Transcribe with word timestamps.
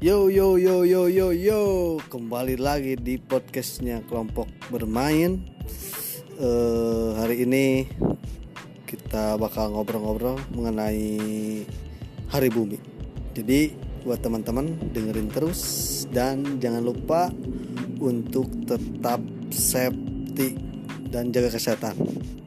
Yo 0.00 0.32
yo 0.32 0.56
yo 0.56 0.80
yo 0.88 1.12
yo 1.12 1.28
yo 1.28 1.60
kembali 2.08 2.56
lagi 2.56 2.96
di 2.96 3.20
podcastnya 3.20 4.00
kelompok 4.08 4.48
bermain. 4.72 5.44
Eh, 6.40 7.08
hari 7.20 7.44
ini 7.44 7.84
kita 8.88 9.36
bakal 9.36 9.76
ngobrol-ngobrol 9.76 10.40
mengenai 10.56 11.20
Hari 12.32 12.48
Bumi. 12.48 12.80
Jadi 13.36 13.76
buat 14.00 14.24
teman-teman 14.24 14.72
dengerin 14.88 15.28
terus 15.28 15.60
dan 16.08 16.56
jangan 16.56 16.80
lupa 16.80 17.28
untuk 18.00 18.48
tetap 18.64 19.20
safety 19.52 20.56
dan 21.12 21.28
jaga 21.28 21.52
kesehatan. 21.52 21.92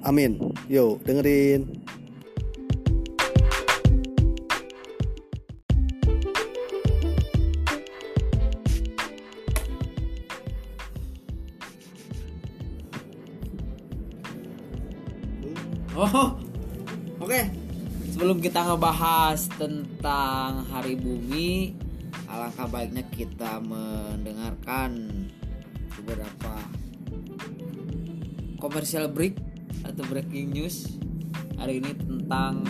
Amin. 0.01 0.41
Yo 0.65 0.97
dengerin. 1.05 1.82
Oh, 16.03 16.35
oke. 17.23 17.41
Sebelum 18.11 18.43
kita 18.43 18.59
ngebahas 18.59 19.39
tentang 19.55 20.67
Hari 20.67 20.99
Bumi, 20.99 21.79
alangkah 22.27 22.67
baiknya 22.67 23.07
kita 23.07 23.63
mendengarkan 23.63 24.99
beberapa 25.95 26.59
komersial 28.59 29.07
break 29.07 29.39
atau 29.87 30.03
breaking 30.11 30.51
news 30.51 30.91
hari 31.55 31.79
ini 31.79 31.95
tentang 31.95 32.67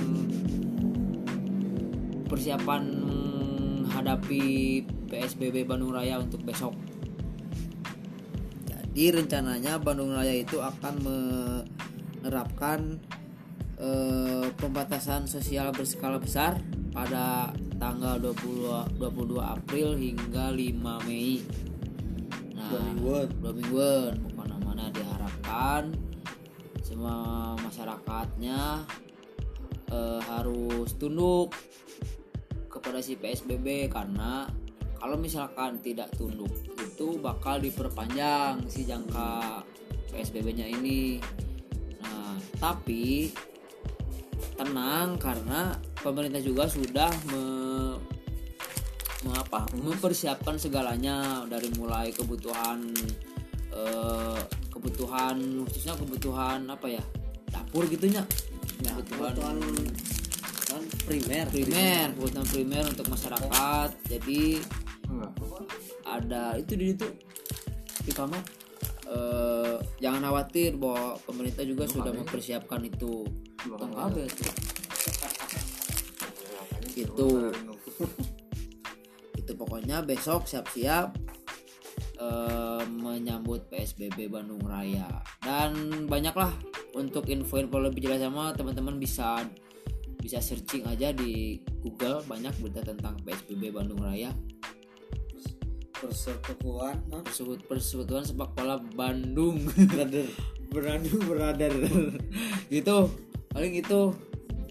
persiapan 2.30 3.02
menghadapi 3.02 4.46
PSBB 5.10 5.66
Bandung 5.66 5.90
Raya 5.90 6.22
untuk 6.22 6.46
besok. 6.46 6.78
Jadi 8.70 9.10
rencananya 9.10 9.82
Bandung 9.82 10.14
Raya 10.14 10.38
itu 10.38 10.62
akan 10.62 10.94
menerapkan 11.02 13.02
eh, 13.80 14.48
pembatasan 14.58 15.26
sosial 15.26 15.74
berskala 15.74 16.18
besar 16.22 16.58
pada 16.94 17.50
tanggal 17.82 18.22
20, 18.22 18.98
22 19.02 19.42
April 19.42 19.88
hingga 19.98 20.54
5 20.54 21.06
Mei. 21.10 21.42
Nah, 22.54 22.70
Dua 22.70 22.82
mingguan. 22.86 23.28
dua 23.42 23.52
mingguan 23.52 24.12
ke 24.22 24.30
mana-mana 24.38 24.88
diharapkan 24.94 25.92
semua 26.80 27.56
masyarakatnya 27.60 28.86
eh, 29.90 30.22
harus 30.30 30.94
tunduk 30.96 31.52
kepada 32.70 33.02
si 33.02 33.18
PSBB 33.18 33.90
karena 33.90 34.46
kalau 34.98 35.20
misalkan 35.20 35.84
tidak 35.84 36.14
tunduk 36.16 36.52
itu 36.80 37.20
bakal 37.20 37.60
diperpanjang 37.60 38.64
si 38.72 38.88
jangka 38.88 39.60
PSBB-nya 40.14 40.64
ini. 40.70 41.20
Nah, 42.00 42.40
tapi 42.56 43.28
tenang 44.64 45.20
karena 45.20 45.76
pemerintah 46.00 46.40
juga 46.40 46.66
sudah 46.72 47.12
me- 47.30 48.00
me- 49.28 49.38
apa, 49.40 49.68
mempersiapkan 49.76 50.56
segalanya 50.56 51.44
dari 51.48 51.68
mulai 51.76 52.16
kebutuhan 52.16 52.92
eh, 53.74 54.42
kebutuhan 54.72 55.38
khususnya 55.68 55.94
kebutuhan 56.00 56.68
apa 56.72 56.88
ya 56.88 57.04
dapur 57.52 57.86
gitunya. 57.92 58.24
Ya, 58.84 58.96
kebutuhan 59.00 59.60
kan 60.68 60.82
primer. 61.06 61.46
primer 61.52 62.08
kebutuhan 62.18 62.48
primer 62.50 62.84
untuk 62.90 63.08
masyarakat. 63.08 63.90
Jadi 64.10 64.60
ada 66.04 66.58
itu 66.58 66.74
di 66.76 66.86
itu 66.96 67.08
di 68.04 68.12
kamar 68.12 68.42
Eh, 69.14 69.78
jangan 70.00 70.32
khawatir 70.32 70.80
bahwa 70.80 71.20
pemerintah 71.28 71.62
juga 71.68 71.86
sudah 71.86 72.16
mempersiapkan 72.16 72.82
itu 72.88 73.28
Tong 73.64 73.94
kabel 73.96 74.28
tuh. 74.28 74.54
itu 76.94 77.28
itu 79.40 79.52
pokoknya 79.58 80.06
besok 80.06 80.46
siap-siap 80.46 81.16
eh, 82.20 82.84
menyambut 82.88 83.68
PSBB 83.72 84.30
Bandung 84.30 84.62
Raya. 84.64 85.08
Dan 85.42 86.06
banyaklah 86.08 86.52
untuk 86.94 87.28
info-info 87.28 87.82
lebih 87.82 88.08
jelas 88.08 88.22
sama 88.22 88.54
teman-teman 88.54 89.02
bisa 89.02 89.42
bisa 90.20 90.40
searching 90.40 90.88
aja 90.88 91.12
di 91.12 91.60
Google. 91.84 92.24
Banyak 92.24 92.56
berita 92.64 92.84
tentang 92.84 93.20
PSBB 93.24 93.74
Bandung 93.74 94.00
Raya. 94.00 94.32
Persekutuan 96.04 97.00
nah, 97.08 97.24
Persekutu- 97.24 97.64
persekutuan 97.64 98.28
sepak 98.28 98.52
bola 98.56 98.76
Bandung. 98.80 99.60
Brother. 99.72 100.28
Bandung 100.74 101.24
brother. 101.26 101.74
Gitu 102.74 102.98
paling 103.54 103.74
itu 103.76 104.00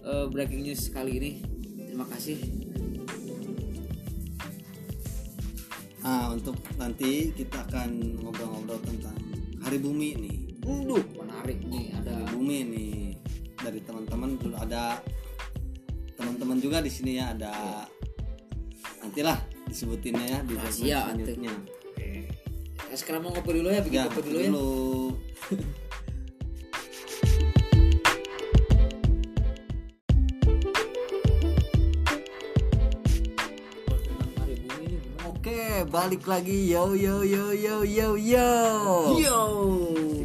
eh, 0.01 0.25
breaking 0.27 0.61
news 0.61 0.87
kali 0.89 1.11
ini 1.13 1.31
terima 1.81 2.05
kasih 2.07 2.39
Nah, 6.03 6.35
untuk 6.35 6.59
nanti 6.75 7.31
kita 7.31 7.63
akan 7.63 8.19
ngobrol-ngobrol 8.19 8.75
tentang 8.83 9.15
Hari 9.63 9.79
Bumi 9.79 10.19
nih. 10.19 10.37
Waduh, 10.59 10.99
menarik 11.15 11.63
nih 11.63 11.95
ada 11.95 12.11
Hari 12.19 12.35
Bumi 12.35 12.57
nih 12.67 12.91
dari 13.55 13.79
teman-teman 13.79 14.35
dulu 14.35 14.51
ada 14.59 14.99
teman-teman 16.19 16.59
juga 16.59 16.83
di 16.83 16.91
sini 16.91 17.15
ya 17.15 17.31
ada 17.31 17.87
nantilah 18.99 19.39
disebutinnya 19.63 20.25
ya 20.27 20.39
di 20.43 20.53
atuh. 20.59 21.07
selanjutnya. 21.07 21.53
Ya, 22.83 22.95
sekarang 22.99 23.21
mau 23.23 23.31
ngopi 23.31 23.51
dulu 23.55 23.71
ya 23.71 23.79
bikin 23.79 23.95
Ya, 23.95 24.03
kopi 24.05 24.27
dulu 24.27 24.39
ya 24.43 24.49
dulu. 24.51 24.59
tentang 24.59 24.75
balik 35.83 36.23
lagi 36.25 36.71
yo 36.71 36.95
yo 36.95 37.21
yo 37.23 37.51
yo 37.51 37.83
yo 37.83 38.07
yo. 38.15 38.49
Yo. 39.19 39.39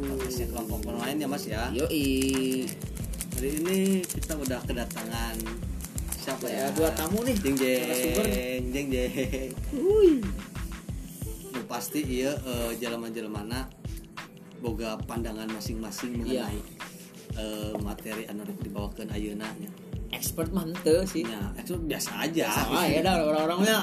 Podcastnya 0.02 0.46
kelompok 0.54 0.78
bermain 0.86 1.18
ya 1.18 1.26
Mas 1.26 1.44
ya. 1.46 1.68
Yoi. 1.74 2.66
Hari 3.34 3.48
ini 3.62 3.78
kita 4.02 4.34
udah 4.34 4.60
kedatangan 4.66 5.34
siapa 6.18 6.46
ya? 6.50 6.66
Ya, 6.66 6.74
dua 6.74 6.90
tamu 6.94 7.22
nih. 7.22 7.36
Jeng 7.38 7.56
jeng 7.58 8.62
jeng 8.70 8.86
jeng. 8.90 9.50
Nu 11.48 11.60
pasti 11.66 12.02
iya 12.02 12.34
eh, 12.38 12.70
jelema-jelemana 12.78 13.66
boga 14.58 14.98
pandangan 15.06 15.46
masing-masing 15.54 16.22
Iya. 16.26 16.46
mengenai 16.50 16.60
eh, 17.38 17.72
materi 17.78 18.24
anu 18.26 18.42
rek 18.42 18.58
dibawakeun 18.62 19.10
ayeuna 19.10 19.46
nya. 19.58 19.70
Expert 20.18 20.50
mah 20.50 20.66
henteu 20.66 21.06
sih. 21.06 21.22
Ya, 21.22 21.38
itu 21.54 21.78
biasa 21.78 22.10
aja. 22.26 22.50
Sama 22.50 22.90
ya 22.90 23.06
dah 23.06 23.22
orang-orangnya. 23.22 23.78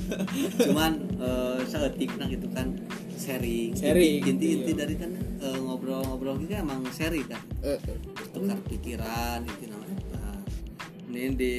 Cuman 0.64 0.92
eh 1.20 1.60
saeutikna 1.68 2.24
gitu 2.32 2.48
kan 2.56 2.72
sharing. 3.20 3.76
Sharing, 3.76 4.24
Inti-inti 4.24 4.72
iya. 4.72 4.80
dari 4.80 4.94
kan 4.96 5.12
eh, 5.44 5.58
ngobrol-ngobrol 5.60 6.40
gitu 6.40 6.56
emang 6.56 6.80
sharing 6.88 7.28
kan. 7.28 7.44
Eh, 7.60 7.76
tukar 8.32 8.56
pikiran 8.64 9.44
itu 9.44 9.68
namanya 9.68 9.96
Nah, 10.16 10.40
ini 11.12 11.36
di 11.36 11.56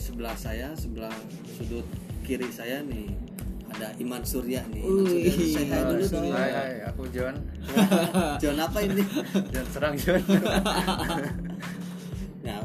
sebelah 0.00 0.36
saya 0.36 0.72
sebelah 0.72 1.12
sudut 1.56 1.84
kiri 2.24 2.48
saya 2.48 2.80
nih 2.80 3.12
ada 3.74 3.90
Iman 3.98 4.22
Surya 4.22 4.62
nih 4.70 4.82
Iman. 4.86 5.04
Surya 5.10 5.32
saya 5.50 5.66
hai 5.66 5.82
dulu 5.90 6.04
dong 6.06 6.24
Hai, 6.30 6.50
hai, 6.54 6.72
aku 6.86 7.02
John. 7.10 7.34
John 8.42 8.56
apa 8.62 8.78
ini 8.86 9.02
John 9.50 9.66
serang 9.74 9.94
John. 9.98 10.22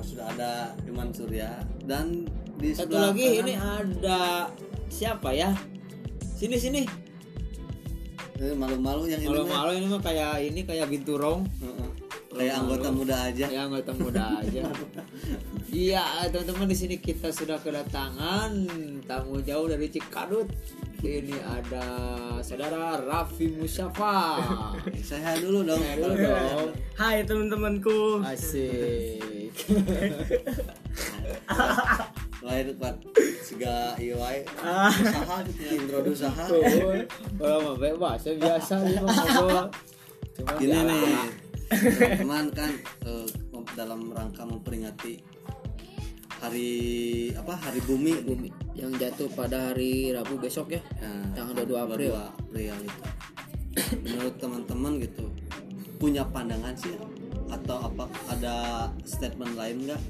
sudah 0.09 0.25
ada 0.33 0.51
Iman 0.89 1.13
Surya 1.13 1.61
dan 1.85 2.25
di 2.57 2.73
Satu 2.73 2.97
lagi 2.97 3.23
kanan, 3.23 3.39
ini 3.45 3.53
ada 3.55 4.19
siapa 4.89 5.29
ya? 5.31 5.53
Sini 6.33 6.57
sini. 6.57 6.81
eh, 8.39 8.55
malu-malu 8.55 9.05
yang. 9.05 9.21
Malu-malu 9.21 9.71
ini 9.77 9.85
mah 9.85 10.01
kayak 10.01 10.33
ini 10.41 10.61
kayak 10.65 10.89
binturong. 10.89 11.45
Heeh. 11.61 11.87
kayak 12.29 12.55
anggota 12.61 12.87
muda 12.93 13.15
aja 13.27 13.51
Ya 13.51 13.67
anggota 13.67 13.91
muda 13.99 14.39
aja. 14.39 14.63
Iya 15.69 16.25
teman-teman 16.33 16.65
di 16.65 16.73
sini 16.73 16.95
kita 16.97 17.29
sudah 17.29 17.61
kedatangan 17.61 18.51
tamu 19.05 19.37
jauh 19.39 19.69
dari 19.69 19.85
Cikadut. 19.85 20.49
Ini 20.99 21.37
ada 21.39 21.85
saudara 22.41 22.97
Raffi 22.97 23.53
Musyafa. 23.53 24.41
saya 25.09 25.37
dulu 25.37 25.63
dong 25.63 25.77
Saya 25.79 25.95
dulu 25.95 26.15
dong. 26.17 26.67
Hai 26.97 27.21
teman-temanku. 27.21 28.25
Asik. 28.25 29.53
lahir 32.39 32.71
kuat 32.79 32.95
siga 33.43 33.99
ieu 33.99 34.15
wae 34.15 34.47
Ah. 34.63 34.87
usaha 34.87 35.43
gitu 35.43 35.59
ya 35.59 35.71
introduce 35.75 36.23
usaha 36.23 36.43
Kalau 37.35 37.57
mah 37.61 37.75
bebas 37.75 38.23
ya 38.23 38.33
biasa 38.39 38.79
biasa. 38.79 39.43
nih 40.55 41.03
teman 42.15 42.47
kan 42.55 42.71
eh, 43.03 43.27
dalam 43.75 44.07
rangka 44.09 44.47
memperingati 44.47 45.19
hari 46.39 46.71
apa? 47.35 47.53
Hari 47.55 47.79
bumi. 47.83 48.13
Bumi. 48.23 48.49
Yang 48.75 48.91
jatuh 49.03 49.29
pada 49.35 49.71
hari 49.71 50.15
Rabu 50.15 50.39
besok 50.39 50.71
ya? 50.73 50.81
Nah, 51.03 51.35
tanggal 51.35 51.67
22 51.67 51.83
April 51.83 52.11
22 52.15 52.31
April. 52.31 52.75
Gitu. 52.83 53.01
Menurut 54.03 54.35
teman-teman 54.39 54.93
gitu 55.03 55.25
punya 55.99 56.23
pandangan 56.23 56.71
sih 56.79 56.95
atau 57.51 57.91
apa 57.91 58.07
ada 58.31 58.55
statement 59.03 59.59
lain 59.59 59.83
nggak 59.83 60.01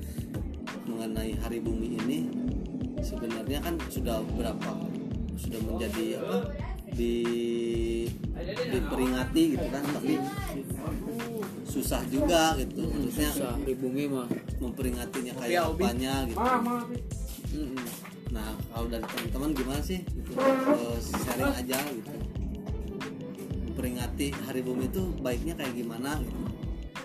mengenai 0.86 1.34
hari 1.42 1.60
bumi 1.60 1.98
ini? 1.98 2.20
Sebenarnya 3.02 3.60
kan 3.64 3.76
sudah 3.90 4.22
berapa? 4.38 4.72
Sudah 5.40 5.60
menjadi 5.66 6.22
apa? 6.22 6.38
Di 6.94 7.16
diperingati 8.70 9.44
gitu 9.56 9.68
kan 9.68 9.84
tapi 9.94 10.16
susah 11.70 12.02
juga 12.10 12.58
gitu. 12.58 12.82
Maksudnya 12.84 13.32
Susah, 13.32 13.54
hari 13.56 13.74
bumi 13.78 14.04
mah. 14.10 14.28
memperingatinya 14.60 15.34
kayak 15.38 15.62
apanya 15.70 16.14
gitu. 16.26 16.42
Nah, 18.30 18.54
kalau 18.70 18.86
dari 18.86 19.06
teman-teman 19.06 19.50
gimana 19.54 19.82
sih? 19.82 20.00
Gitu. 20.06 20.32
Sharing 21.02 21.54
aja 21.56 21.78
gitu. 21.90 22.12
Memperingati 23.66 24.28
Hari 24.44 24.62
Bumi 24.62 24.86
itu 24.86 25.02
baiknya 25.24 25.56
kayak 25.56 25.74
gimana 25.74 26.20
gitu. 26.20 26.42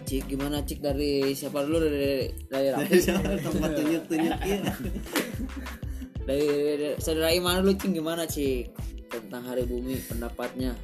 Cik 0.05 0.25
gimana 0.29 0.61
Cik? 0.61 0.85
Dari 0.85 1.33
siapa 1.33 1.65
dulu? 1.65 1.81
Dari 1.81 2.29
dari 2.51 2.69
Rafi 2.69 2.99
Tempat 3.41 3.71
tunjuk-tunjuk 3.73 4.37
ya. 4.53 4.61
dari, 6.27 6.45
dari 6.45 6.89
saudara 7.01 7.33
Iman 7.33 7.63
dulu 7.63 7.73
Cik. 7.73 7.91
Gimana 7.95 8.23
Cik? 8.29 8.65
Tentang 9.09 9.45
hari 9.47 9.65
bumi 9.65 9.97
pendapatnya. 10.05 10.75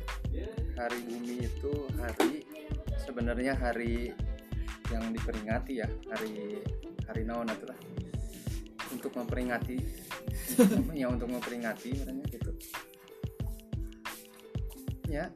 Hari 0.72 0.98
bumi 1.04 1.44
itu 1.44 1.72
hari 2.00 2.46
sebenarnya 3.00 3.56
hari 3.56 4.12
yang 4.90 5.14
diperingati 5.14 5.80
ya 5.80 5.88
hari 6.10 6.60
hari 7.06 7.22
naon 7.24 7.48
atuh 7.48 7.70
lah 7.70 7.78
untuk 8.90 9.14
memperingati 9.14 9.78
ya 11.00 11.06
untuk 11.06 11.30
memperingati 11.30 11.94
sebenarnya 11.94 12.26
gitu 12.26 12.52
ya 15.10 15.26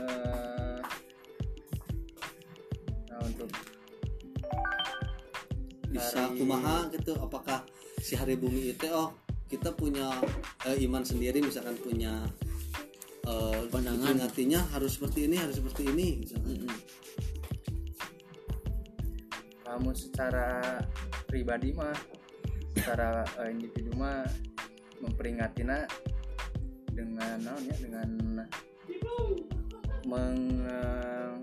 eh, 0.00 0.80
nah 3.08 3.20
untuk 3.24 3.48
Bisa 5.92 6.24
Hari- 6.24 6.40
kumaha 6.40 6.88
gitu 6.88 7.12
apakah 7.20 7.68
si 8.00 8.16
Hari 8.16 8.40
Bumi 8.40 8.72
itu 8.72 8.88
oh 8.88 9.12
kita 9.44 9.76
punya 9.76 10.08
eh, 10.64 10.80
iman 10.88 11.04
sendiri 11.04 11.44
misalkan 11.44 11.76
punya 11.76 12.24
eh, 13.28 13.60
Pandangan. 13.68 14.00
diperingatinya 14.16 14.72
harus 14.72 14.96
seperti 14.96 15.28
ini, 15.28 15.36
harus 15.36 15.60
seperti 15.60 15.92
ini 15.92 16.24
misalkan. 16.24 16.64
Mm-mm. 16.64 16.72
Kamu 19.72 19.96
secara 19.96 20.76
pribadi 21.24 21.72
mah 21.72 21.96
secara 22.76 23.24
eh, 23.40 23.56
individu 23.56 23.96
mah 23.96 24.20
memperingatinya 25.00 25.88
dengan 26.92 27.40
naon 27.40 27.64
ya 27.64 27.76
dengan 27.80 28.08
meng 30.04 30.40
eh, 30.68 31.34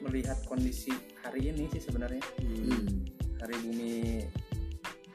melihat 0.00 0.40
kondisi 0.48 0.96
hari 1.20 1.52
ini 1.52 1.68
sih 1.68 1.84
sebenarnya 1.84 2.24
Hmm. 2.40 2.72
Mm. 2.72 2.88
hari 3.44 3.56
bumi 3.60 3.96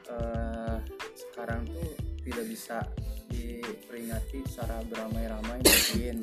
eh, 0.06 0.76
sekarang 1.18 1.66
tuh 1.66 1.90
tidak 2.22 2.46
bisa 2.46 2.78
diperingati 3.26 4.46
secara 4.46 4.86
beramai-ramai 4.86 5.58
mungkin 5.66 6.22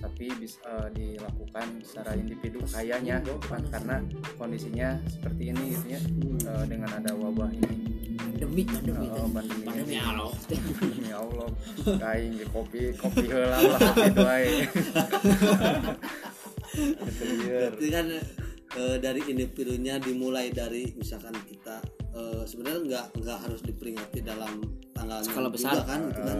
tapi 0.00 0.32
bisa 0.40 0.90
dilakukan 0.96 1.84
secara 1.84 2.16
individu 2.16 2.64
kayaknya 2.72 3.20
bukan 3.20 3.62
karena 3.68 4.00
kondisinya 4.40 4.96
seperti 5.06 5.52
ini 5.52 5.76
gitu 5.76 5.86
ya 5.96 6.00
eh, 6.48 6.64
dengan 6.66 6.90
ada 6.96 7.12
wabah 7.14 7.52
ini. 7.52 7.76
Pandemi 8.20 8.62
pandemi. 8.64 9.06
Oh, 9.12 9.28
pandemi. 9.28 9.64
pandemi 9.68 9.96
Allah. 10.00 10.32
Ya 11.04 11.16
Allah. 11.20 11.48
Kain 12.00 12.32
di 12.36 12.44
kopi 12.48 12.92
kopi 12.96 13.24
heula 13.28 13.58
lah 13.60 13.80
gitu 13.96 14.20
aja 14.24 14.50
gitu 14.50 14.80
ya. 17.44 17.60
Berarti 17.68 17.86
kan 17.92 18.06
eh, 18.80 18.96
dari 19.00 19.20
individunya 19.28 20.00
dimulai 20.00 20.52
dari 20.54 20.92
misalkan 20.96 21.36
kita 21.44 21.80
eh, 22.16 22.42
sebenarnya 22.48 22.80
nggak 22.86 23.06
nggak 23.20 23.38
harus 23.44 23.60
diperingati 23.64 24.20
dalam 24.24 24.64
tanggal 24.94 25.20
Skala 25.24 25.48
juga 25.48 25.54
besar. 25.56 25.74
kan 25.84 26.00
gitu 26.08 26.22
kan. 26.24 26.38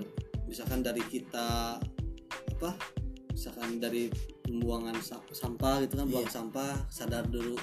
Eh, 0.00 0.06
misalkan 0.48 0.80
dari 0.80 1.02
kita 1.04 1.76
apa 2.58 2.70
misalkan 3.38 3.78
dari 3.78 4.10
pembuangan 4.42 4.98
sa- 4.98 5.22
sampah 5.30 5.86
gitu 5.86 5.94
kan 5.94 6.10
buang 6.10 6.26
sampah 6.26 6.74
sadar 6.90 7.22
dulu 7.22 7.54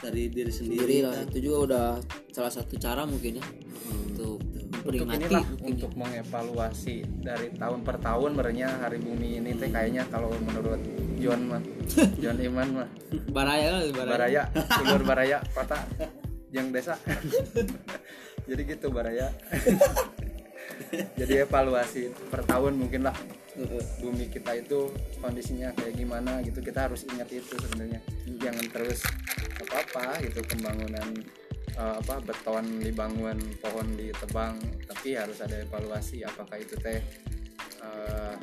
dari 0.00 0.32
diri 0.32 0.48
sendiri 0.48 0.80
sendiri, 0.80 0.96
lah 1.04 1.12
kan. 1.12 1.28
itu 1.28 1.38
juga 1.44 1.56
udah 1.68 1.86
salah 2.32 2.48
satu 2.48 2.80
cara 2.80 3.04
mungkin 3.04 3.36
ya 3.36 3.44
Hmm, 3.78 4.04
untuk 4.10 4.40
gitu. 4.48 4.68
untuk 4.84 5.06
inilah 5.06 5.44
mungkin 5.44 5.68
untuk 5.70 5.92
mengevaluasi 5.94 6.96
dari 7.20 7.52
tahun 7.52 7.80
per 7.82 7.96
tahun 7.98 8.30
sebenarnya 8.32 8.68
hari 8.80 8.98
bumi 8.98 9.28
ini 9.38 9.52
teh 9.54 9.68
kayaknya 9.68 10.08
kalau 10.08 10.32
menurut 10.34 10.80
John 11.16 11.40
mah 11.46 11.60
John 12.22 12.36
Iman 12.38 12.68
mah. 12.74 12.88
Baraya 13.28 13.68
lah 13.70 13.82
baraya, 13.86 14.44
Baraya 14.48 14.80
ulur 14.80 15.02
Baraya 15.04 15.38
kota 15.56 15.76
yang 16.50 16.68
desa. 16.68 16.96
Jadi 18.48 18.62
gitu 18.66 18.88
Baraya. 18.88 19.28
Jadi 21.16 21.34
evaluasi 21.38 22.08
per 22.28 22.44
tahun 22.44 22.76
mungkin 22.76 23.04
lah 23.04 23.16
bumi 23.98 24.30
kita 24.30 24.54
itu 24.58 24.92
kondisinya 25.18 25.74
kayak 25.74 25.98
gimana 25.98 26.38
gitu 26.46 26.62
kita 26.62 26.90
harus 26.90 27.06
ingat 27.10 27.28
itu 27.32 27.54
sebenarnya. 27.58 28.00
Jangan 28.38 28.66
terus 28.70 29.00
apa 29.58 29.76
apa 29.82 30.04
gitu 30.22 30.40
pembangunan 30.46 31.08
eh, 31.74 31.94
apa 31.98 32.22
beton 32.22 32.78
dibangun 32.78 33.38
pohon 33.58 33.88
ditebang 33.98 34.58
tapi 34.86 35.18
harus 35.18 35.42
ada 35.42 35.58
evaluasi 35.62 36.22
apakah 36.22 36.56
itu 36.60 36.78
teh 36.78 37.02
eh, 37.82 38.34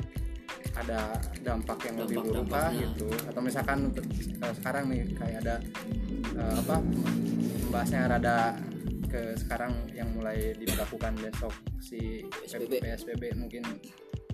ada 0.76 1.16
dampak 1.40 1.88
yang 1.88 1.96
lebih 2.04 2.20
buruk 2.20 2.52
gitu. 2.76 3.08
Atau 3.28 3.40
misalkan 3.40 3.92
untuk 3.92 4.04
eh, 4.12 4.54
sekarang 4.60 4.92
nih 4.92 5.02
kayak 5.16 5.38
ada 5.44 5.56
eh, 6.36 6.56
apa 6.60 6.76
bahasnya 7.72 8.08
rada 8.08 8.56
ke 9.06 9.38
sekarang 9.38 9.72
yang 9.96 10.12
mulai 10.12 10.52
diberlakukan 10.58 11.16
besok 11.16 11.54
si 11.80 12.26
PSBB. 12.26 12.82
PSBB 12.82 13.22
mungkin 13.38 13.62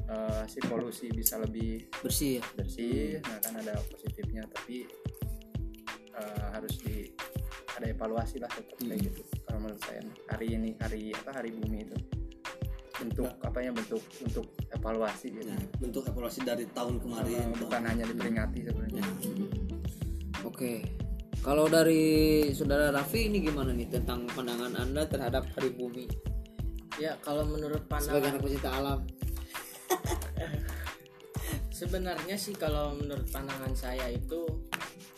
eh, 0.09 0.45
si 0.51 0.59
polusi 0.65 1.07
bisa 1.13 1.39
lebih 1.39 1.87
bersih 2.03 2.39
ya? 2.39 2.43
bersih 2.59 3.21
nah 3.23 3.39
kan 3.43 3.55
ada 3.59 3.79
positifnya 3.91 4.43
tapi 4.51 4.87
eh, 6.13 6.47
harus 6.53 6.75
di 6.83 7.11
ada 7.73 7.87
evaluasi 7.89 8.37
lah 8.39 8.51
tetap 8.53 8.77
kayak 8.79 9.01
Hmm. 9.01 9.07
gitu. 9.09 9.23
Kalau 9.49 9.59
menurut 9.65 9.81
saya 9.83 10.03
hari 10.29 10.47
ini 10.55 10.71
hari 10.79 11.11
apa 11.17 11.31
hari 11.33 11.51
bumi 11.57 11.89
itu. 11.89 11.97
Bentuk 13.01 13.33
apa 13.43 13.59
ya 13.59 13.73
bentuk 13.75 14.03
untuk 14.23 14.47
evaluasi 14.71 15.27
gitu. 15.35 15.49
Nah, 15.51 15.59
bentuk 15.81 16.07
evaluasi 16.07 16.47
dari 16.47 16.69
tahun 16.71 17.01
kemarin. 17.03 17.51
Eh, 17.51 17.59
bukan 17.59 17.83
hanya 17.83 18.05
diperingati 18.07 18.61
sebenarnya. 18.69 19.05
Oke. 20.45 20.85
Kalau 21.43 21.67
dari 21.67 22.05
saudara 22.55 22.95
Raffi 22.95 23.27
ini 23.27 23.43
gimana 23.43 23.75
nih 23.75 23.91
tentang 23.91 24.31
pandangan 24.31 24.79
anda 24.79 25.03
terhadap 25.11 25.43
hari 25.59 25.75
bumi? 25.75 26.07
Ya 27.03 27.19
kalau 27.19 27.43
menurut 27.49 27.83
sebagai 27.99 28.31
pandangan 28.31 28.31
anak 28.31 28.43
pecinta 28.47 28.71
alam 28.71 29.01
sebenarnya 31.83 32.39
sih 32.39 32.55
kalau 32.55 32.95
menurut 32.95 33.27
pandangan 33.33 33.75
saya 33.75 34.07
itu 34.07 34.47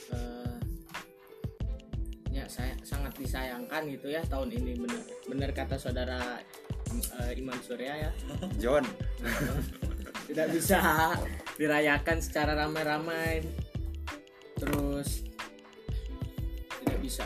eh, 0.09 0.57
ya 2.33 2.49
saya 2.49 2.73
sangat 2.81 3.13
disayangkan 3.21 3.85
gitu 3.93 4.09
ya 4.09 4.25
tahun 4.25 4.49
ini. 4.49 4.81
Benar 4.81 5.03
benar 5.29 5.51
kata 5.53 5.77
saudara 5.77 6.41
eh, 7.21 7.33
Iman 7.37 7.61
Surya 7.61 8.09
ya. 8.09 8.11
John. 8.57 8.85
Tidak 10.25 10.49
bisa 10.57 11.13
dirayakan 11.61 12.19
secara 12.25 12.57
ramai-ramai. 12.57 13.45
Terus 14.57 15.29
tidak 16.81 16.99
bisa 17.05 17.25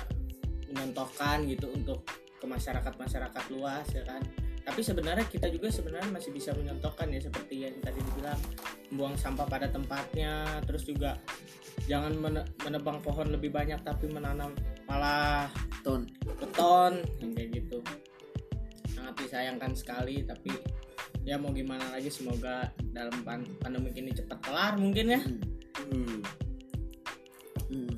mencontohkan 0.66 1.46
gitu 1.46 1.70
untuk 1.70 2.02
ke 2.38 2.46
masyarakat 2.46 2.94
masyarakat 2.94 3.44
luas 3.50 3.86
ya 3.90 4.02
kan 4.06 4.22
tapi 4.68 4.84
sebenarnya 4.84 5.24
kita 5.24 5.48
juga 5.48 5.72
sebenarnya 5.72 6.12
masih 6.12 6.28
bisa 6.28 6.52
menyontohkan 6.52 7.08
ya 7.08 7.24
seperti 7.24 7.64
yang 7.64 7.80
tadi 7.80 8.04
dibilang 8.04 8.36
membuang 8.92 9.16
sampah 9.16 9.48
pada 9.48 9.72
tempatnya 9.72 10.60
terus 10.68 10.84
juga 10.84 11.16
jangan 11.88 12.12
mene- 12.20 12.44
menebang 12.60 13.00
pohon 13.00 13.32
lebih 13.32 13.48
banyak 13.48 13.80
tapi 13.80 14.12
menanam 14.12 14.52
malah 14.84 15.48
ton 15.80 16.04
beton 16.36 17.00
yang 17.24 17.32
kayak 17.32 17.64
gitu. 17.64 17.80
Sangat 18.92 19.16
disayangkan 19.16 19.72
sekali 19.72 20.20
tapi 20.28 20.52
ya 21.24 21.40
mau 21.40 21.48
gimana 21.56 21.88
lagi 21.88 22.12
semoga 22.12 22.68
dalam 22.92 23.24
pan- 23.24 23.48
pandemi 23.64 23.88
ini 23.96 24.12
cepat 24.12 24.38
kelar 24.44 24.76
mungkin 24.76 25.16
ya. 25.16 25.20
Hmm. 25.88 26.20
Hmm. 27.72 27.94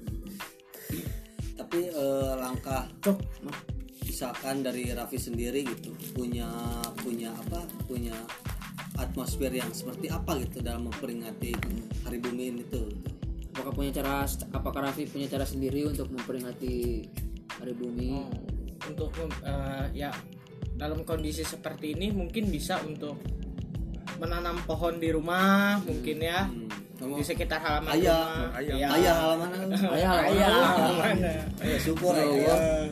tapi 1.54 1.86
eh, 1.86 2.32
langkah 2.34 2.82
Cok, 2.98 3.18
misalkan 4.20 4.60
dari 4.60 4.84
Raffi 4.92 5.16
sendiri 5.16 5.64
gitu 5.64 5.96
punya 6.12 6.44
punya 7.00 7.32
apa 7.32 7.64
punya 7.88 8.12
atmosfer 9.00 9.48
yang 9.48 9.72
seperti 9.72 10.12
apa 10.12 10.36
gitu 10.44 10.60
dalam 10.60 10.92
memperingati 10.92 11.56
Hari 12.04 12.20
Bumi 12.20 12.52
ini 12.52 12.62
tuh 12.68 12.84
apakah 13.56 13.72
punya 13.72 13.96
cara 13.96 14.28
apakah 14.52 14.92
Raffi 14.92 15.08
punya 15.08 15.24
cara 15.24 15.48
sendiri 15.48 15.88
untuk 15.88 16.12
memperingati 16.12 17.00
hari 17.48 17.72
bumi 17.72 18.12
Oh, 18.12 18.28
untuk 18.92 19.08
eh, 19.40 19.88
ya 19.96 20.12
dalam 20.76 21.00
kondisi 21.08 21.40
seperti 21.40 21.96
ini 21.96 22.12
mungkin 22.12 22.52
bisa 22.52 22.76
untuk 22.84 23.16
menanam 24.20 24.60
pohon 24.68 25.00
di 25.00 25.16
rumah 25.16 25.80
mungkin 25.80 26.20
ya 26.20 26.44
Hmm. 27.00 27.16
di 27.16 27.24
sekitar 27.24 27.56
halaman 27.56 27.96
Ayah. 27.96 28.20
rumah 28.20 28.60
Ayah. 28.60 28.76
Iya. 28.76 28.86
ayah 28.92 29.14
halaman 29.16 29.48
ayah 29.96 30.12
ayah 30.28 30.48
halaman 30.76 31.16
ya 31.64 31.78
syukur 31.80 32.12
Ya 32.12 32.84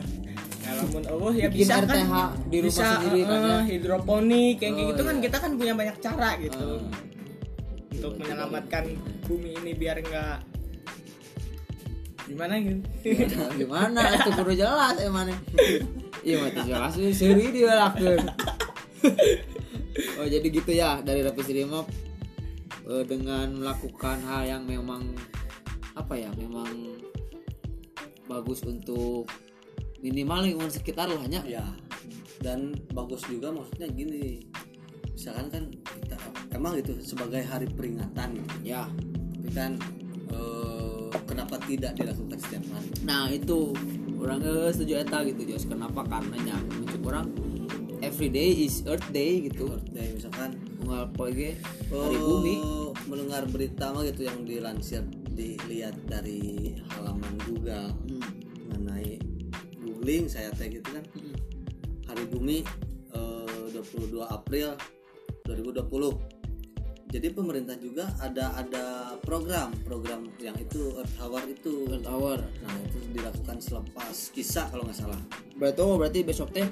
ayah 0.69 0.83
Allah. 0.85 1.01
Allah 1.09 1.33
ya 1.33 1.47
Bikin 1.49 1.59
bisa 1.59 1.73
kan 1.73 1.83
RTH 1.83 2.13
di 2.45 2.57
rumah 2.59 2.67
bisa 2.69 2.85
sendiri 2.93 3.21
kan 3.23 3.39
ya. 3.41 3.57
hidroponik 3.65 4.53
kayak 4.55 4.71
Oh, 4.71 4.79
gitu 4.85 5.01
kan 5.01 5.15
iya. 5.15 5.23
kita 5.25 5.37
kan 5.37 5.51
punya 5.55 5.73
banyak 5.73 5.97
cara 5.99 6.29
gitu 6.37 6.67
Ah. 6.69 6.79
untuk 7.89 8.11
Coba, 8.11 8.19
menyelamatkan 8.21 8.83
bumi 9.25 9.49
ini 9.55 9.71
biar 9.73 9.97
enggak 9.99 10.37
gimana 12.23 12.53
gitu 12.61 12.85
gimana 13.59 13.99
itu 14.13 14.29
kudu 14.31 14.53
jelas 14.53 14.95
emangnya 14.97 15.37
iya 16.21 16.35
mati 16.39 16.61
jelas 16.63 16.93
sih 16.93 17.09
seri 17.09 17.49
dia 17.49 17.73
lakukan 17.75 18.29
oh 20.15 20.27
jadi 20.27 20.45
gitu 20.45 20.71
ya 20.71 21.01
dari 21.01 21.25
Rapid 21.25 21.65
Map 21.65 21.89
eh, 22.85 23.03
dengan 23.03 23.57
melakukan 23.57 24.21
hal 24.23 24.41
yang 24.45 24.63
memang 24.63 25.09
apa 25.91 26.13
ya 26.15 26.29
memang 26.37 26.69
bagus 28.25 28.61
untuk 28.61 29.25
minimal 29.99 30.47
lingkungan 30.47 30.71
sekitar 30.71 31.11
lah 31.11 31.23
ya 31.27 31.43
ya 31.45 31.65
dan 32.39 32.75
bagus 32.95 33.23
juga 33.27 33.51
maksudnya 33.51 33.87
gini. 33.91 34.39
Misalkan 35.11 35.47
kan 35.51 35.63
kita 35.75 36.15
emang 36.55 36.79
itu 36.79 36.95
sebagai 37.03 37.43
hari 37.43 37.67
peringatan 37.67 38.39
gitu. 38.39 38.55
ya 38.63 38.87
tapi 39.35 39.49
kan 39.51 39.71
eh, 40.31 41.11
kenapa 41.27 41.59
tidak 41.67 41.99
dilakukan 41.99 42.39
setiap 42.39 42.63
hari? 42.71 42.89
Nah 43.03 43.27
itu. 43.27 43.75
Orang 44.19 44.43
eh, 44.43 44.71
setuju 44.71 45.03
eta 45.03 45.23
gitu 45.27 45.47
Jos. 45.47 45.67
Kenapa? 45.67 46.03
Karenanya 46.07 46.59
muncul 46.75 46.99
orang 47.07 47.27
every 47.99 48.31
day 48.31 48.51
is 48.51 48.83
Earth 48.87 49.07
Day 49.11 49.47
gitu. 49.51 49.75
Earth 49.75 49.91
Day 49.91 50.15
misalkan. 50.15 50.55
Unggal 50.79 51.11
poe 51.11 51.31
hari 51.31 52.15
eh, 52.15 52.23
bumi. 52.23 52.55
mendengar 53.11 53.43
berita 53.51 53.91
mah 53.91 54.07
gitu 54.07 54.27
yang 54.27 54.47
dilansir 54.47 55.03
dilihat 55.35 55.95
dari 56.07 56.75
halaman 56.95 57.35
Google 57.47 57.95
Hmm. 58.07 58.23
mengenai 58.69 59.19
googling 60.09 60.25
saya 60.25 60.49
teh 60.57 60.65
gitu 60.73 60.89
kan. 60.89 61.05
Hmm. 61.13 61.37
hari 62.09 62.25
bumi 62.25 62.65
eh, 63.13 63.65
22 63.69 64.25
April 64.25 64.73
2020 65.45 67.13
jadi 67.13 67.29
pemerintah 67.29 67.77
juga 67.77 68.09
ada 68.17 68.57
ada 68.57 69.13
program 69.21 69.69
program 69.85 70.25
yang 70.41 70.57
itu 70.57 70.97
Earth 70.97 71.17
Hour 71.21 71.41
itu. 71.49 71.89
Earth 71.89 72.05
Hour. 72.05 72.37
Nah 72.37 72.73
itu 72.85 73.01
dilakukan 73.09 73.57
selepas 73.57 74.13
kisah 74.29 74.69
kalau 74.69 74.85
nggak 74.85 74.97
salah. 74.97 75.17
Berarti 75.57 75.81
oh, 75.81 75.97
berarti 75.97 76.21
besok 76.21 76.53
teh 76.53 76.69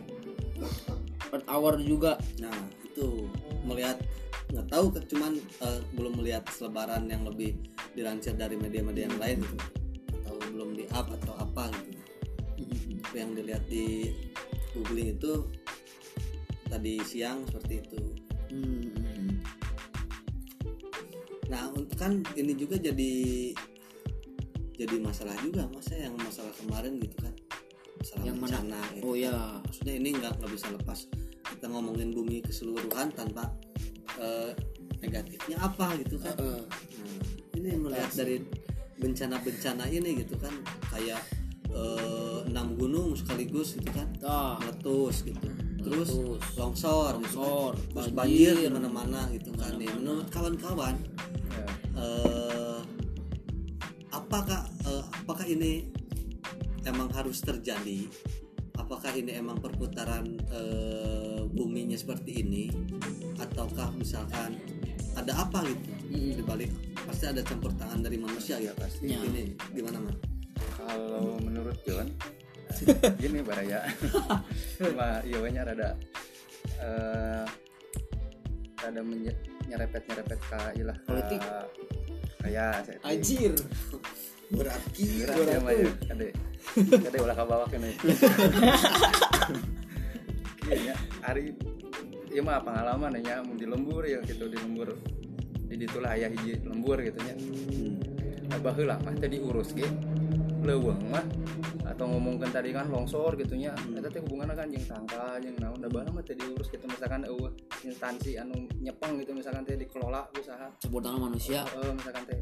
Earth 1.34 1.48
Hour 1.50 1.82
juga? 1.82 2.22
Nah 2.38 2.54
itu 2.86 3.30
melihat 3.66 3.98
nggak 4.54 4.70
tahu 4.70 4.94
cuman 5.10 5.42
eh, 5.42 5.82
belum 5.98 6.22
melihat 6.22 6.46
selebaran 6.54 7.10
yang 7.10 7.26
lebih 7.26 7.58
dilansir 7.98 8.38
dari 8.38 8.58
media-media 8.62 9.10
yang 9.10 9.18
lain 9.18 9.42
gitu. 9.42 9.58
Atau 10.22 10.38
belum 10.54 10.78
di 10.78 10.86
up 10.94 11.10
atau 11.18 11.34
apa 11.38 11.74
gitu 11.82 11.97
yang 13.16 13.34
dilihat 13.34 13.64
di 13.68 14.12
googling 14.74 15.16
itu 15.18 15.46
tadi 16.68 17.00
siang 17.04 17.48
seperti 17.48 17.74
itu. 17.82 18.02
Hmm, 18.48 19.40
nah 21.48 21.72
untuk 21.72 21.96
kan 22.00 22.24
ini 22.36 22.54
juga 22.56 22.76
jadi 22.80 23.14
jadi 24.78 24.96
masalah 25.02 25.34
juga 25.42 25.66
masa 25.74 25.98
yang 25.98 26.14
masalah 26.20 26.54
kemarin 26.62 27.02
gitu 27.02 27.18
kan. 27.24 27.34
Masalah 27.98 28.24
Yang 28.30 28.38
mana? 28.38 28.46
bencana 28.46 28.80
gitu 28.94 29.04
oh 29.04 29.14
kan. 29.16 29.24
ya 29.26 29.36
maksudnya 29.66 29.94
ini 29.98 30.10
nggak 30.14 30.34
nggak 30.38 30.52
bisa 30.54 30.68
lepas. 30.76 31.00
Kita 31.48 31.66
ngomongin 31.72 32.14
bumi 32.14 32.46
keseluruhan 32.46 33.10
tanpa 33.16 33.50
eh, 34.22 34.52
negatifnya 35.02 35.58
apa 35.62 35.98
gitu 36.04 36.22
kan. 36.22 36.36
Eh, 36.38 36.62
Nah, 36.98 37.18
ini 37.58 37.74
melihat 37.74 38.12
dari 38.14 38.38
bencana-bencana 39.02 39.90
ini 39.90 40.22
gitu 40.22 40.38
kan. 40.38 40.54
Kayak 40.94 41.22
enam 41.74 42.17
sekaligus 43.58 43.70
gitu 43.74 43.90
kan 43.90 44.08
ah, 44.22 44.54
meletus 44.62 45.16
gitu 45.26 45.48
terus 45.82 46.10
Meletus. 46.14 46.42
longsor 46.58 47.12
gitu 47.18 47.38
kan. 47.42 47.42
longsor 47.42 47.74
terus 47.90 48.08
banjir 48.14 48.54
banjir 48.54 48.54
di 48.62 48.70
mana-mana 48.70 49.22
gitu 49.34 49.50
kan 49.56 49.74
ya, 49.78 49.92
menurut 49.98 50.28
kawan-kawan 50.30 50.96
Ya. 51.48 51.66
eh, 51.98 52.80
apakah 54.14 54.62
eh, 54.86 55.04
apakah 55.24 55.46
ini 55.48 55.90
emang 56.86 57.10
harus 57.10 57.42
terjadi 57.42 58.06
apakah 58.78 59.10
ini 59.16 59.34
emang 59.34 59.58
perputaran 59.58 60.38
eh, 60.54 61.42
buminya 61.50 61.98
seperti 61.98 62.46
ini 62.46 62.70
ataukah 63.42 63.90
misalkan 63.98 64.60
ada 65.18 65.34
apa 65.34 65.66
gitu 65.66 65.90
Mm-mm. 66.14 66.34
di 66.38 66.44
balik 66.46 66.70
pasti 67.10 67.26
ada 67.26 67.42
campur 67.42 67.74
tangan 67.74 68.06
dari 68.06 68.22
manusia 68.22 68.62
ya 68.62 68.76
pasti 68.78 69.10
Ya. 69.10 69.18
ini 69.24 69.58
gimana 69.74 69.98
mas 69.98 70.14
kalau 70.78 71.42
menurut 71.42 71.74
John 71.82 72.06
gini 73.18 73.40
baraya 73.42 73.80
cuma 74.78 75.20
iya 75.28 75.38
banyak 75.42 75.64
rada 75.74 75.90
eh 76.84 77.46
rada 78.78 79.02
nyerepet 79.68 80.04
nyerepet 80.08 80.40
ke 80.40 80.60
ilah 80.80 80.98
ka- 81.02 81.08
Politik. 81.10 81.42
kayak 82.44 82.86
saya 82.86 83.00
Ajir 83.04 83.54
berarti 84.48 85.04
Gerak 85.28 85.36
ya 85.44 85.60
ya 85.60 85.92
kade 86.08 86.30
kade 87.04 87.18
ulah 87.20 87.36
ka 87.36 87.44
bawah 87.44 87.68
kene. 87.68 87.92
Iya 90.68 90.96
hari 91.24 91.56
iya 92.28 92.44
mah 92.44 92.60
pengalaman 92.60 93.16
ya 93.24 93.40
di 93.40 93.64
lembur 93.64 94.04
ya 94.04 94.20
gitu 94.28 94.52
di 94.52 94.60
lembur. 94.60 95.00
Di 95.68 95.76
ditulah 95.80 96.16
ayah 96.16 96.28
hiji 96.32 96.60
lembur 96.64 97.00
gitu 97.00 97.16
nya. 97.24 97.36
Abah 98.52 98.76
heula 98.76 99.00
mah 99.04 99.16
tadi 99.16 99.40
urus 99.40 99.72
ge 99.72 99.88
leuweung 100.68 101.08
mah 101.08 101.24
atau 101.88 102.06
ngomongkan 102.12 102.52
tadi 102.52 102.76
kan 102.76 102.92
longsor 102.92 103.40
gitu 103.40 103.56
nya. 103.56 103.72
Eta 103.96 104.12
teh 104.12 104.20
hubunganna 104.20 104.52
kan 104.52 104.68
jeung 104.68 104.84
tangka 104.84 105.40
jeung 105.40 105.56
naon 105.64 105.80
da 105.80 105.88
baheula 105.88 106.12
mah 106.20 106.24
teh 106.28 106.36
diurus 106.36 106.68
gitu. 106.68 106.84
Misalkan 106.84 107.24
eueuh 107.24 107.50
instansi 107.88 108.36
anu 108.36 108.68
nyepeng 108.84 109.24
gitu 109.24 109.32
misalkan 109.32 109.64
teh 109.64 109.80
dikelola 109.80 110.28
usaha. 110.36 110.68
Campur 110.84 111.00
tangan 111.00 111.32
manusia. 111.32 111.64
Eh, 111.80 111.92
misalkan 111.96 112.24
teh 112.28 112.40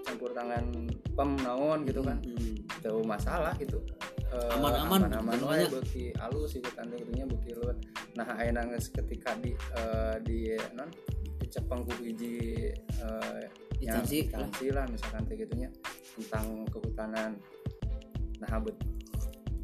campur 0.00 0.32
tangan 0.32 0.64
pem 1.12 1.30
naon 1.44 1.84
gitu 1.84 2.00
kan. 2.00 2.16
Hmm. 2.24 2.56
jauh 2.86 3.02
masalah 3.02 3.50
gitu. 3.58 3.82
Aman-aman, 4.52 5.10
aman 5.10 5.38
wae 5.42 5.64
namanya. 5.64 5.66
beuki 5.70 6.12
alus 6.18 6.54
gitu 6.54 6.70
kan 6.74 6.86
gitunya 6.92 7.24
beuki 7.24 7.56
leuweut 7.56 7.78
nah 8.18 8.26
ayeuna 8.36 8.68
geus 8.68 8.92
ketika 8.92 9.32
di 9.38 9.54
eh, 9.54 10.16
di 10.22 10.54
non 10.76 10.90
dicepeng 11.40 11.86
ku 11.86 11.92
hiji 12.04 12.68
Instansi. 13.80 14.28
instansi 14.28 14.66
lah 14.74 14.84
misalkan 14.90 15.22
teh 15.30 15.36
gitunya 15.40 15.70
tentang 16.18 16.68
kehutanan 16.68 17.38
nah 18.42 18.60
bet 18.60 18.76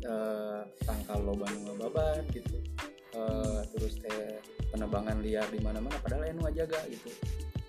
eh, 0.06 0.60
tangkal 0.86 1.20
loba 1.22 1.46
nu 1.52 1.58
ngababat 1.72 2.24
gitu. 2.32 2.58
Eh, 3.12 3.60
terus 3.76 4.00
teh 4.00 4.40
penebangan 4.72 5.20
liar 5.20 5.44
di 5.52 5.60
mana-mana 5.60 5.94
padahal 6.00 6.24
aya 6.24 6.32
nu 6.32 6.42
ngajaga 6.48 6.80
gitu. 6.88 7.10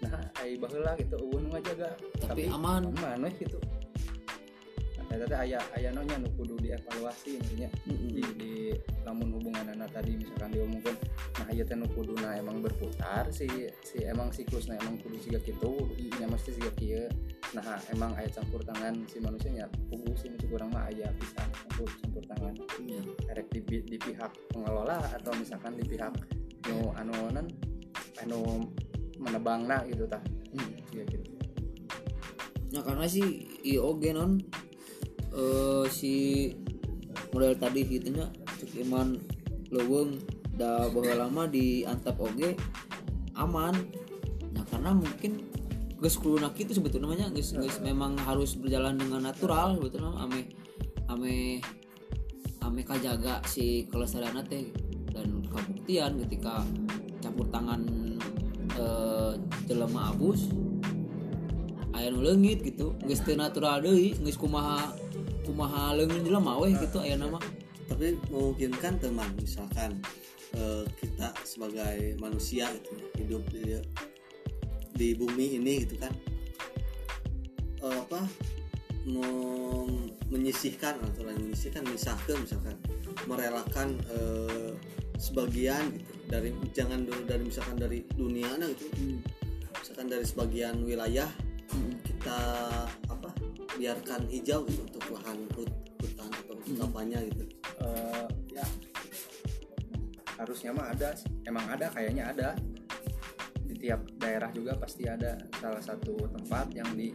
Nah 0.08 0.20
ai 0.40 0.56
baheula 0.56 0.96
gitu 0.96 1.16
eueuh 1.20 1.40
nu 1.44 1.48
ngajaga 1.52 1.90
Tapi 2.24 2.48
aman. 2.48 2.88
aman 2.96 3.28
weh 3.28 3.36
gitu. 3.36 3.60
Nah, 4.98 5.20
eta 5.20 5.26
teh 5.28 5.40
aya 5.40 5.60
aya 5.76 5.92
nya 5.92 6.16
nu 6.18 6.32
kudu 6.40 6.56
dievaluasi 6.64 7.38
intinya. 7.44 7.70
Di, 7.84 8.24
di 8.40 8.54
lamun 9.04 9.36
hubungan 9.36 9.68
anak 9.76 9.92
tadi 9.94 10.16
misalkan 10.16 10.50
diomongkan 10.56 10.96
nah 11.38 11.48
ieu 11.52 11.66
teh 11.68 11.76
nu 11.76 11.86
kuduna 11.92 12.40
emang 12.40 12.64
berputar 12.64 13.28
si 13.30 13.46
si 13.84 14.02
emang 14.08 14.32
siklusnya 14.32 14.80
emang 14.80 14.96
kudu 15.04 15.20
siga 15.20 15.40
kitu 15.44 15.92
nya 16.18 16.26
mesti 16.32 16.56
siga 16.56 16.72
kieu 16.80 17.06
nah 17.54 17.78
emang 17.94 18.18
aya 18.18 18.26
campur 18.34 18.66
tangan 18.66 18.98
si 19.06 19.22
manusianya 19.22 19.70
kudu 19.94 20.10
si 20.18 20.26
musuh 20.34 20.50
kurang 20.50 20.74
mah 20.74 20.90
aya 20.90 21.06
bisa 21.22 21.46
campur 21.54 21.86
campur 22.02 22.24
tangan. 22.26 22.54
Ya. 22.82 23.02
erek 23.30 23.48
di, 23.54 23.62
di 23.86 23.98
pihak 24.02 24.34
pengelola 24.50 24.98
atau 25.14 25.30
misalkan 25.38 25.78
di 25.78 25.86
pihak 25.86 26.14
nu 26.74 26.90
anu 26.98 27.14
non 27.30 27.46
anu 28.26 28.66
menebangna 29.22 29.86
gitu 29.86 30.10
tah. 30.10 30.22
Hmm. 30.50 30.74
siga 30.90 31.06
gitu. 31.14 31.30
Nah 32.74 32.82
karena 32.82 33.06
si 33.06 33.22
IOG 33.70 34.02
non 34.18 34.42
eh, 35.30 35.86
si 35.94 36.14
model 37.30 37.54
tadi 37.62 37.86
gitunya 37.86 38.34
cek 38.34 38.82
iman 38.90 39.14
leweng 39.70 40.18
da 40.58 40.90
bahwa 40.90 41.30
lama 41.30 41.44
di 41.46 41.86
antap 41.86 42.18
oge 42.18 42.58
aman. 43.38 43.78
Nah 44.58 44.66
karena 44.74 44.90
mungkin 44.98 45.53
geus 46.04 46.20
kuluna 46.20 46.52
kitu 46.52 46.76
sebetulnya 46.76 47.16
namanya 47.16 47.28
geus 47.32 47.56
geus 47.56 47.80
memang 47.80 48.20
harus 48.28 48.60
berjalan 48.60 49.00
dengan 49.00 49.24
natural 49.24 49.80
sebetulnya 49.80 50.12
ame 50.20 50.52
ame 51.08 51.64
ame 52.60 52.82
kajaga 52.84 53.40
si 53.48 53.88
kelestarian 53.88 54.44
teh 54.44 54.68
dan 55.16 55.46
kabuktian 55.48 56.20
ketika 56.28 56.60
campur 57.24 57.48
tangan 57.54 57.88
eh, 58.76 59.32
jelema 59.70 60.12
abus. 60.12 60.52
Aya 61.94 62.10
nu 62.10 62.26
leungit 62.26 62.66
gitu 62.66 62.98
geus 63.06 63.22
teu 63.22 63.38
natural 63.38 63.86
deui 63.86 64.18
geus 64.18 64.36
kumaha 64.36 64.92
kumaha 65.46 65.94
leungit 65.96 66.26
jelema 66.26 66.58
weh 66.60 66.74
gitu 66.76 67.00
aya 67.00 67.16
nama. 67.16 67.40
Tapi 67.88 68.18
memungkinkan 68.28 68.98
teman 68.98 69.30
misalkan 69.38 70.02
eh, 70.58 70.84
kita 70.98 71.32
sebagai 71.46 72.18
manusia 72.18 72.68
gitu 72.74 72.98
hidup 73.22 73.44
di, 73.54 73.78
di 74.94 75.18
bumi 75.18 75.58
ini 75.58 75.84
gitu 75.84 75.98
kan. 75.98 76.14
Eh, 77.84 77.98
apa 78.00 78.22
mem- 79.04 80.14
menyisihkan 80.32 80.98
atau 81.04 81.28
lain 81.28 81.52
menyisihkan 81.52 81.84
misalkan 81.86 82.38
misalkan 82.42 82.76
merelakan 83.28 84.00
eh, 84.14 84.72
sebagian 85.20 85.94
gitu. 85.94 86.12
Dari 86.30 86.50
jangan 86.74 87.06
dulu 87.06 87.22
dari 87.28 87.44
misalkan 87.46 87.78
dari 87.78 88.06
dunia 88.16 88.56
nah 88.58 88.70
gitu. 88.72 88.88
Misalkan 89.84 90.08
dari 90.08 90.26
sebagian 90.26 90.82
wilayah 90.88 91.28
kita 92.06 92.40
apa 93.10 93.30
biarkan 93.76 94.30
hijau 94.30 94.64
gitu 94.70 94.86
untuk 94.86 95.04
lahan 95.18 95.44
hut- 95.58 95.82
hutan 96.00 96.30
atau 96.30 96.54
untuk 96.56 96.86
apanya 96.88 97.20
gitu. 97.26 97.44
Eh, 97.84 98.26
ya. 98.56 98.66
Harusnya 100.40 100.72
mah 100.74 100.90
ada 100.94 101.14
emang 101.46 101.66
ada 101.70 101.92
kayaknya 101.94 102.32
ada 102.32 102.50
tiap 103.84 104.00
daerah 104.16 104.48
juga 104.56 104.80
pasti 104.80 105.04
ada 105.04 105.36
salah 105.60 105.84
satu 105.84 106.16
tempat 106.32 106.72
yang 106.72 106.88
di 106.96 107.12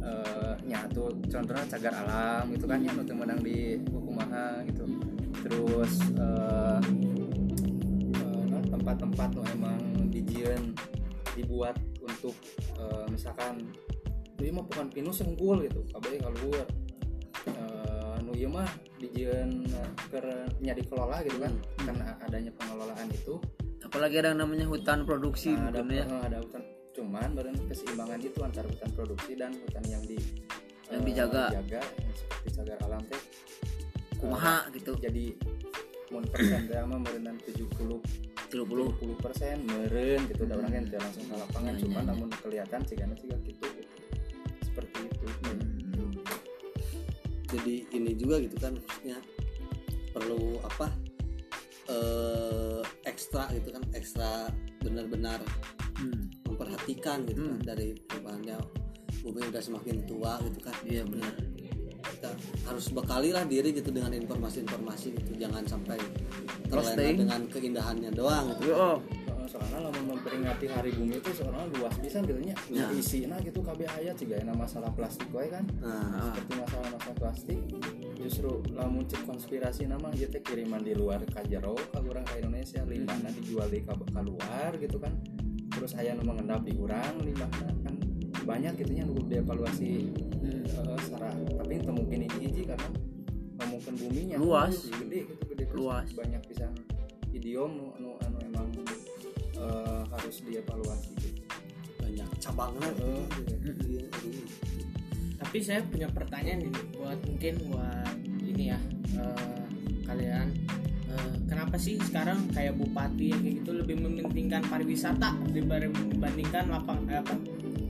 eh, 0.00 0.56
nyatu 0.64 1.12
contohnya 1.28 1.68
cagar 1.68 1.92
alam 2.00 2.48
gitu 2.56 2.64
kan 2.64 2.80
yang 2.80 2.96
nutu 2.96 3.12
menang 3.12 3.44
di 3.44 3.76
Kukumaha 3.84 4.64
gitu. 4.72 4.88
Terus 5.44 6.00
eh, 6.16 6.80
non, 8.48 8.64
tempat-tempat 8.72 9.36
nu 9.36 9.44
emang 9.52 10.08
dijieun 10.08 10.72
dibuat 11.36 11.76
untuk 12.00 12.32
eh, 12.80 13.06
misalkan 13.12 13.60
itu 14.40 14.48
mah 14.48 14.64
bukan 14.64 14.88
pinus 14.88 15.20
unggul 15.20 15.60
gitu 15.60 15.84
kabeh 15.92 16.24
keluar 16.24 16.66
eh, 17.52 18.16
nu 18.24 18.32
mah 18.48 18.68
dijieun 18.96 19.68
keur 20.08 20.24
nya 20.64 20.72
dikelola 20.72 21.20
gitu 21.20 21.36
kan 21.36 21.52
karena 21.84 22.16
adanya 22.24 22.48
pengelolaan 22.56 23.12
itu 23.12 23.36
apalagi 23.92 24.24
ada 24.24 24.32
yang 24.32 24.40
namanya 24.40 24.64
hutan 24.72 25.04
produksi 25.04 25.52
nah, 25.52 25.68
ada 25.68 25.84
ya. 25.84 26.08
eh, 26.08 26.22
ada 26.24 26.40
hutan. 26.40 26.64
Cuman 26.96 27.28
badan 27.36 27.56
keseimbangan 27.68 28.24
itu 28.24 28.40
antara 28.40 28.64
hutan 28.72 28.90
produksi 28.96 29.36
dan 29.36 29.52
hutan 29.52 29.84
yang 29.84 30.00
di 30.08 30.16
Yang 30.88 30.96
eh, 30.96 31.04
dijaga. 31.12 31.44
dijaga, 31.52 31.80
yang 32.00 32.12
seperti 32.16 32.48
cagar 32.56 32.78
alam 32.88 33.02
teh 33.04 33.22
kumaha 34.16 34.64
gitu. 34.72 34.96
jadi 34.96 35.36
mun 36.08 36.24
persen 36.24 36.60
teh 36.72 36.76
mah 36.80 36.98
meureunnan 37.04 37.36
70 37.44 37.68
30 37.68 38.00
70 38.48 39.24
persen 39.24 39.56
meren 39.68 40.20
gitu. 40.24 40.40
Udah 40.48 40.56
orang 40.56 40.88
teu 40.88 40.96
langsung 40.96 41.24
ke 41.28 41.34
lapangan. 41.36 41.72
Ya, 41.72 41.76
ya, 41.76 41.80
cuman 41.84 42.02
ya. 42.04 42.08
namun 42.16 42.28
kelihatan 42.40 42.80
cigana 42.88 43.14
juga 43.20 43.36
gitu, 43.44 43.64
gitu 43.76 43.92
seperti 44.64 44.98
itu. 45.04 45.26
Jadi 47.52 47.74
ini 47.92 48.16
juga 48.16 48.40
gitu 48.40 48.56
kan 48.56 48.72
maksudnya 48.72 49.20
perlu 50.16 50.56
apa 50.64 50.88
eh 51.92 52.80
ekstra 53.04 53.52
gitu 53.52 53.68
kan 53.70 53.82
ekstra 53.92 54.48
benar-benar 54.80 55.40
Hmm. 56.00 56.32
memperhatikan 56.48 57.28
gitu 57.28 57.44
kan 57.44 57.58
Hmm. 57.60 57.62
dari 57.62 57.92
perubahannya 58.08 58.56
bumi 59.22 59.40
udah 59.52 59.62
semakin 59.62 60.02
tua 60.02 60.40
gitu 60.42 60.58
kan 60.58 60.74
iya 60.82 61.04
benar 61.06 61.30
kita 62.02 62.30
harus 62.66 62.90
bekalilah 62.90 63.44
diri 63.46 63.70
gitu 63.70 63.94
dengan 63.94 64.10
informasi-informasi 64.10 65.14
gitu 65.14 65.30
jangan 65.38 65.62
sampai 65.62 65.98
terlena 66.66 67.14
dengan 67.14 67.42
keindahannya 67.46 68.10
doang 68.10 68.50
gitu. 68.58 68.74
oh 68.74 68.98
soalnya 69.52 69.84
lamun 69.84 70.16
memperingati 70.16 70.64
hari 70.66 70.90
bumi 70.90 71.20
itu 71.20 71.30
soalnya 71.34 71.68
luas 71.70 71.92
bisa 71.96 72.18
gitu 72.20 72.40
nya 72.40 72.56
Ya. 72.66 72.88
isi 72.90 73.28
nah 73.28 73.36
gitu 73.38 73.60
KB 73.60 73.84
ayat 73.84 74.16
juga 74.16 74.40
enak 74.40 74.56
masalah 74.56 74.88
plastik 74.90 75.28
wae 75.28 75.46
kan 75.46 75.68
Nah, 75.78 76.32
seperti 76.32 76.52
masalah-masalah 76.56 77.16
plastik 77.18 77.58
justru 78.16 78.48
lamun 78.72 79.04
cek 79.04 79.22
konspirasi 79.22 79.84
nama 79.84 80.08
teh 80.08 80.40
kiriman 80.40 80.80
di 80.80 80.94
luar 80.94 81.20
ka 81.26 81.44
jero 81.44 81.76
ka 81.92 82.00
urang 82.00 82.24
ka 82.24 82.34
Indonesia 82.34 82.80
limbahna 82.82 83.28
dijual 83.30 83.68
di 83.68 83.82
ka, 83.82 83.92
ka 83.92 84.20
luar 84.20 84.72
gitu 84.78 84.96
kan 84.96 85.12
terus 85.68 85.92
aya 85.94 86.12
nu 86.12 86.22
mengendap 86.22 86.62
di 86.62 86.72
urang 86.74 87.20
limbahna 87.20 87.68
kan 87.82 87.94
banyak 88.42 88.72
gitu 88.78 88.92
nya 88.94 89.04
nu 89.04 89.20
dievaluasi 89.20 90.08
Hmm. 90.42 90.66
eh, 90.66 90.98
secara 90.98 91.30
tapi 91.54 91.76
itu 91.76 91.86
mungkin 91.88 92.18
hiji 92.26 92.66
karena 92.66 92.88
ngomongkan 93.54 93.94
buminya 93.94 94.36
Luas. 94.36 94.90
gede 94.90 95.22
gitu 95.28 95.42
gede 95.46 95.64
Luas. 95.70 96.10
banyak 96.10 96.42
bisa 96.44 96.66
idiom 97.30 97.70
nu 97.94 98.18
anu, 98.18 98.31
eh, 99.62 100.02
harus 100.10 100.36
dievaluasi 100.42 101.10
gitu. 101.22 101.42
banyak 102.02 102.28
cabangnya 102.42 102.88
Heeh, 102.98 103.22
gitu. 103.38 103.54
Aduh. 104.10 104.46
tapi 105.38 105.58
saya 105.62 105.80
punya 105.86 106.08
pertanyaan 106.10 106.66
ini 106.66 106.80
buat 106.98 107.18
mungkin 107.26 107.54
buat 107.70 108.14
ini 108.42 108.64
ya 108.74 108.78
eh, 109.16 109.62
kalian 110.06 110.48
Eh, 111.12 111.34
kenapa 111.44 111.76
sih 111.76 112.00
sekarang 112.00 112.48
kayak 112.56 112.72
bupati 112.80 113.36
yang 113.36 113.44
kayak 113.44 113.60
gitu 113.60 113.70
lebih 113.76 114.00
mementingkan 114.00 114.64
pariwisata 114.64 115.36
dibanding- 115.52 116.08
dibandingkan 116.08 116.72
lapang 116.72 117.04
eh, 117.12 117.20
apa 117.20 117.36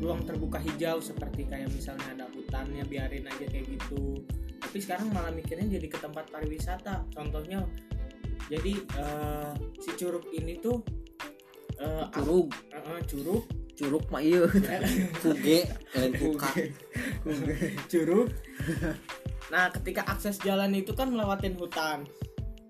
ruang 0.03 0.27
terbuka 0.27 0.59
hijau 0.59 0.99
seperti 0.99 1.47
kayak 1.47 1.71
misalnya 1.71 2.03
ada 2.19 2.27
hutannya 2.35 2.83
biarin 2.83 3.23
aja 3.23 3.47
kayak 3.47 3.79
gitu 3.79 4.27
tapi 4.59 4.83
sekarang 4.83 5.15
malah 5.15 5.31
mikirnya 5.31 5.79
jadi 5.79 5.87
ke 5.87 5.99
tempat 6.03 6.35
pariwisata 6.35 7.07
contohnya 7.15 7.63
jadi 8.51 8.75
eh, 8.75 9.51
si 9.79 9.95
curug 9.95 10.27
ini 10.35 10.59
tuh 10.59 10.83
eh, 11.81 12.03
ap- 12.05 12.13
curug 12.13 12.49
eh, 12.73 12.81
eh, 12.81 13.01
curug. 13.09 13.45
Curug 13.73 14.05
mah 14.13 14.21
iya. 14.21 14.45
Kuge 15.25 15.65
lain 15.97 16.13
kuka. 16.21 16.51
Curug. 17.89 18.29
Nah 19.49 19.73
ketika 19.73 20.05
akses 20.07 20.37
jalan 20.41 20.77
itu 20.77 20.93
kan 20.93 21.09
melewatin 21.09 21.57
hutan. 21.57 22.05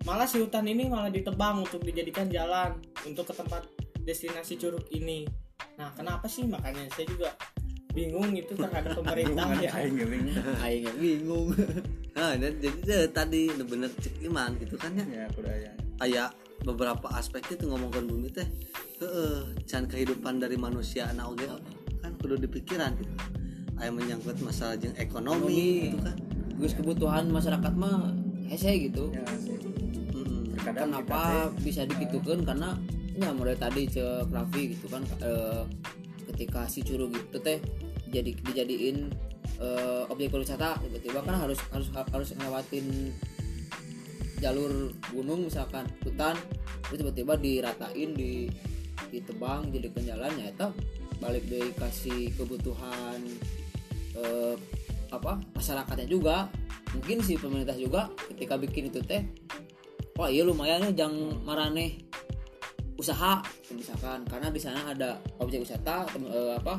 Malah 0.02 0.26
si 0.26 0.42
hutan 0.42 0.66
ini 0.66 0.90
malah 0.90 1.10
ditebang 1.10 1.62
untuk 1.62 1.82
dijadikan 1.82 2.26
jalan 2.26 2.78
untuk 3.06 3.30
ke 3.30 3.34
tempat 3.34 3.66
destinasi 4.02 4.58
curug 4.58 4.82
ini. 4.90 5.26
Nah 5.78 5.90
kenapa 5.94 6.26
sih? 6.26 6.46
Makanya 6.46 6.86
saya 6.94 7.06
juga 7.06 7.30
bingung 7.92 8.32
itu 8.34 8.54
terhadap 8.54 8.96
pemerintah 9.02 9.46
ya. 9.58 9.70
Aing 9.78 9.94
geuning. 9.98 10.26
aing 10.64 10.86
bingung. 10.98 11.54
Nah 12.14 12.34
dan 12.38 12.52
jadi 12.62 13.10
tadi 13.10 13.50
bener 13.58 13.90
cek 13.98 14.22
iman 14.26 14.54
gitu 14.58 14.74
kan 14.78 14.94
ya? 14.96 15.04
Ya 15.06 15.24
kuda 15.34 15.50
aya 15.50 15.72
kayak 16.02 16.28
beberapa 16.62 17.10
aspek 17.18 17.58
itu 17.58 17.66
ngomongkan 17.66 18.06
bumi 18.06 18.30
teh 18.30 18.46
heeh 19.02 19.54
can 19.66 19.86
kehidupan 19.90 20.38
dari 20.38 20.54
manusia 20.54 21.10
anak 21.10 21.34
oge 21.34 21.46
kan 22.02 22.12
kudu 22.18 22.38
dipikiran 22.38 22.94
gitu. 22.98 23.14
Aya 23.78 23.90
menyangkut 23.90 24.38
masalah 24.42 24.78
jeung 24.78 24.94
ekonomi 24.94 25.90
gitu 25.90 25.98
kan. 26.02 26.16
Gus 26.58 26.74
kebutuhan 26.78 27.30
masyarakat 27.34 27.72
mah 27.74 28.14
hese 28.46 28.90
gitu. 28.90 29.10
Ya 29.10 29.26
terkadang 30.62 30.94
kenapa 30.94 31.50
bisa 31.58 31.82
digitukan 31.82 32.46
karena 32.46 32.78
ya 33.18 33.34
mulai 33.34 33.58
tadi 33.58 33.90
cek 33.90 34.30
Raffi 34.30 34.78
gitu 34.78 34.86
kan 34.86 35.02
eh, 35.18 35.66
ketika 36.30 36.70
si 36.70 36.86
curug 36.86 37.10
itu 37.10 37.38
teh 37.42 37.58
jadi 38.06 38.30
dijadiin 38.30 39.10
eh, 39.58 40.02
objek 40.06 40.30
wisata 40.30 40.78
tiba-tiba 40.78 41.18
kan 41.26 41.34
harus 41.34 41.58
harus 41.74 41.90
harus 41.90 42.30
ngelewatin 42.38 43.10
jalur 44.42 44.90
gunung 45.14 45.46
misalkan 45.46 45.86
hutan 46.02 46.34
terus 46.90 46.98
tiba-tiba 46.98 47.38
diratain 47.38 48.10
di 48.12 48.50
ditebang 49.14 49.70
jadi 49.70 49.88
jalannya 50.12 50.50
itu 50.50 50.68
balik 51.22 51.46
dari 51.46 51.70
kasih 51.78 52.34
kebutuhan 52.34 53.22
eh, 54.18 54.54
apa 55.14 55.38
masyarakatnya 55.54 56.10
juga 56.10 56.50
mungkin 56.92 57.22
si 57.22 57.38
pemerintah 57.38 57.78
juga 57.78 58.10
ketika 58.34 58.58
bikin 58.58 58.90
itu 58.90 58.98
teh 59.06 59.22
wah 60.18 60.26
iya 60.26 60.42
lumayan 60.42 60.90
nih 60.90 60.92
jang 60.98 61.14
marane 61.46 62.12
usaha 63.02 63.42
misalkan. 63.74 64.22
Karena 64.30 64.48
di 64.54 64.60
sana 64.62 64.86
ada 64.86 65.18
objek 65.42 65.66
wisata 65.66 66.06
eh, 66.14 66.54
apa 66.54 66.78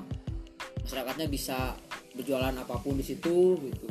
masyarakatnya 0.87 1.27
bisa 1.27 1.75
berjualan 2.15 2.55
apa 2.55 2.79
pun 2.79 2.95
di 2.95 3.05
situ 3.05 3.59
gitu. 3.59 3.87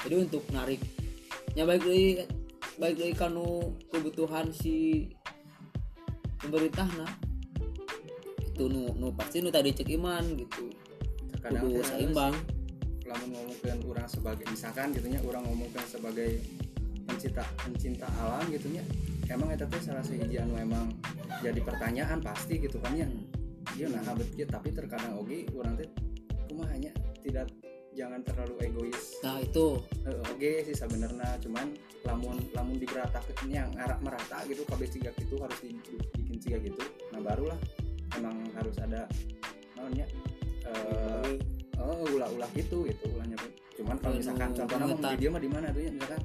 Jadi 0.00 0.14
untuk 0.16 0.46
nariknya 0.54 1.64
baik 1.68 1.82
dari 1.84 2.06
baik 2.78 2.94
dari 2.94 3.14
kanu 3.14 3.74
kebutuhan 3.90 4.54
si 4.54 5.06
pemerintah 6.38 6.86
nah 6.94 7.10
itu 8.58 8.66
nu, 8.66 8.90
nu 8.98 9.14
pasti 9.14 9.38
nu 9.38 9.54
tadi 9.54 9.70
cek 9.70 9.86
iman 9.98 10.24
gitu. 10.34 10.70
Terkadang 11.30 11.62
kudu 11.62 11.82
seimbang. 11.86 12.34
lamun 13.08 13.30
ngomongkeun 13.32 13.80
orang 13.88 14.04
sebagai 14.04 14.44
misalkan 14.52 14.92
gitunya 14.92 15.16
orang 15.24 15.40
ngomongkan 15.48 15.80
sebagai 15.88 16.44
pencinta 17.08 17.40
pencinta 17.56 18.04
alam 18.20 18.44
gitunya 18.52 18.84
emang 19.32 19.48
eta 19.48 19.64
teh 19.64 19.80
salah 19.80 20.04
sahiji 20.04 20.36
anu 20.36 20.60
emang 20.60 20.92
jadi 21.40 21.56
pertanyaan 21.64 22.20
pasti 22.20 22.60
gitu 22.60 22.76
kan 22.84 22.92
ya. 22.92 23.08
Iya 23.80 23.88
nah 23.96 24.04
habet 24.04 24.28
kieu 24.36 24.44
tapi 24.44 24.76
terkadang 24.76 25.16
oge 25.16 25.48
orang 25.56 25.80
teh 25.80 25.88
kumahanya 26.52 26.92
tidak 27.24 27.48
jangan 27.98 28.22
terlalu 28.22 28.54
egois. 28.62 29.18
Nah 29.26 29.42
itu. 29.42 29.82
Eh, 30.06 30.30
oge 30.30 30.52
sih 30.70 30.76
sebenarnya 30.78 31.34
cuman 31.42 31.66
lamun 32.06 32.36
lamun 32.54 32.76
diberatakeun 32.78 33.50
yang 33.50 33.68
arah 33.76 33.98
merata 34.00 34.40
gitu 34.46 34.62
kabeh 34.64 34.88
ciga 34.88 35.10
gitu 35.18 35.36
harus 35.42 35.58
di, 35.60 35.74
bikin 36.24 36.36
ciga 36.40 36.58
gitu 36.62 36.80
nah 37.12 37.20
barulah 37.20 37.58
emang 38.16 38.38
harus 38.56 38.76
ada 38.80 39.04
namanya 39.76 40.06
eh 40.64 41.36
oh 41.76 42.06
ulah-ulah 42.08 42.48
gitu 42.56 42.86
gitu 42.88 43.04
ulahnya 43.12 43.36
cuman 43.76 43.96
kalau 44.00 44.14
Anu, 44.16 44.20
misalkan 44.24 44.50
contohnya 44.56 44.86
mau 44.94 45.14
dia 45.14 45.28
mah 45.30 45.42
di 45.42 45.50
mana 45.50 45.66
tuh 45.70 45.82
ya? 45.84 45.90
Misalkan 45.92 46.20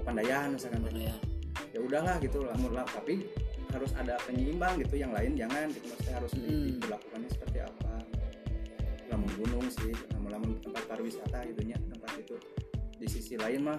Pandayan 0.00 0.48
misalkan 0.56 0.80
Mana 0.84 1.00
ya 1.70 1.78
udahlah 1.80 2.16
gitu 2.24 2.38
lamun 2.44 2.72
lah 2.74 2.86
tapi 2.88 3.24
harus 3.70 3.92
ada 3.94 4.18
penyeimbang 4.26 4.82
gitu 4.82 4.98
yang 4.98 5.14
lain 5.14 5.38
jangan 5.38 5.70
gitu. 5.70 5.86
Maksudnya 5.86 6.14
harus 6.18 6.32
Hmm. 6.34 6.66
diberlakukannya 6.74 7.28
seperti 7.30 7.58
apa 7.62 7.89
lamun 9.20 9.36
gunung 9.36 9.68
sih 9.68 9.92
lamun 10.32 10.56
tempat 10.64 10.88
pariwisata 10.88 11.44
gitu 11.52 11.60
nya 11.68 11.76
tempat 11.92 12.16
itu. 12.16 12.36
Di 12.96 13.04
sisi 13.04 13.36
lain 13.36 13.68
mah 13.68 13.76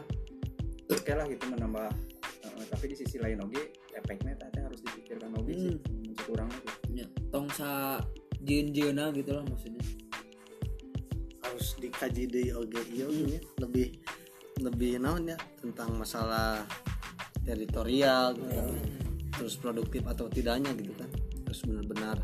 oke 0.86 1.12
lah 1.18 1.26
gitu 1.26 1.50
menambah 1.50 1.90
eh, 2.46 2.66
tapi 2.70 2.94
di 2.94 2.96
sisi 3.02 3.18
lain 3.18 3.42
oke 3.42 3.90
efeknya 3.98 4.38
tadi 4.38 4.62
harus 4.62 4.86
dipikirkan 4.86 5.34
oke 5.34 5.50
sih 5.50 5.82
untuk 5.82 6.22
kurang 6.30 6.50
gitu. 6.54 6.70
Ya, 6.94 7.08
tong 7.34 7.50
sa 7.50 7.98
jin 8.46 8.70
jina 8.70 9.10
gitu 9.10 9.34
lah 9.34 9.42
maksudnya. 9.50 9.82
Harus 11.42 11.74
dikaji 11.82 12.24
di 12.30 12.44
OGI 12.54 13.02
nya 13.26 13.42
lebih 13.66 13.98
lebih 14.62 15.02
naon 15.02 15.26
ya 15.26 15.38
tentang 15.58 15.98
masalah 15.98 16.62
teritorial 17.42 18.38
gitu 18.38 18.54
kan. 18.54 18.70
terus 19.42 19.58
produktif 19.58 20.06
atau 20.06 20.30
tidaknya 20.30 20.70
gitu 20.78 20.94
kan. 20.94 21.10
Terus 21.50 21.66
benar-benar 21.66 22.22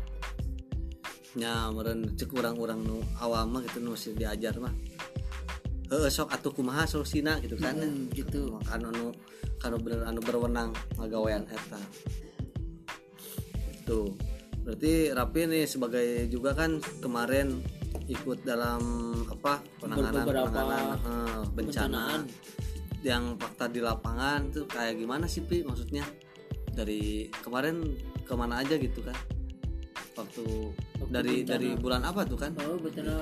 nya 1.38 1.70
meren 1.70 2.18
cek 2.18 2.34
orang-orang 2.34 2.82
nu 2.82 2.98
awam 3.22 3.54
mah 3.54 3.62
gitu 3.62 3.78
nu 3.78 3.94
masih 3.94 4.18
diajar 4.18 4.58
mah. 4.58 4.74
Heeh 5.88 6.10
sok 6.10 6.34
atuh 6.34 6.50
kumaha 6.50 6.84
solusina 6.84 7.38
gitu 7.38 7.54
kan. 7.54 7.78
Hmm, 7.78 8.10
gitu. 8.10 8.58
kan 8.66 8.82
anu 8.82 9.14
kan 9.62 9.78
bener 9.78 10.02
anu 10.02 10.18
berwenang 10.18 10.74
ngagawean 10.98 11.46
eta. 11.46 11.78
Tuh 13.86 14.18
berarti 14.66 15.14
Rapi 15.14 15.40
nih 15.48 15.64
sebagai 15.64 16.28
juga 16.28 16.52
kan 16.52 16.82
kemarin 17.00 17.62
ikut 18.10 18.42
dalam 18.44 18.82
apa 19.30 19.62
penanganan 19.80 20.24
Beberapa 20.26 20.50
penanganan 20.50 20.98
eh, 20.98 21.40
bencana 21.54 22.02
bencanaan. 22.04 22.20
yang 23.06 23.38
fakta 23.38 23.70
di 23.70 23.80
lapangan 23.80 24.50
tuh 24.50 24.66
kayak 24.66 24.98
gimana 24.98 25.24
sih 25.30 25.46
pi 25.46 25.62
maksudnya? 25.62 26.04
Dari 26.74 27.30
kemarin 27.40 27.96
ke 28.28 28.34
mana 28.36 28.60
aja 28.60 28.76
gitu 28.76 29.00
kan 29.00 29.16
waktu 30.18 30.44
Waktu 30.98 31.12
dari 31.14 31.34
bencana. 31.40 31.50
dari 31.54 31.68
bulan 31.78 32.02
apa 32.02 32.20
tuh 32.26 32.38
kan? 32.38 32.50
Oh 32.66 32.74
bencana 32.76 33.16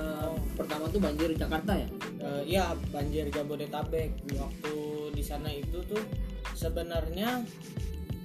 pertama 0.57 0.89
tuh 0.89 0.99
banjir 0.99 1.29
Jakarta 1.37 1.77
ya? 1.77 1.87
Eh, 2.17 2.41
iya 2.57 2.65
banjir 2.89 3.29
Jabodetabek. 3.29 4.09
Waktu 4.33 4.73
di 5.13 5.23
sana 5.23 5.53
itu 5.53 5.77
tuh 5.85 6.01
sebenarnya 6.57 7.45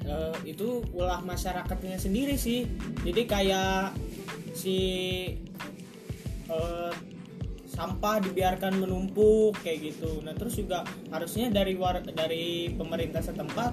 eh, 0.08 0.36
itu 0.48 0.80
ulah 0.96 1.20
masyarakatnya 1.20 2.00
sendiri 2.00 2.34
sih. 2.40 2.64
Jadi 3.04 3.22
kayak 3.28 3.92
si 4.56 4.78
eh, 6.48 6.92
sampah 7.72 8.20
dibiarkan 8.24 8.80
menumpuk 8.80 9.56
kayak 9.60 9.92
gitu. 9.92 10.24
Nah 10.24 10.32
terus 10.32 10.56
juga 10.56 10.84
harusnya 11.12 11.52
dari 11.52 11.76
war 11.76 12.00
dari 12.00 12.72
pemerintah 12.72 13.20
setempat 13.20 13.72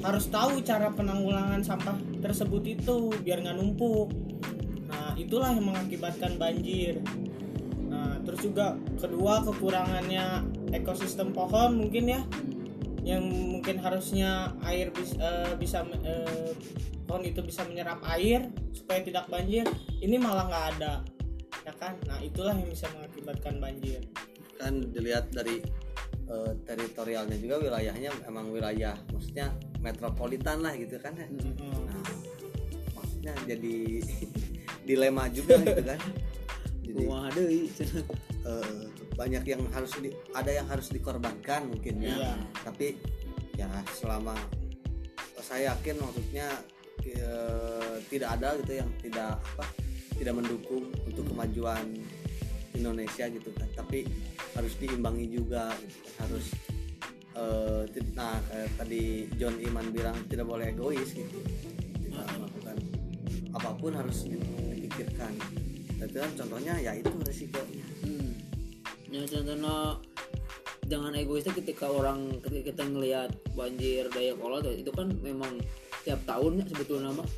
harus 0.00 0.32
tahu 0.32 0.64
cara 0.64 0.88
penanggulangan 0.96 1.60
sampah 1.60 1.96
tersebut 2.24 2.64
itu 2.64 3.12
biar 3.20 3.44
nggak 3.44 3.56
numpuk 3.60 4.08
itulah 5.20 5.52
yang 5.52 5.68
mengakibatkan 5.68 6.40
banjir 6.40 6.98
Nah, 7.90 8.22
terus 8.22 8.46
juga 8.46 8.78
kedua 9.02 9.42
kekurangannya 9.42 10.46
ekosistem 10.70 11.34
pohon 11.34 11.74
mungkin 11.74 12.06
ya, 12.06 12.22
yang 13.02 13.26
mungkin 13.26 13.82
harusnya 13.82 14.54
air 14.62 14.94
bis- 14.94 15.18
eh, 15.18 15.58
bisa 15.58 15.82
eh, 16.06 16.54
pohon 17.10 17.26
itu 17.26 17.42
bisa 17.42 17.66
menyerap 17.66 17.98
air 18.14 18.46
supaya 18.70 19.02
tidak 19.02 19.26
banjir, 19.26 19.66
ini 19.98 20.16
malah 20.22 20.46
nggak 20.46 20.66
ada, 20.78 21.02
ya 21.66 21.74
kan? 21.82 21.98
Nah 22.06 22.22
itulah 22.22 22.54
yang 22.54 22.70
bisa 22.70 22.86
mengakibatkan 22.94 23.58
banjir. 23.58 24.00
kan 24.54 24.76
dilihat 24.92 25.32
dari 25.32 25.58
eh, 26.30 26.52
teritorialnya 26.68 27.40
juga 27.40 27.56
wilayahnya 27.58 28.12
emang 28.28 28.52
wilayah 28.52 28.92
maksudnya 29.08 29.56
metropolitan 29.80 30.60
lah 30.60 30.76
gitu 30.76 31.00
kan 31.00 31.16
ya 31.16 31.24
Hmm. 31.24 31.88
nah, 31.88 32.04
maksudnya 32.92 33.32
jadi 33.48 34.04
dilema 34.84 35.28
juga 35.30 35.60
gitu 35.60 35.82
kan. 35.84 36.00
Jadi 36.90 37.06
eh, 38.42 38.82
banyak 39.14 39.44
yang 39.46 39.62
harus 39.70 39.92
di, 40.00 40.10
ada 40.34 40.50
yang 40.50 40.66
harus 40.66 40.90
dikorbankan 40.90 41.70
mungkin 41.70 42.02
ya. 42.02 42.16
Iya. 42.18 42.32
tapi 42.66 42.98
ya 43.54 43.68
selama 44.00 44.34
saya 45.38 45.76
yakin 45.76 46.00
maksudnya 46.00 46.48
eh, 47.04 47.94
tidak 48.08 48.40
ada 48.40 48.56
gitu 48.58 48.72
yang 48.80 48.90
tidak 48.98 49.38
apa 49.54 49.64
tidak 50.18 50.34
mendukung 50.36 50.90
untuk 51.06 51.24
kemajuan 51.30 51.84
Indonesia 52.74 53.28
gitu 53.30 53.50
kan. 53.54 53.68
Tapi 53.76 54.04
harus 54.58 54.74
diimbangi 54.82 55.30
juga 55.30 55.70
gitu 55.78 55.98
kan. 56.02 56.14
harus 56.26 56.46
ti- 57.94 58.12
nah 58.12 58.36
kayak 58.52 58.68
tadi 58.76 59.02
John 59.40 59.56
Iman 59.64 59.88
bilang 59.94 60.16
tidak 60.28 60.44
boleh 60.44 60.74
egois 60.74 61.08
gitu. 61.14 61.40
Melakukan 62.10 62.59
apa 63.54 63.70
pun 63.76 63.92
harus 63.94 64.26
dipikirkan. 64.26 65.32
Itu 66.00 66.16
kan 66.16 66.32
contohnya 66.38 66.74
ya 66.80 66.92
itu 66.96 67.10
resikonya. 67.24 67.86
Hmm. 68.06 68.32
ya 69.10 69.26
contohnya 69.26 69.98
jangan 70.86 71.12
egoisnya 71.18 71.54
ketika 71.54 71.86
orang 71.86 72.38
ketika 72.42 72.74
kita 72.74 72.82
ngelihat 72.86 73.30
banjir 73.54 74.06
Dayakolot 74.10 74.66
itu 74.70 74.90
kan 74.94 75.10
memang 75.22 75.58
tiap 76.02 76.22
tahunnya 76.26 76.66
sebetulnya 76.66 77.10
mah 77.14 77.28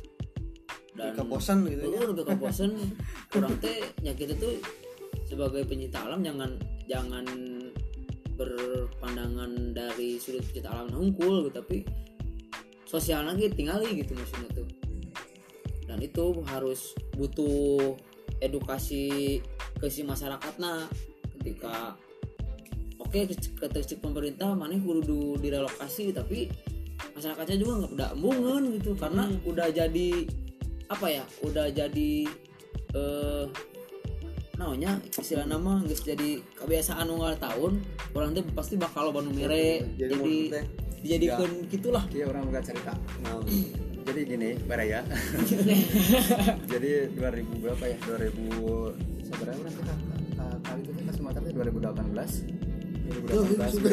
dan 0.93 1.17
keposan 1.17 1.65
gitu 1.65 1.89
ya. 1.89 1.97
Oh, 2.05 2.13
udah 2.13 2.25
kepuasan 2.25 2.77
orang 3.37 3.53
teh 3.57 3.81
ya 4.05 4.13
kita 4.13 4.37
tuh 4.37 4.61
sebagai 5.25 5.65
pencinta 5.65 6.05
alam 6.05 6.21
jangan 6.21 6.53
jangan 6.85 7.25
berpandangan 8.37 9.73
dari 9.73 10.21
sudut 10.21 10.45
pencinta 10.49 10.69
alam 10.69 10.89
hungkul 10.93 11.49
gitu 11.49 11.57
tapi 11.57 11.77
sosial 12.85 13.25
lagi 13.25 13.49
tinggali 13.49 13.97
gitu 13.97 14.13
maksudnya 14.13 14.49
tuh 14.53 14.67
dan 15.93 16.01
itu 16.01 16.41
harus 16.49 16.97
butuh 17.13 17.93
edukasi 18.41 19.37
ke 19.77 19.85
si 19.93 20.01
masyarakat 20.01 20.57
nah 20.57 20.89
ketika 21.37 21.93
oke 22.97 23.29
si 23.85 23.95
pemerintah 24.01 24.57
mana 24.57 24.73
kudu 24.81 25.37
direlokasi 25.37 26.09
tapi 26.09 26.49
masyarakatnya 27.13 27.57
juga 27.59 27.73
nggak 27.83 27.91
udah 27.99 28.09
embungan 28.15 28.61
gitu. 28.79 28.91
Karena 28.95 29.23
udah 29.43 29.67
jadi 29.69 30.09
apa 30.91 31.07
ya 31.09 31.23
udah 31.41 31.67
jadi 31.73 32.13
eh 32.93 33.45
namanya 34.53 35.01
istilah 35.09 35.49
nama 35.49 35.81
nggak 35.81 35.97
jadi 35.97 36.29
kebiasaan 36.61 37.09
unggal 37.09 37.33
tahun 37.41 37.81
orang 38.13 38.37
tuh 38.37 38.45
pasti 38.53 38.77
bakal 38.77 39.09
banu 39.09 39.33
mere 39.33 39.81
Jadi 39.97 40.13
jadi, 40.13 40.33
dijadikan 41.01 41.51
gitulah. 41.67 42.05
Iya 42.13 42.29
orang 42.31 42.47
bukan 42.47 42.63
cerita. 42.63 42.93
Nah, 43.25 43.41
jadi 44.03 44.21
gini 44.25 44.49
Baraya 44.63 44.99
jadi 46.71 47.07
2000 47.13 47.63
berapa 47.63 47.83
ya? 47.83 47.97
2000 48.03 48.35
seberapa 49.23 49.57
berapa 49.57 49.81
kak? 49.81 49.99
Kak- 50.33 50.59
kali 50.63 50.79
itu 50.83 50.91
tuh 50.91 51.03
2018 51.53 52.63
2018 53.03 53.83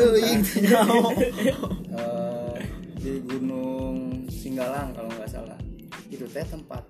Eh, 1.90 2.56
di 2.96 3.12
Gunung 3.20 3.96
Singgalang 4.28 4.94
kalau 4.94 5.10
nggak 5.10 5.26
salah. 5.26 5.58
Itu 6.06 6.26
teh 6.26 6.44
tempat 6.44 6.84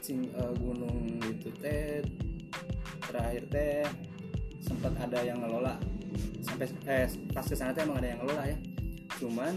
sing, 0.00 0.32
eh, 0.32 0.52
gunung 0.56 1.20
itu 1.20 1.52
teh 1.60 2.00
terakhir 3.02 3.42
teh 3.50 3.84
sempat 4.58 4.96
ada 4.96 5.20
yang 5.20 5.38
ngelola. 5.38 5.76
Sampai 6.40 6.66
eh 6.86 7.04
pas 7.30 7.44
ke 7.44 7.52
sana 7.52 7.70
teh 7.70 7.84
emang 7.84 8.00
ada 8.00 8.08
yang 8.08 8.20
ngelola 8.24 8.42
ya. 8.46 8.56
Cuman 9.18 9.52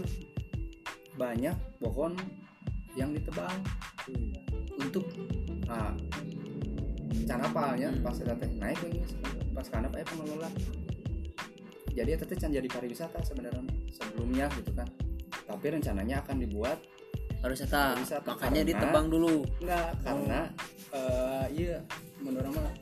banyak 1.16 1.56
pohon 1.78 2.12
yang 2.98 3.10
ditebang. 3.14 3.54
Untuk 4.80 5.06
nah 5.68 5.94
cara 7.26 7.46
apalnya 7.46 7.94
pas 8.02 8.16
kita 8.16 8.34
teh 8.34 8.50
naik 8.58 8.80
ini 8.86 9.02
pas 9.54 9.66
karena 9.70 9.86
pak 9.86 10.06
pengelola. 10.08 10.50
Jadi 11.90 12.10
itu 12.14 12.24
teh 12.26 12.38
can 12.38 12.50
jadi 12.54 12.68
pariwisata 12.70 13.18
sebenarnya 13.22 13.62
sebelumnya 13.94 14.46
gitu 14.58 14.70
kan. 14.74 14.88
Tapi 15.46 15.66
rencananya 15.74 16.22
akan 16.22 16.36
dibuat 16.42 16.78
pariwisata 17.42 17.98
Pariwisata, 17.98 18.26
makanya 18.34 18.62
karena- 18.62 18.70
ditebang 18.74 19.06
dulu. 19.10 19.34
Enggak 19.62 19.90
karena 20.02 20.40
eh, 20.90 21.46
iya 21.54 21.78
menurut 22.20 22.50
mah 22.52 22.72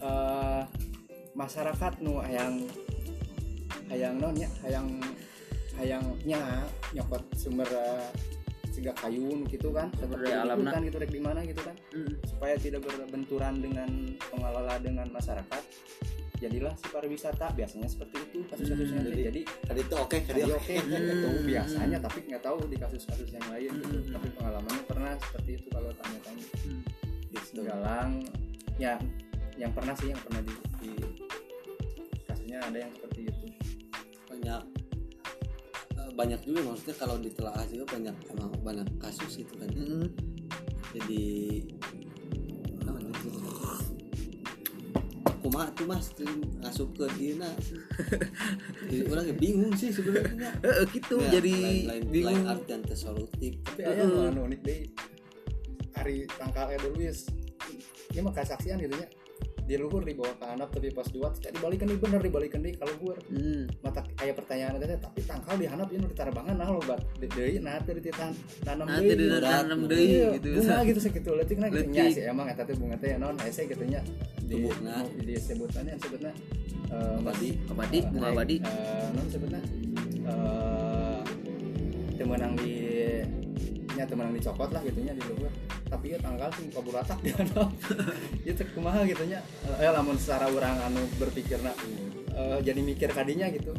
eh, 0.00 0.62
masyarakat 1.34 1.92
nu 2.00 2.22
hayang 2.22 2.62
hayang 3.90 4.16
nonnya 4.16 4.48
hayang 4.64 4.88
hayangnya 5.76 6.40
nyokot 6.94 7.22
sumber 7.36 7.66
eh, 7.68 8.08
siga 8.74 8.90
kayu 8.92 9.46
gitu 9.46 9.70
kan 9.70 9.86
seperti 9.94 10.26
di 10.26 10.34
alamna. 10.34 10.68
hutan 10.68 10.82
gitu 10.82 10.96
rek 10.98 11.08
di 11.08 11.22
mana 11.22 11.40
gitu 11.42 11.60
kan. 11.60 11.76
Supaya 12.24 12.54
tidak 12.56 12.82
berbenturan 12.82 13.54
dengan 13.56 13.86
pengelola 14.26 14.74
dengan 14.78 15.06
masyarakat 15.08 15.62
jadilah 16.36 16.74
si 16.74 16.86
pariwisata. 16.90 17.54
Biasanya 17.54 17.86
seperti 17.86 18.14
itu 18.20 18.36
kasus-kasusnya 18.44 19.00
Hmm, 19.00 19.08
jadi- 19.08 19.24
jadi 19.24 19.40
tadi 19.62 19.80
itu 19.80 19.94
oke 19.94 20.18
Tadi 20.20 20.40
oke. 20.42 20.54
oke 20.56 20.74
itu 20.74 21.28
biasanya 21.46 21.98
tapi 22.00 22.18
nggak 22.26 22.42
tahu 22.42 22.58
di 22.66 22.76
kasus-kasus 22.76 23.30
yang 23.30 23.46
lain 23.46 23.70
gitu. 23.72 23.96
Hmm. 23.96 24.12
tapi 24.12 24.28
pengalamannya 24.32 24.82
pernah 24.84 25.12
seperti 25.16 25.50
itu 25.54 25.68
kalau 25.70 25.90
tanya-tanya. 25.94 26.46
Gitu. 27.30 27.60
galang 27.62 28.18
ya 28.76 28.98
yang 29.54 29.70
pernah 29.70 29.94
sih 29.94 30.10
yang 30.10 30.18
pernah 30.18 30.42
di, 30.42 30.50
di- 30.80 31.14
kasusnya 32.24 32.58
ada 32.60 32.78
yang 32.80 32.90
seperti 32.90 33.20
itu. 33.24 33.46
Banyak 34.26 34.60
banyak 36.14 36.40
juga 36.46 36.60
maksudnya 36.72 36.96
kalau 36.96 37.16
ditelaah 37.18 37.66
juga 37.66 37.84
banyak 37.98 38.16
emang 38.34 38.50
banyak 38.62 38.88
kasus 39.02 39.38
gitu 39.42 39.52
kan. 39.58 39.68
Jadi 40.94 41.22
namanya 42.86 43.10
kumaha 45.44 45.68
tuh 45.76 45.84
mas 45.84 46.08
ngasup 46.64 46.88
ke 46.96 47.04
dia 47.20 47.36
nah 47.36 47.52
jadi 48.88 49.04
orang 49.12 49.24
ya 49.28 49.34
bingung 49.36 49.74
sih 49.76 49.92
sebenarnya. 49.92 50.56
Gitu 50.88 51.14
Ya, 51.20 51.28
jadi 51.36 51.52
lain, 51.52 51.84
lain, 51.84 52.02
bingung. 52.08 52.28
lain 52.32 52.44
artian 52.48 52.80
teh 52.80 52.96
solutif 52.96 53.60
tapi 53.60 53.84
anu 53.84 54.48
unik 54.48 54.60
deui 54.64 54.88
hari 55.94 56.24
tangkalnya 56.40 56.80
dulu 56.80 56.98
yes. 57.04 57.28
Ini 58.14 58.22
mah 58.22 58.34
kasaksian 58.34 58.78
gitu 58.78 58.94
nya 58.94 59.08
di 59.64 59.74
luhur 59.74 60.00
dibawa 60.00 60.28
ke 60.34 60.44
anak 60.46 60.68
tapi 60.68 60.88
pas 60.90 61.06
duat 61.06 61.32
tidak 61.34 61.56
dibalikan 61.56 61.86
di 61.86 61.96
bener 61.96 62.20
dibalikan 62.20 62.60
di 62.60 62.70
kalau 62.72 62.92
luhur 62.94 63.16
Hmm. 63.26 63.64
mata 63.80 64.04
kayak 64.14 64.36
pertanyaan 64.36 64.76
teh 64.76 64.92
tapi 64.94 65.20
tangkal 65.22 65.56
di 65.56 65.64
handap 65.64 65.88
ini 65.88 66.04
ditarabangan 66.06 66.54
nah 66.54 66.68
lo 66.68 66.80
bat 66.80 67.00
deui 67.16 67.56
nah 67.58 67.80
teu 67.80 67.96
ditan 67.96 68.30
tanam 68.60 68.84
Nah, 68.84 68.98
deui 68.98 69.08
teu 69.08 69.40
deui 69.86 70.04
Iya, 70.04 70.26
gitu. 70.36 70.48
bunga 70.58 70.76
gitu 70.84 71.00
segitu 71.00 71.30
letik 71.32 71.56
nah 71.56 71.68
gitu 71.68 71.88
nya 71.88 72.04
sih 72.06 72.24
emang 72.24 72.46
eta 72.46 72.62
teh 72.62 72.76
bunga 72.76 72.96
teh 72.96 73.16
naon 73.16 73.36
hese 73.38 73.64
gitu 73.64 73.84
nya 73.84 74.00
di 74.38 74.68
di 75.18 75.34
sebutannya 75.34 75.94
sebutna 75.96 76.30
eh, 76.86 77.16
Abadi. 77.16 77.48
Abadi, 77.66 77.98
eh, 77.98 78.04
bunga 78.06 78.28
abadi. 78.30 78.56
eh, 78.58 79.06
naon 79.10 79.28
sebutna 79.28 79.60
eh 80.24 81.20
temenang 82.14 82.52
di 82.54 82.72
nya 83.90 84.04
temenang 84.04 84.32
dicopot 84.32 84.68
lah 84.68 84.82
gitunya 84.82 85.12
di 85.12 85.22
luar 85.24 85.52
tapi 85.94 86.10
ya 86.10 86.18
tanggal 86.18 86.50
sih 86.58 86.66
kaburatak 86.74 87.18
di 87.22 87.30
handap 87.38 87.70
ya 88.42 88.50
teh 88.50 88.66
kumaha 88.74 89.06
gitu 89.06 89.22
nya. 89.30 89.38
Eh 89.78 89.86
lamun 89.86 90.18
secara 90.18 90.50
orang 90.50 90.74
anu 90.90 91.06
berpikir 91.22 91.62
nak 91.62 91.78
eh, 92.34 92.58
jadi 92.66 92.80
mikir 92.82 93.14
kadinya 93.14 93.46
gitu. 93.54 93.70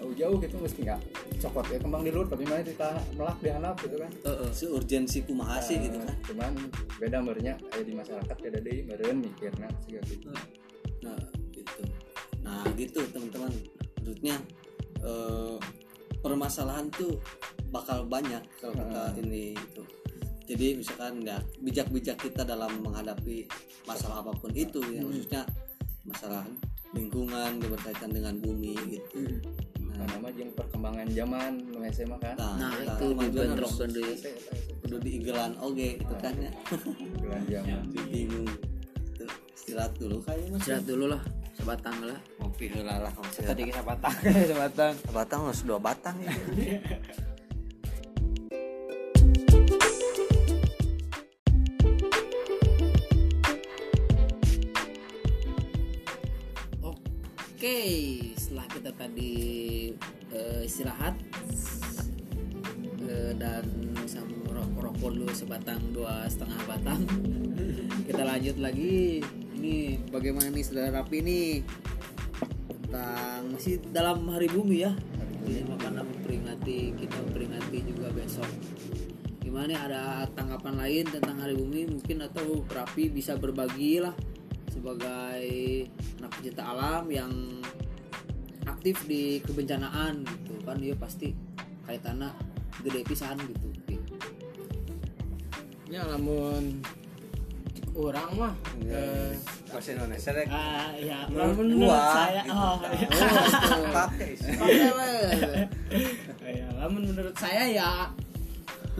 Jauh-jauh 0.00 0.40
gitu 0.40 0.56
mesti 0.56 0.80
nggak 0.88 1.00
copot 1.44 1.66
ya 1.68 1.76
kembang 1.76 2.00
di 2.00 2.08
luar 2.08 2.24
tapi 2.32 2.48
mana 2.48 2.64
kita 2.64 2.88
melak 3.20 3.36
di 3.44 3.48
handap 3.52 3.76
gitu 3.84 3.96
kan. 4.00 4.10
Heeh. 4.24 4.50
seurgensi 4.56 5.18
kumaha 5.28 5.60
sih 5.60 5.76
gitu 5.76 6.00
Eh, 6.00 6.08
kan 6.08 6.16
cuman 6.24 6.52
beda 6.96 7.18
merenya 7.20 7.54
kayak 7.68 7.84
di 7.84 7.92
masyarakat 7.92 8.36
beda 8.40 8.58
deh 8.64 8.76
meren 8.88 9.16
mikirnya 9.20 9.68
sih 9.84 10.00
gitu. 10.08 10.32
Nah 11.04 11.20
gitu. 11.52 11.82
Nah 12.40 12.64
gitu 12.80 13.00
teman-teman. 13.12 13.52
Maksudnya 14.00 14.36
eh, 15.04 15.56
permasalahan 16.24 16.88
tuh 16.96 17.20
bakal 17.68 18.08
banyak 18.08 18.40
kalau 18.56 18.72
kita 18.72 19.02
ini 19.20 19.52
itu 19.52 19.82
jadi 20.46 20.78
misalkan 20.78 21.26
ya 21.26 21.36
bijak-bijak 21.58 22.16
kita 22.22 22.46
dalam 22.46 22.70
menghadapi 22.80 23.50
masalah 23.84 24.22
apa 24.22 24.30
pun 24.38 24.54
itu 24.54 24.78
ya 24.94 25.02
khususnya 25.02 25.42
masalah 26.06 26.46
lingkungan 26.94 27.58
yang 27.58 27.70
berkaitan 27.74 28.10
dengan 28.14 28.38
bumi 28.38 28.78
gitu. 28.88 29.42
Nah, 29.96 30.06
nama 30.12 30.28
jeung 30.30 30.52
perkembangan 30.54 31.08
zaman 31.10 31.52
nu 31.72 31.82
hese 31.82 32.06
mah 32.06 32.20
kan. 32.22 32.36
Nah, 32.38 32.54
Nah, 32.56 32.72
kita 32.78 33.26
itu 33.26 33.38
eta 33.42 33.66
hese. 34.06 34.30
kudu 34.86 34.96
diigelan 35.02 35.52
oge 35.58 35.98
gitu 35.98 36.14
kan 36.22 36.34
ya. 36.38 36.52
Bulan 37.18 37.42
zaman. 37.50 37.82
Bingung. 38.12 38.46
Istirahat 39.56 39.92
dulu 39.98 40.22
kayaknya 40.22 40.48
mas. 40.54 40.60
Istirahat 40.62 40.84
dulu 40.86 41.04
lah 41.10 41.22
sebatang 41.58 41.96
lah. 42.06 42.20
Ngopi 42.38 42.64
heula 42.70 42.94
lah 43.02 43.12
tadi 43.34 43.62
kita 43.66 43.82
batang 43.82 44.14
sebatang. 44.52 44.92
Batang 45.10 45.40
harus 45.50 45.62
dua 45.66 45.78
batang 45.82 46.16
ya 46.22 46.30
Oke, 57.66 58.30
setelah 58.38 58.62
kita 58.70 58.94
tadi 58.94 59.34
eh, 60.30 60.62
istirahat 60.62 61.18
eh, 63.02 63.34
dan 63.34 63.66
rokok 64.78 65.10
dulu 65.10 65.34
sebatang 65.34 65.82
dua 65.90 66.30
setengah 66.30 66.62
batang, 66.62 67.02
kita 68.06 68.22
lanjut 68.22 68.62
lagi. 68.62 69.18
Ini 69.58 69.98
bagaimana 70.14 70.46
nih 70.54 70.62
saudara 70.62 71.02
Rapi 71.02 71.18
nih 71.26 71.66
tentang 72.70 73.50
masih 73.50 73.82
dalam 73.90 74.22
Hari 74.30 74.46
Bumi 74.46 74.86
ya. 74.86 74.94
Jadi 75.42 75.66
makanya 75.66 76.06
memperingati 76.06 76.94
kita 76.94 77.18
memperingati 77.18 77.78
juga 77.82 78.14
besok. 78.14 78.46
Gimana 79.42 79.74
ada 79.74 80.02
tanggapan 80.38 80.86
lain 80.86 81.04
tentang 81.10 81.42
Hari 81.42 81.58
Bumi 81.58 81.98
mungkin 81.98 82.30
atau 82.30 82.62
Rapi 82.62 83.10
bisa 83.10 83.34
berbagi 83.34 84.06
lah 84.06 84.14
sebagai 84.86 85.90
anak 86.22 86.30
pecinta 86.38 86.62
alam 86.62 87.10
yang 87.10 87.32
aktif 88.70 89.02
di 89.10 89.42
kebencanaan 89.42 90.22
gitu. 90.22 90.62
Kan 90.62 90.78
dia 90.78 90.94
pasti 90.94 91.34
kaitannya 91.90 92.30
gede 92.86 93.02
pisan 93.02 93.34
gitu. 93.50 93.66
Ya 95.90 96.06
lamun 96.06 96.86
orang 97.98 98.30
mah 98.38 98.54
eh, 98.86 99.34
bahasa 99.74 99.90
Indonesia 99.98 100.30
deh 100.36 100.46
ah 100.52 100.92
ya 101.00 101.24
Menurut 101.32 101.50
lamun 101.50 101.66
menurut 101.66 101.90
gua, 101.90 102.02
saya 102.12 102.42
oh. 102.46 102.76
Ya 106.46 106.66
lamun 106.78 107.02
menurut 107.10 107.34
saya 107.34 107.64
ya 107.66 107.90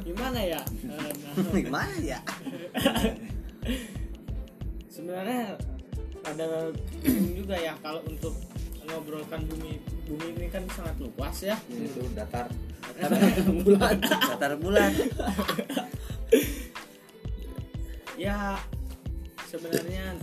gimana 0.02 0.40
ya? 0.42 0.62
Eh, 0.66 1.62
gimana 1.66 1.94
ya? 2.02 2.18
Sebenarnya 4.90 5.75
ada 6.26 6.74
juga 7.38 7.54
ya 7.54 7.78
kalau 7.80 8.02
untuk 8.06 8.34
ngobrolkan 8.86 9.42
bumi 9.50 9.82
bumi 10.06 10.26
ini 10.38 10.46
kan 10.50 10.62
sangat 10.70 10.94
luas 11.02 11.36
ya. 11.42 11.56
Itu 11.70 12.06
datar. 12.14 12.50
Bulan. 13.66 13.96
Datar 14.00 14.52
bulan. 14.58 14.90
Ya 18.16 18.56
sebenarnya 19.46 20.16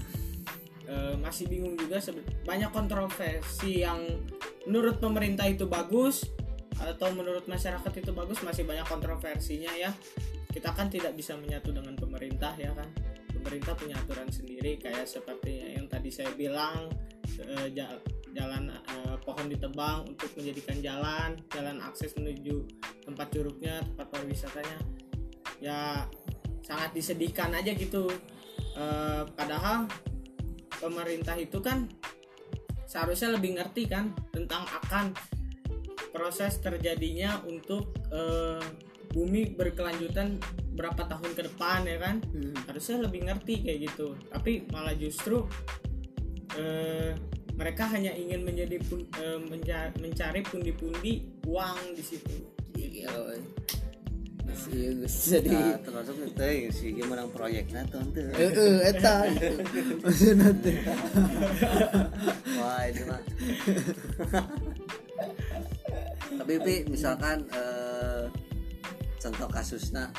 eh, 0.89 1.15
masih 1.19 1.45
bingung 1.47 1.77
juga 1.77 2.01
banyak 2.43 2.71
kontroversi 2.73 3.85
yang 3.85 4.01
menurut 4.65 4.97
pemerintah 4.97 5.45
itu 5.45 5.67
bagus 5.67 6.25
atau 6.79 7.13
menurut 7.13 7.45
masyarakat 7.45 7.93
itu 8.01 8.11
bagus 8.11 8.41
masih 8.41 8.65
banyak 8.65 8.87
kontroversinya 8.87 9.71
ya. 9.77 9.91
Kita 10.49 10.73
kan 10.73 10.89
tidak 10.89 11.17
bisa 11.17 11.37
menyatu 11.37 11.73
dengan 11.73 11.93
pemerintah 11.97 12.55
ya 12.57 12.73
kan. 12.73 12.87
Pemerintah 13.33 13.75
punya 13.75 13.99
aturan 13.99 14.29
sendiri 14.31 14.79
kayak 14.79 15.03
seperti 15.03 15.75
yang 15.75 15.82
saya 16.13 16.29
bilang 16.37 16.93
eh, 17.41 17.73
ja- 17.73 17.97
jalan 18.33 18.69
eh, 18.69 19.17
pohon 19.25 19.49
ditebang 19.49 20.05
untuk 20.05 20.29
menjadikan 20.37 20.77
jalan 20.81 21.37
jalan 21.49 21.81
akses 21.81 22.13
menuju 22.13 22.65
tempat 23.01 23.33
curugnya 23.33 23.81
tempat 23.81 24.07
pariwisatanya. 24.13 24.79
Ya 25.57 26.05
sangat 26.61 26.93
disedihkan 26.93 27.53
aja 27.57 27.73
gitu. 27.73 28.09
Eh, 28.77 29.23
padahal 29.33 29.89
pemerintah 30.77 31.37
itu 31.37 31.57
kan 31.61 31.89
seharusnya 32.85 33.33
lebih 33.33 33.57
ngerti 33.57 33.89
kan 33.89 34.13
tentang 34.29 34.69
akan 34.69 35.17
proses 36.13 36.61
terjadinya 36.61 37.41
untuk 37.45 37.93
eh, 38.13 38.61
bumi 39.13 39.53
berkelanjutan 39.53 40.41
berapa 40.73 41.05
tahun 41.05 41.31
ke 41.37 41.41
depan 41.53 41.85
ya 41.85 41.97
kan? 42.01 42.17
Hmm. 42.33 42.57
harusnya 42.65 43.05
lebih 43.05 43.29
ngerti 43.29 43.61
kayak 43.61 43.79
gitu. 43.93 44.17
Tapi 44.33 44.65
malah 44.73 44.97
justru 44.97 45.45
eh, 46.57 47.11
mereka 47.53 47.85
hanya 47.93 48.11
ingin 48.17 48.41
menjadi 48.41 48.81
pun, 48.85 49.05
eh, 49.19 49.39
menca- 49.45 49.93
mencari 50.01 50.41
pundi-pundi 50.41 51.43
uang 51.45 51.93
di 51.93 52.03
situ. 52.03 52.37
Geus 54.53 55.33
jadi. 55.33 55.49
nah, 55.49 55.79
termasuk 55.81 56.15
itu 56.23 56.43
ya, 56.43 56.69
si 56.69 56.85
gimana 56.93 57.25
proyeknya 57.27 57.83
tuh 57.89 58.03
tuh 58.13 58.27
Heeh, 58.31 58.75
eta. 58.85 59.25
Gitu. 59.27 59.55
Maksudna 60.03 60.49
teh. 60.61 60.77
wah 62.59 62.81
ini 62.87 63.01
mah. 63.07 63.21
Tapi 66.43 66.53
Pi, 66.59 66.75
misalkan 66.89 67.45
eh, 67.49 68.25
contoh 69.19 69.49
kasusnya. 69.49 70.11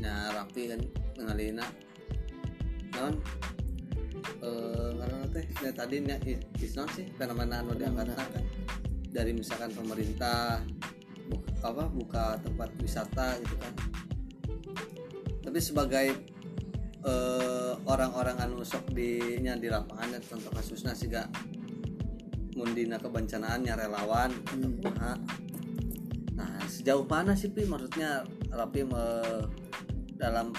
Nah 0.00 0.32
rapi 0.32 0.70
kan 0.70 0.80
ngalina 1.16 1.66
non 2.96 3.16
eh 4.42 4.90
ngaranna 4.96 5.26
teh 5.30 5.44
nah, 5.62 5.72
tadi 5.72 5.96
nya 6.02 6.16
is- 6.26 6.42
isnon 6.60 6.88
sih 6.92 7.06
fenomena 7.14 7.62
anu 7.62 7.74
diangkat 7.74 8.14
kan. 8.14 8.44
Dari 9.10 9.32
misalkan 9.32 9.72
pemerintah 9.72 10.60
buka, 11.26 11.50
apa 11.64 11.84
buka 11.88 12.24
tempat 12.44 12.68
wisata 12.82 13.40
gitu 13.40 13.56
kan. 13.56 13.72
Tapi 15.40 15.58
sebagai 15.62 16.06
eh, 17.06 17.72
orang-orang 17.86 18.36
anu 18.42 18.66
sok 18.66 18.92
di 18.92 19.38
nya 19.40 19.54
di 19.54 19.70
lapangannya 19.70 20.20
contoh 20.26 20.50
kasusnya 20.52 20.92
sih 20.92 21.06
gak 21.06 21.30
mundina 22.56 22.96
kebencanaannya 22.96 23.72
relawan 23.76 24.32
atau 24.32 24.56
kumaha. 24.80 25.14
nah 26.36 26.56
sejauh 26.68 27.04
mana 27.08 27.32
sih 27.32 27.48
pi 27.52 27.64
maksudnya 27.64 28.24
rapi 28.52 28.84
me- 28.84 29.48
dalam 30.16 30.52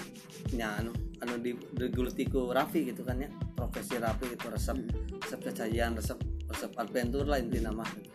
nya 0.54 0.78
anu 0.78 0.94
anu 1.22 1.42
di 1.42 1.58
digulutiku 1.74 2.54
Rafi 2.54 2.94
gitu 2.94 3.02
kan 3.02 3.18
ya 3.18 3.30
profesi 3.58 3.98
Rafi 3.98 4.38
gitu 4.38 4.54
resep 4.54 4.78
resep 5.18 5.40
kecajian 5.42 5.98
resep 5.98 6.22
resep 6.46 6.72
adventure 6.78 7.26
lah 7.26 7.42
inti 7.42 7.58
nama. 7.58 7.82
Gitu. 7.82 8.14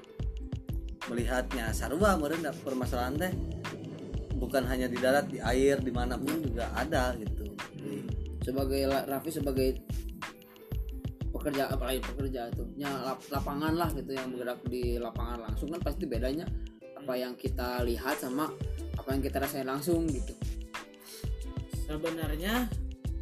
melihatnya 1.11 1.75
sarua 1.75 2.15
meureun 2.15 2.47
da 2.47 2.55
permasalahan 2.55 3.19
teh 3.19 3.33
bukan 4.39 4.63
hanya 4.71 4.87
di 4.87 5.03
darat 5.03 5.27
di 5.27 5.43
air 5.43 5.83
di 5.83 5.91
mana 5.91 6.15
pun 6.15 6.39
juga 6.39 6.71
ada 6.79 7.11
gitu. 7.19 7.43
Sebagai 8.43 8.87
Raffi 8.87 9.31
sebagai 9.35 9.83
pekerja 11.35 11.75
apalagi 11.75 11.99
pekerja 12.07 12.51
itu 12.55 12.63
nya 12.79 12.91
lap- 13.03 13.27
lapangan 13.35 13.75
lah 13.75 13.91
gitu 13.99 14.15
yang 14.15 14.31
bergerak 14.31 14.63
di 14.71 14.95
lapangan 14.99 15.51
langsung 15.51 15.75
kan 15.75 15.83
pasti 15.83 16.07
bedanya 16.07 16.47
apa 16.95 17.19
yang 17.19 17.35
kita 17.35 17.83
lihat 17.83 18.23
sama 18.23 18.47
apa 18.95 19.09
yang 19.11 19.23
kita 19.27 19.43
rasain 19.43 19.67
langsung 19.67 20.07
gitu. 20.07 20.35
Sebenarnya 21.83 22.71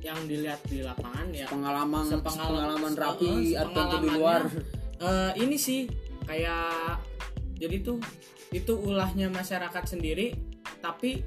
yang 0.00 0.18
dilihat 0.24 0.60
di 0.66 0.80
lapangan 0.80 1.28
ya. 1.32 1.46
Pengalaman 1.48 2.04
pengalaman 2.24 2.92
Raffi 2.96 3.54
eh, 3.54 3.60
atau 3.60 4.00
di 4.00 4.08
luar. 4.08 4.42
Eh, 5.00 5.32
ini 5.40 5.56
sih 5.56 5.88
kayak 6.28 7.00
jadi 7.56 7.80
tuh 7.84 8.00
itu 8.52 8.72
ulahnya 8.76 9.30
masyarakat 9.30 9.84
sendiri 9.86 10.34
tapi 10.84 11.22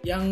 yang 0.00 0.24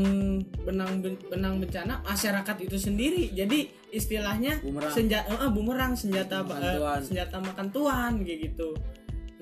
benang 0.65 1.05
benang 1.29 1.61
bencana 1.61 2.01
masyarakat 2.07 2.57
itu 2.65 2.77
sendiri. 2.81 3.31
Jadi 3.35 3.69
istilahnya 3.93 4.63
Bumerang. 4.65 4.95
senjata 4.95 5.47
bumerang 5.53 5.93
senjata 5.99 6.41
Makan 6.47 6.63
eh, 6.63 6.75
tuan. 6.81 7.01
senjata 7.05 7.37
makan 7.43 7.67
tuan 7.75 8.13
kayak 8.25 8.41
gitu. 8.53 8.73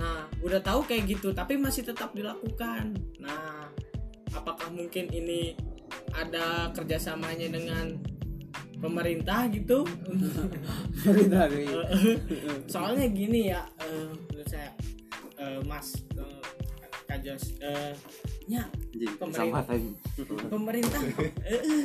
Nah 0.00 0.26
udah 0.42 0.60
tahu 0.64 0.84
kayak 0.88 1.04
gitu 1.08 1.30
tapi 1.30 1.56
masih 1.56 1.86
tetap 1.86 2.10
dilakukan. 2.16 2.96
Nah 3.22 3.70
apakah 4.34 4.68
mungkin 4.74 5.08
ini 5.14 5.54
ada 6.14 6.70
kerjasamanya 6.72 7.48
dengan 7.52 7.96
pemerintah 8.80 9.48
gitu. 9.52 9.84
Soalnya 12.72 13.06
gini 13.08 13.52
ya 13.52 13.64
eh, 13.80 14.10
menurut 14.12 14.48
saya 14.48 14.70
eh, 15.40 15.60
mas 15.64 15.96
eh, 16.16 16.40
Kak 17.06 17.18
Jos 17.22 17.44
eh, 17.62 17.94
nya 18.46 18.66
pemerintah 19.18 19.64
pemerintah 20.54 21.02
eh, 21.46 21.60
eh, 21.60 21.84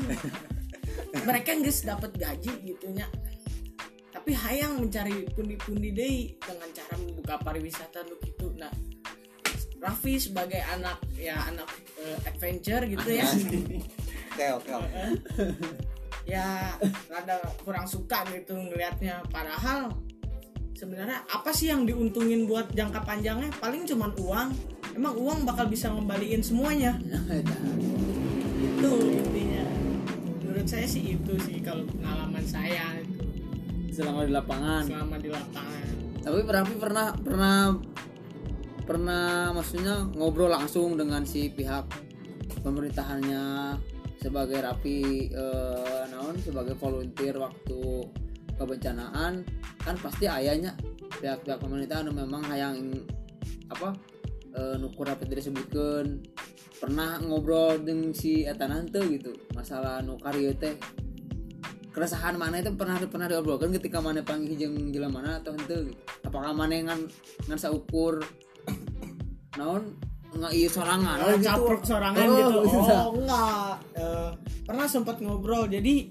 mereka 1.25 1.57
nggak 1.57 1.77
dapat 1.85 2.11
gaji 2.17 2.51
gitu 2.65 2.87
nya 2.93 3.09
tapi 4.11 4.37
hayang 4.37 4.77
mencari 4.77 5.25
pundi-pundi 5.33 5.89
deh 5.89 6.37
dengan 6.37 6.69
cara 6.69 6.93
membuka 7.01 7.41
pariwisata 7.41 8.05
nu 8.05 8.21
gitu. 8.21 8.53
Nah 8.53 8.69
Raffi 9.81 10.21
sebagai 10.21 10.61
anak 10.61 11.01
ya 11.17 11.41
anak 11.49 11.65
eh, 11.97 12.17
adventure 12.29 12.85
gitu 12.85 13.09
ya. 13.09 13.25
Oke 14.31 14.45
oke 14.61 14.71
oke 14.77 15.01
ya 16.21 16.77
rada 17.09 17.41
kurang 17.65 17.89
suka 17.89 18.21
gitu 18.29 18.53
ngelihatnya 18.53 19.25
padahal 19.33 19.89
sebenarnya 20.77 21.25
apa 21.29 21.49
sih 21.53 21.73
yang 21.73 21.85
diuntungin 21.85 22.49
buat 22.49 22.73
jangka 22.73 23.05
panjangnya? 23.05 23.49
Paling 23.61 23.85
cuman 23.85 24.11
uang. 24.17 24.49
Emang 24.97 25.13
uang 25.13 25.45
bakal 25.45 25.69
bisa 25.69 25.93
ngembaliin 25.93 26.41
semuanya. 26.41 26.97
Itu 28.61 28.91
intinya. 28.97 29.65
Menurut 30.41 30.67
saya 30.67 30.89
sih 30.89 31.15
itu 31.21 31.33
sih 31.41 31.61
kalau 31.61 31.85
pengalaman 31.85 32.41
saya 32.45 32.97
itu. 32.97 33.21
Selama 33.93 34.25
di 34.25 34.33
lapangan. 34.33 34.83
Selama 34.89 35.15
di 35.21 35.29
lapangan. 35.29 35.85
Tapi 36.21 36.37
Raffi 36.45 36.75
pernah 36.77 37.07
pernah 37.17 37.57
pernah 38.91 39.55
maksudnya 39.55 40.03
ngobrol 40.19 40.51
langsung 40.51 40.99
dengan 40.99 41.23
si 41.23 41.47
pihak 41.47 41.87
pemerintahannya 42.59 43.79
sebagai 44.19 44.59
Raffi 44.59 45.31
eh, 45.31 46.03
naon 46.11 46.35
sebagai 46.43 46.75
volunteer 46.75 47.39
waktu 47.39 48.03
kebencanaan 48.59 49.47
kan 49.79 49.95
pasti 50.03 50.27
ayahnya 50.27 50.75
pihak-pihak 51.23 51.63
pemerintahan 51.63 52.11
anu 52.11 52.19
memang 52.19 52.43
hayang 52.51 52.99
apa 53.71 53.95
eh, 54.59 54.75
nukur 54.75 55.07
Raffi 55.07 55.23
disebutkan. 55.23 56.27
Pernah 56.81 57.21
ngobrol 57.21 57.77
dengan 57.85 58.09
si 58.11 58.41
eta 58.41 58.65
nante 58.65 59.05
gitu 59.07 59.31
masalah 59.55 60.03
nu 60.03 60.19
karya 60.19 60.51
teh. 60.51 60.75
Keresahan 61.95 62.35
mana 62.35 62.59
itu 62.59 62.75
pernah 62.75 62.99
pernah 63.07 63.29
diobrolkan 63.29 63.71
ketika 63.77 64.03
mana 64.03 64.19
panggil 64.19 64.57
jeung 64.59 64.91
jelema 64.91 65.21
mana 65.21 65.39
atau 65.39 65.53
gitu. 65.55 65.93
apakah 66.25 66.55
mana 66.55 66.79
ngan 66.89 67.05
ngan 67.45 67.59
saukur 67.59 68.23
naon 69.61 69.83
nggak 70.31 70.53
iya 70.55 70.69
sorangan 70.71 71.17
Oh, 71.21 71.35
capruk 71.43 71.83
sorangan 71.83 72.23
gitu. 72.23 72.63
bisa. 72.63 72.95
Oh, 73.03 73.11
enggak. 73.19 73.73
Eh, 73.99 74.29
pernah 74.63 74.87
sempat 74.87 75.19
ngobrol. 75.19 75.67
Jadi 75.67 76.07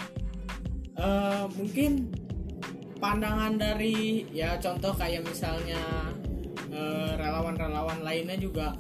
eh, 0.95 1.45
mungkin 1.57 2.13
pandangan 3.01 3.57
dari 3.57 4.29
ya 4.29 4.61
contoh 4.61 4.93
kayak 4.93 5.25
misalnya 5.25 5.81
eh, 6.69 7.11
relawan-relawan 7.17 8.05
lainnya 8.05 8.37
juga 8.37 8.77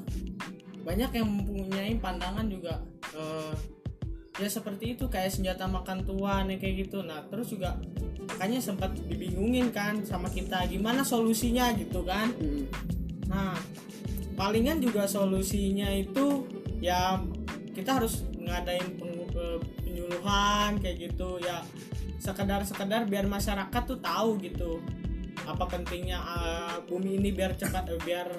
banyak 0.85 1.11
yang 1.17 1.29
mempunyai 1.29 1.97
pandangan 1.97 2.45
juga 2.45 2.85
eh, 3.17 3.53
ya 4.41 4.49
seperti 4.49 4.97
itu 4.97 5.09
kayak 5.09 5.33
senjata 5.33 5.65
makan 5.65 6.05
tuan 6.05 6.53
ya 6.53 6.61
kayak 6.61 6.85
gitu. 6.85 7.01
Nah, 7.01 7.25
terus 7.33 7.49
juga 7.49 7.81
makanya 8.29 8.61
sempat 8.61 8.93
dibingungin 9.09 9.73
kan 9.73 10.05
sama 10.05 10.29
kita 10.29 10.69
gimana 10.69 11.01
solusinya 11.01 11.73
gitu 11.81 12.05
kan. 12.05 12.29
Mm. 12.37 12.65
Nah, 13.29 13.57
palingan 14.41 14.81
juga 14.81 15.05
solusinya 15.05 15.93
itu 15.93 16.49
ya 16.81 17.21
kita 17.77 18.01
harus 18.01 18.25
ngadain 18.41 18.97
penyuluhan 19.85 20.81
kayak 20.81 21.13
gitu. 21.13 21.37
Ya 21.45 21.61
sekedar 22.17 22.65
sekedar 22.65 23.05
biar 23.05 23.29
masyarakat 23.29 23.83
tuh 23.85 24.01
tahu 24.01 24.41
gitu 24.41 24.81
apa 25.45 25.69
pentingnya 25.69 26.17
eh, 26.25 26.77
bumi 26.89 27.21
ini 27.21 27.37
biar 27.37 27.53
cepat 27.61 27.93
eh, 27.93 28.01
biar 28.01 28.33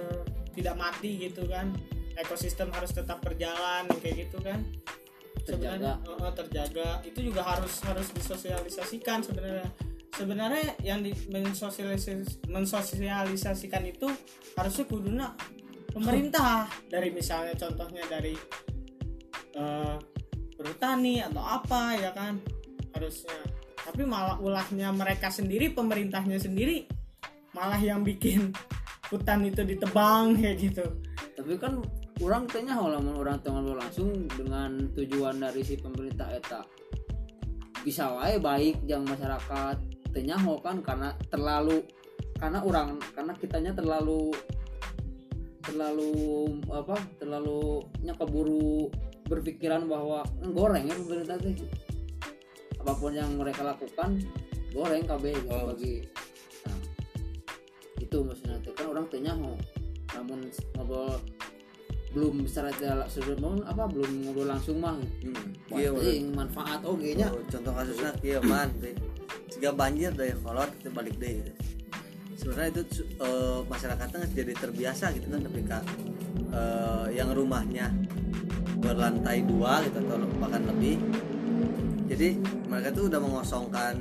tidak 0.58 0.74
mati 0.74 1.22
gitu 1.22 1.46
kan. 1.46 1.70
Ekosistem 2.18 2.74
harus 2.74 2.98
tetap 2.98 3.22
berjalan 3.22 3.86
kayak 4.02 4.26
gitu 4.26 4.42
kan. 4.42 4.66
Sebenarnya 5.46 6.02
eh, 6.02 6.18
eh, 6.18 6.34
terjaga. 6.34 6.90
Itu 7.06 7.22
juga 7.22 7.46
harus 7.46 7.78
harus 7.86 8.10
disosialisasikan 8.10 9.22
sebenarnya. 9.22 9.70
Sebenarnya 10.12 10.76
yang 10.84 11.06
di, 11.06 11.14
mensosialisis- 11.30 12.42
mensosialisasikan 12.50 13.86
itu 13.86 14.12
harusnya 14.60 14.86
kuduna 14.90 15.38
pemerintah. 15.92 16.72
Dari 16.88 17.12
misalnya 17.12 17.54
contohnya 17.60 18.04
dari 18.08 18.34
eh, 19.56 19.96
perhutani 20.56 21.22
atau 21.22 21.44
apa 21.44 22.00
ya 22.00 22.12
kan? 22.16 22.40
Harusnya. 22.96 23.40
Tapi 23.82 24.02
malah 24.08 24.38
ulahnya 24.40 24.94
mereka 24.94 25.28
sendiri 25.28 25.74
pemerintahnya 25.74 26.38
sendiri 26.38 27.02
malah 27.52 27.80
yang 27.80 28.04
bikin 28.04 28.56
hutan 29.12 29.44
itu 29.44 29.62
ditebang 29.68 30.40
kayak 30.40 30.58
gitu. 30.72 30.86
Tapi 31.36 31.54
kan 31.60 31.84
orang 32.24 32.48
tanya 32.48 32.80
lamun 32.80 33.18
orang 33.20 33.42
tengah 33.44 33.60
ngobrol 33.60 33.80
langsung 33.82 34.30
dengan 34.32 34.88
tujuan 34.96 35.42
dari 35.42 35.62
si 35.66 35.76
pemerintah 35.76 36.32
eta. 36.32 36.62
Bisa 37.84 38.14
wae 38.16 38.40
baik 38.40 38.88
yang 38.88 39.04
masyarakat. 39.04 39.78
Tanya 40.12 40.38
kan 40.60 40.80
karena 40.84 41.10
terlalu 41.32 41.84
karena 42.40 42.60
orang 42.64 43.00
karena 43.14 43.34
kitanya 43.36 43.72
terlalu 43.76 44.32
terlalu 45.62 46.12
apa 46.70 46.98
terlalu 47.18 47.86
keburu 48.16 48.90
berpikiran 49.26 49.88
bahwa 49.88 50.26
"Eh, 50.42 50.50
goreng 50.50 50.86
ya 50.86 50.96
pemerintah 50.96 51.38
teh 51.38 51.56
apa 52.78 52.92
pun 52.98 53.14
yang 53.14 53.38
mereka 53.38 53.62
lakukan 53.64 54.20
goreng 54.74 55.06
KB 55.06 55.24
gitu 55.38 55.48
Oh. 55.50 55.70
bagi 55.70 56.04
nah, 56.66 56.78
itu 57.98 58.18
maksudnya 58.20 58.58
teh. 58.60 58.74
kan 58.74 58.88
orang 58.90 59.06
tanya 59.08 59.34
mau 59.34 59.56
namun 60.12 60.50
ngobrol 60.76 61.16
belum 62.12 62.44
secara 62.44 62.76
tidak 62.76 63.08
sebelum 63.08 63.64
apa 63.64 63.88
belum 63.88 64.28
ngobrol 64.28 64.52
langsung 64.52 64.84
mah 64.84 65.00
Hmm, 65.24 65.48
iya, 65.72 65.88
manfaat 66.28 66.84
oke 66.84 67.08
nya 67.16 67.32
Oh, 67.32 67.40
contoh 67.48 67.72
kasusnya 67.72 68.12
iya 68.20 68.40
man 68.44 68.68
jika 69.48 69.72
banjir 69.72 70.12
dari 70.12 70.36
kolot 70.36 70.68
kita 70.80 70.92
balik 70.92 71.16
deh 71.16 71.40
gitu. 71.40 71.52
Sebenarnya 72.42 72.70
itu 72.74 73.06
eh, 73.22 73.60
masyarakatnya 73.70 74.26
jadi 74.34 74.54
terbiasa 74.58 75.14
gitu 75.14 75.30
kan 75.30 75.42
ketika 75.46 75.78
eh, 76.50 77.06
yang 77.14 77.30
rumahnya 77.38 77.94
berlantai 78.82 79.46
dua 79.46 79.86
gitu 79.86 80.02
atau 80.02 80.26
bahkan 80.42 80.66
lebih 80.66 80.98
jadi 82.10 82.34
mereka 82.66 82.90
tuh 82.98 83.08
udah 83.14 83.20
mengosongkan 83.22 83.96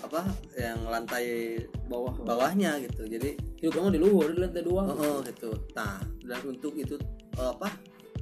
apa 0.00 0.26
yang 0.58 0.78
lantai 0.90 1.58
bawah 1.86 2.14
bawahnya 2.22 2.78
gitu 2.82 3.06
jadi 3.06 3.36
hidup 3.60 3.78
kamu 3.78 3.98
di 3.98 4.00
luhur 4.00 4.32
di 4.32 4.38
lantai 4.42 4.64
dua 4.64 4.82
Oh, 4.90 4.96
oh, 4.96 5.16
gitu. 5.22 5.52
Nah, 5.76 6.00
dan 6.24 6.40
untuk 6.48 6.74
itu 6.74 6.96
eh, 7.36 7.50
apa? 7.50 7.70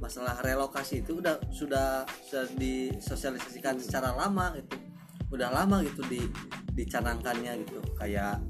Masalah 0.03 0.39
relokasi 0.43 1.01
itu 1.01 1.19
udah 1.19 1.39
sudah 1.51 2.03
sudah 2.27 2.45
disosialisasikan 2.55 3.79
secara 3.79 4.13
lama 4.15 4.53
gitu. 4.59 4.88
Udah 5.29 5.49
lama 5.53 5.81
gitu 5.85 6.01
di 6.09 6.21
dicanangkannya 6.73 7.53
gitu. 7.65 7.79
Kayak 7.97 8.41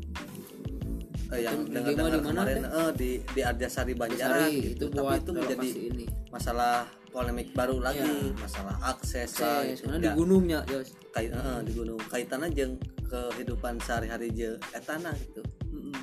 eh, 1.36 1.42
yang 1.46 1.66
dengar 1.68 1.94
dengar 1.94 2.22
kemarin 2.24 2.64
eh, 2.66 2.92
di 2.96 3.10
di 3.24 3.42
Arjasari 3.44 3.94
Banjaran 3.94 4.50
Sari, 4.50 4.74
gitu. 4.74 4.86
itu 4.90 4.96
Tapi 4.96 5.04
buat 5.04 5.20
itu 5.22 5.32
menjadi 5.36 5.70
ini. 5.94 6.06
masalah 6.30 6.86
polemik 7.10 7.58
baru 7.58 7.82
lagi, 7.82 8.38
masalah 8.38 8.78
akses 8.86 9.42
lah 9.42 9.66
Akses, 9.66 9.82
gitu. 9.82 9.90
karena 9.90 9.98
di 9.98 10.08
Ya, 10.08 10.14
gunungnya 10.14 10.60
Yos. 10.70 10.94
kait 11.10 11.34
eh, 11.34 11.60
di 11.66 11.72
gunung. 11.74 12.00
Kaitannya 12.06 12.50
jeung 12.54 12.74
kehidupan 13.10 13.82
sehari-hari 13.82 14.30
je 14.34 14.56
etana 14.74 15.10
gitu. 15.18 15.42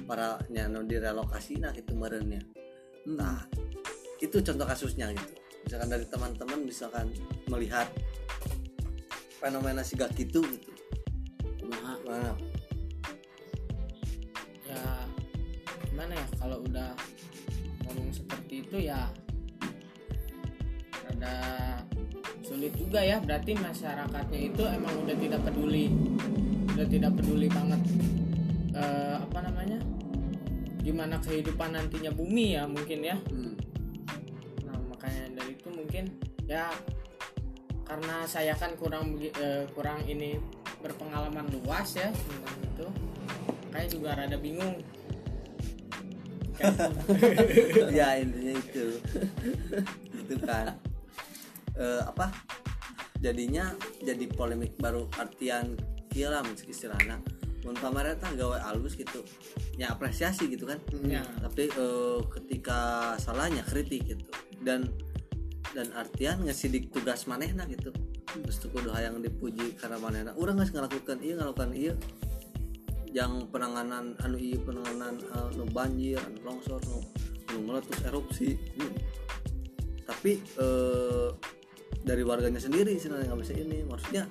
Para 0.06 0.38
nyano 0.50 0.82
direlokasi 0.82 1.58
nah 1.62 1.70
itu 1.74 1.94
merenya 1.94 2.42
nah 3.06 3.38
itu 4.18 4.42
contoh 4.42 4.66
kasusnya 4.66 5.14
gitu. 5.14 5.34
Misalkan 5.62 5.88
dari 5.90 6.06
teman-teman 6.10 6.58
misalkan 6.66 7.06
melihat 7.46 7.86
fenomena 9.46 9.82
sigak 9.86 10.10
gitu 10.18 10.42
gitu 10.42 10.70
Kumaha? 11.62 11.94
mana 12.02 12.30
ya 14.66 14.82
gimana 15.86 16.12
ya 16.18 16.26
kalau 16.34 16.58
udah 16.66 16.90
ngomong 17.86 18.10
seperti 18.10 18.66
itu 18.66 18.90
ya 18.90 19.06
rada 21.06 21.34
sulit 22.42 22.74
juga 22.74 22.98
ya 23.06 23.22
berarti 23.22 23.54
masyarakatnya 23.54 24.40
itu 24.50 24.62
emang 24.66 24.94
udah 25.06 25.14
tidak 25.14 25.40
peduli 25.46 25.94
udah 26.74 26.86
tidak 26.90 27.12
peduli 27.14 27.46
banget 27.46 27.80
eh, 28.74 29.14
apa 29.22 29.38
namanya 29.46 29.78
gimana 30.82 31.22
kehidupan 31.22 31.70
nantinya 31.70 32.10
bumi 32.10 32.58
ya 32.58 32.66
mungkin 32.66 32.98
ya 32.98 33.16
Hmm. 33.30 33.54
nah 34.66 34.78
makanya 34.90 35.38
dari 35.38 35.54
itu 35.54 35.68
mungkin 35.70 36.04
ya 36.50 36.70
karena 37.86 38.26
saya 38.26 38.52
kan 38.58 38.74
kurang 38.74 39.16
eh, 39.22 39.64
kurang 39.70 40.02
ini 40.10 40.36
berpengalaman 40.82 41.46
luas 41.62 41.94
ya 41.94 42.10
tentang 42.10 42.58
itu. 42.60 42.86
Kayak 43.70 43.88
juga 43.94 44.08
rada 44.18 44.36
bingung. 44.36 44.82
Ya 47.92 48.16
intinya 48.22 48.56
itu. 48.56 48.96
Itu 50.24 50.34
kan. 50.40 50.72
Eh, 51.76 52.02
apa? 52.02 52.32
Jadinya 53.20 53.76
jadi 54.00 54.24
polemik 54.32 54.76
baru 54.80 55.04
artian 55.20 55.76
kira 56.08 56.40
istilahnya. 56.64 57.20
Mun 57.60 57.76
pamarentah 57.76 58.32
gawe 58.32 58.72
alus 58.72 58.96
gitu. 58.96 59.20
Ya 59.76 59.92
apresiasi 59.92 60.48
gitu 60.48 60.64
kan. 60.64 60.80
Ya. 61.04 61.20
tapi 61.44 61.68
eh, 61.68 62.20
ketika 62.40 63.12
salahnya 63.20 63.60
kritik 63.68 64.16
gitu. 64.16 64.24
Dan 64.64 64.88
dan 65.72 65.90
artian 65.96 66.44
ngesidik 66.44 66.92
tugas 66.92 67.26
manehna 67.26 67.66
gitu. 67.66 67.90
Terus 68.26 68.60
tuh 68.60 68.70
kudu 68.70 68.92
hayang 68.92 69.18
dipuji 69.24 69.74
karena 69.78 69.96
manehna. 69.98 70.30
Urang 70.36 70.60
geus 70.60 70.70
ngalakukan 70.70 71.18
iya 71.24 71.34
ngalakukan 71.40 71.70
iya 71.72 71.94
yang 73.16 73.48
penanganan 73.48 74.12
anu 74.20 74.36
iya 74.36 74.60
penanganan 74.60 75.16
anu 75.32 75.64
banjir 75.72 76.20
anu 76.20 76.38
longsor 76.44 76.76
anu, 76.84 77.00
anu 77.48 77.58
meletus 77.64 78.04
erupsi 78.04 78.60
tapi 80.04 80.38
eh, 80.38 81.28
dari 82.06 82.22
warganya 82.22 82.62
sendiri 82.62 82.94
sebenarnya 83.00 83.34
nggak 83.34 83.40
bisa 83.42 83.54
ini. 83.56 83.78
Maksudnya 83.82 84.24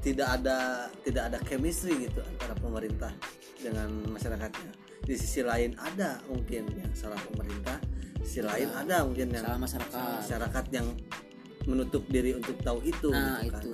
tidak 0.00 0.28
ada 0.40 0.88
tidak 1.04 1.22
ada 1.30 1.38
chemistry 1.44 2.08
gitu 2.08 2.20
antara 2.24 2.56
pemerintah 2.58 3.12
dengan 3.60 3.88
masyarakatnya. 4.10 4.72
Di 5.04 5.14
sisi 5.16 5.44
lain 5.44 5.76
ada 5.78 6.18
mungkin 6.28 6.66
yang 6.72 6.92
salah 6.96 7.20
pemerintah 7.30 7.78
sisi 8.22 8.40
lain 8.44 8.68
ada 8.70 9.02
mungkin 9.04 9.28
yang 9.32 9.46
masyarakat. 9.56 10.20
masyarakat 10.22 10.64
yang 10.70 10.86
menutup 11.64 12.04
diri 12.08 12.36
untuk 12.36 12.56
tahu 12.60 12.80
itu 12.82 13.08
Nah, 13.10 13.40
gitu 13.44 13.50
kan. 13.52 13.62
itu. 13.62 13.70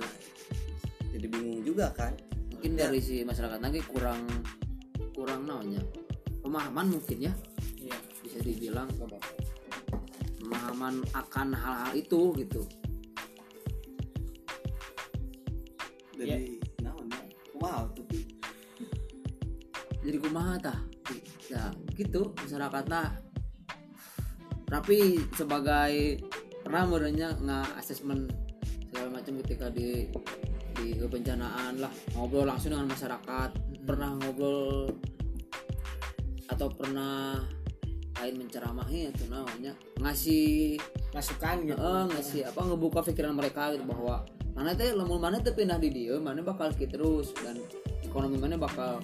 jadi 1.17 1.25
bingung 1.27 1.61
juga 1.63 1.87
kan. 1.95 2.13
Mungkin 2.53 2.71
dari 2.73 2.99
si 2.99 3.21
masyarakat 3.21 3.59
lagi 3.59 3.79
kurang 3.85 4.21
kurang 5.13 5.45
namanya 5.45 5.81
pemahaman 6.41 6.93
mungkin 6.93 7.29
ya. 7.29 7.33
Iya. 7.77 7.97
bisa 8.19 8.43
dibilang 8.43 8.91
pemahaman 10.37 10.99
akan 11.15 11.47
hal-hal 11.55 11.91
itu 11.95 12.35
gitu. 12.35 12.61
Jadi 16.17 16.57
naon 16.81 17.05
ya 17.07 17.21
wow 17.55 17.85
tapi? 17.93 18.19
Jadi 20.01 20.17
kumaha 20.17 20.53
tah? 20.59 20.79
Ya 21.47 21.71
gitu 21.95 22.35
masyarakatnya 22.35 23.15
tapi 24.67 25.23
sebagai 25.33 26.19
pernah 26.63 26.83
menurutnya 26.83 27.31
nggak 27.39 27.67
asesmen 27.79 28.27
segala 28.91 29.19
macam 29.19 29.39
ketika 29.43 29.71
di 29.71 30.11
di 30.77 30.93
kebencanaan 30.99 31.79
lah 31.79 31.91
ngobrol 32.13 32.45
langsung 32.45 32.75
dengan 32.75 32.91
masyarakat 32.91 33.49
pernah 33.87 34.13
ngobrol 34.19 34.91
atau 36.51 36.67
pernah 36.71 37.39
lain 38.17 38.35
menceramahi 38.41 39.13
itu 39.13 39.29
namanya 39.29 39.77
ngasih 40.01 40.81
masukan 41.13 41.69
gitu. 41.69 41.77
Eh, 41.77 42.03
ngasih 42.11 42.41
apa 42.49 42.59
ngebuka 42.65 42.99
pikiran 43.05 43.37
mereka 43.37 43.71
gitu 43.71 43.85
bahwa 43.85 44.25
mana 44.57 44.73
teh 44.73 44.89
lamun 44.91 45.21
mana 45.21 45.37
teh 45.37 45.53
pindah 45.53 45.77
di 45.77 45.93
dia 45.93 46.17
mana 46.17 46.41
bakal 46.41 46.73
gitu 46.73 46.89
terus 46.89 47.29
dan 47.45 47.61
ekonomi 48.01 48.41
mana 48.41 48.57
bakal 48.57 48.97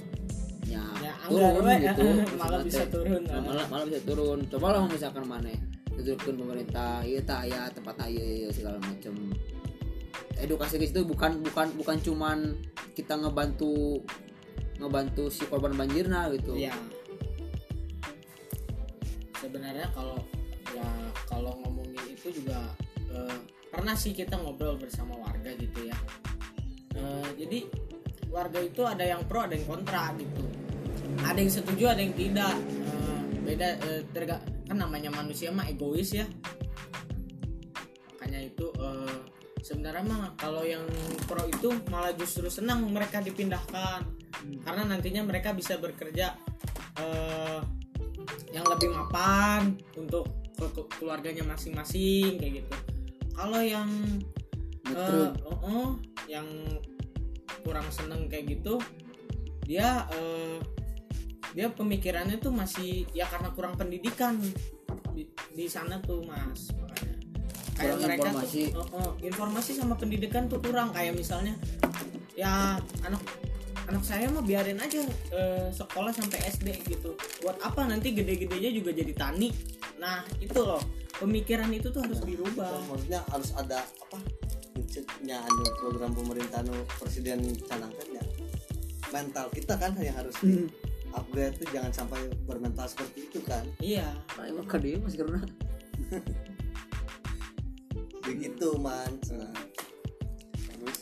ya, 0.67 0.83
Ya, 1.03 1.13
turun 1.27 1.43
anggar 1.43 1.63
we, 1.63 1.73
gitu 1.83 2.03
malah 2.39 2.59
Maksudnya 2.59 2.63
bisa 2.67 2.83
turun. 2.89 3.21
nah, 3.27 3.41
malah 3.43 3.65
malah 3.71 3.85
bisa 3.87 4.01
turun 4.03 4.39
coba 4.47 4.67
lah 4.75 4.81
misalkan 4.87 5.23
mana 5.27 5.51
tutupkan 5.93 6.33
pemerintah 6.35 6.93
iya 7.05 7.21
tak 7.21 7.41
ya 7.47 7.69
tempat 7.69 7.95
iya, 8.09 8.25
iya 8.45 8.49
segala 8.49 8.81
macam 8.81 9.13
edukasi 10.35 10.81
ke 10.81 10.89
situ 10.89 11.05
bukan 11.05 11.39
bukan 11.45 11.67
bukan 11.77 11.97
cuman 12.01 12.37
kita 12.97 13.13
ngebantu 13.15 14.01
ngebantu 14.81 15.29
si 15.29 15.45
korban 15.45 15.77
banjirna 15.77 16.27
gitu 16.33 16.57
Iya. 16.57 16.73
Sebenarnya 19.37 19.91
kalau 19.91 20.17
ya 20.71 20.87
kalau 21.27 21.51
ngomongin 21.61 21.99
itu 22.09 22.31
juga 22.41 22.71
eh, 23.11 23.37
pernah 23.69 23.93
sih 23.93 24.15
kita 24.15 24.39
ngobrol 24.39 24.79
bersama 24.79 25.13
warga 25.19 25.51
gitu 25.53 25.83
ya. 25.83 25.97
Eh, 26.95 27.27
jadi 27.37 27.59
warga 28.33 28.57
itu 28.57 28.81
ada 28.81 29.05
yang 29.05 29.21
pro 29.29 29.45
ada 29.45 29.53
yang 29.53 29.69
kontra 29.69 30.09
gitu. 30.17 30.43
Ada 31.21 31.37
yang 31.37 31.53
setuju 31.53 31.83
ada 31.93 32.01
yang 32.01 32.15
tidak. 32.17 32.55
Eh, 32.57 33.19
beda 33.45 33.67
eh, 33.85 34.01
terga- 34.09 34.41
kan 34.65 34.77
namanya 34.81 35.13
manusia 35.13 35.53
mah 35.53 35.69
egois 35.69 36.09
ya. 36.09 36.25
Makanya 38.17 38.39
itu 38.41 38.73
eh, 38.73 39.17
sebenarnya 39.61 40.03
mah 40.09 40.33
kalau 40.33 40.65
yang 40.65 40.83
pro 41.29 41.45
itu 41.45 41.69
malah 41.93 42.11
justru 42.17 42.49
senang 42.49 42.89
mereka 42.89 43.21
dipindahkan 43.21 44.01
karena 44.65 44.83
nantinya 44.83 45.23
mereka 45.23 45.55
bisa 45.55 45.79
bekerja 45.79 46.35
yang 48.51 48.65
lebih 48.69 48.91
mapan 48.91 49.79
untuk 49.95 50.29
ke- 50.59 50.71
ke- 50.75 50.89
keluarganya 50.99 51.47
masing-masing 51.47 52.37
kayak 52.37 52.63
gitu 52.63 52.75
kalau 53.33 53.59
yang 53.63 53.89
eh, 54.91 55.31
oh, 55.47 55.59
oh, 55.63 55.89
yang 56.29 56.45
kurang 57.63 57.87
seneng 57.89 58.27
kayak 58.27 58.59
gitu 58.59 58.77
dia 59.63 60.05
eh, 60.11 60.59
dia 61.53 61.69
pemikirannya 61.69 62.41
tuh 62.41 62.51
masih 62.51 63.07
ya 63.13 63.29
karena 63.29 63.53
kurang 63.53 63.77
pendidikan 63.77 64.35
di, 65.13 65.29
di 65.53 65.65
sana 65.69 66.01
tuh 66.01 66.25
mas. 66.25 66.73
Makanya 66.73 67.15
kayak 67.73 67.93
Kurang 67.93 68.01
mereka 68.01 68.27
informasi. 68.29 68.61
tuh 68.73 68.81
oh, 68.81 68.87
oh, 68.97 69.09
informasi 69.21 69.71
sama 69.77 69.95
pendidikan 69.95 70.49
tuh 70.49 70.59
kurang. 70.59 70.89
Kayak 70.91 71.13
misalnya 71.13 71.53
ya 72.33 72.81
anak 73.05 73.21
anak 73.85 74.01
saya 74.01 74.25
mah 74.33 74.41
biarin 74.41 74.81
aja 74.81 75.05
eh, 75.29 75.69
sekolah 75.69 76.09
sampai 76.09 76.41
SD 76.49 76.67
gitu. 76.89 77.13
Buat 77.45 77.61
apa 77.61 77.85
nanti 77.85 78.17
gede-gedenya 78.17 78.73
juga 78.73 78.89
jadi 78.91 79.13
tani? 79.13 79.53
Nah 80.01 80.25
itu 80.41 80.57
loh. 80.57 80.81
Pemikiran 81.13 81.69
itu 81.69 81.93
tuh 81.93 82.01
harus 82.01 82.19
dirubah. 82.25 82.89
Maksudnya 82.89 83.21
harus 83.29 83.53
ada 83.53 83.85
apa 83.85 84.17
nya 85.25 85.41
anu 85.41 85.63
program 85.81 86.11
pemerintah 86.13 86.61
anu 86.61 86.85
presiden 87.01 87.55
canangkan 87.65 88.07
ya. 88.13 88.23
Mental 89.09 89.49
kita 89.49 89.73
kan 89.77 89.97
yang 89.97 90.17
harus 90.17 90.35
di 90.41 90.69
upgrade 91.13 91.55
tuh 91.61 91.67
jangan 91.69 91.93
sampai 91.93 92.29
bermental 92.45 92.85
seperti 92.89 93.29
itu 93.29 93.39
kan. 93.45 93.65
Iya. 93.81 94.09
Nah, 94.37 94.45
emang 94.49 94.65
kan 94.65 94.81
dia 94.81 94.97
mas 94.97 95.17
karena 95.17 95.41
begitu 98.27 98.67
man. 98.77 99.11
Nah, 99.33 99.53
terus 100.77 100.99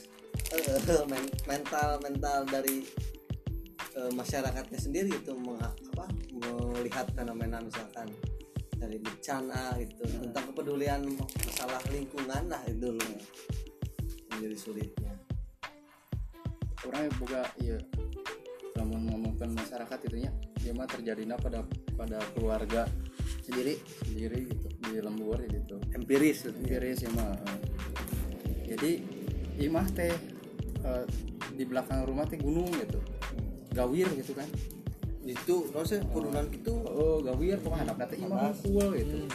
eh, 0.55 1.03
men- 1.11 1.35
mental 1.47 1.89
mental 2.03 2.39
dari 2.47 2.87
eh, 3.95 4.11
masyarakatnya 4.11 4.79
sendiri 4.79 5.11
itu 5.11 5.31
apa 5.31 6.05
melihat 6.31 7.07
fenomena 7.15 7.59
misalkan 7.63 8.07
dari 8.81 8.97
bencana 8.97 9.77
gitu 9.77 10.09
tentang 10.09 10.45
kepedulian 10.49 11.05
masalah 11.45 11.81
lingkungan 11.93 12.49
lah 12.49 12.61
itu. 12.65 12.97
Dulu 12.97 13.15
menjadi 14.41 14.57
sulitnya. 14.57 15.13
Orang 16.81 17.05
yang 17.05 17.15
boga 17.21 17.45
iya 17.61 17.77
namun 18.81 19.05
ngomongkan 19.13 19.53
masyarakat 19.53 20.09
itunya 20.09 20.33
dia 20.57 20.73
mah 20.73 20.89
terjadinya 20.89 21.37
pada 21.37 21.61
pada 21.93 22.17
keluarga 22.33 22.89
sendiri 23.45 23.77
sendiri 24.01 24.49
gitu 24.49 24.67
di 24.81 24.97
lembur 24.97 25.37
gitu. 25.45 25.77
Empiris 25.93 26.49
gitu. 26.49 26.57
empiris 26.57 27.05
ya 27.05 27.13
mah. 27.13 27.37
Jadi 28.65 28.91
imah 29.61 29.85
teh 29.93 30.09
eh, 30.81 31.05
di 31.53 31.63
belakang 31.69 32.01
rumah 32.09 32.25
teh 32.25 32.41
gunung 32.41 32.73
gitu. 32.73 32.97
Gawir 33.77 34.09
gitu 34.17 34.33
kan. 34.33 34.49
Itu 35.21 35.69
maksudnya 35.69 36.09
kurunan 36.09 36.49
itu 36.49 36.73
oh 36.73 37.21
gawir 37.21 37.61
kok 37.61 37.77
anak 37.77 38.09
teh 38.09 38.17
imah 38.17 38.49
hukul 38.57 38.97
gitu. 38.97 39.29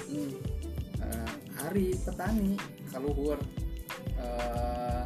Eh, 0.98 1.30
hari 1.62 1.94
petani 1.94 2.59
kaluhur 2.90 3.38
eh, 4.20 5.02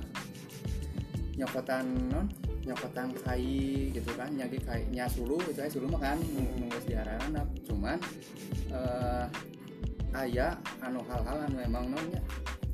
nyokotan 1.39 1.87
non? 2.11 2.27
Nyokotan 2.61 3.17
kai 3.25 3.89
gitu 3.91 4.11
kan 4.15 4.29
nyagi 4.37 4.61
kai 4.61 4.85
nya 4.93 5.09
sulu 5.09 5.41
itu 5.49 5.59
aja 5.65 5.73
sulu 5.73 5.89
mah 5.89 6.13
kan 6.13 6.19
nunggu 6.21 6.77
diarahan 6.85 7.33
cuman 7.65 7.99
eh 8.69 9.27
aya 10.13 10.59
anu 10.83 11.01
hal-hal 11.07 11.39
anu 11.49 11.57
emang 11.63 11.89
nonnya 11.89 12.21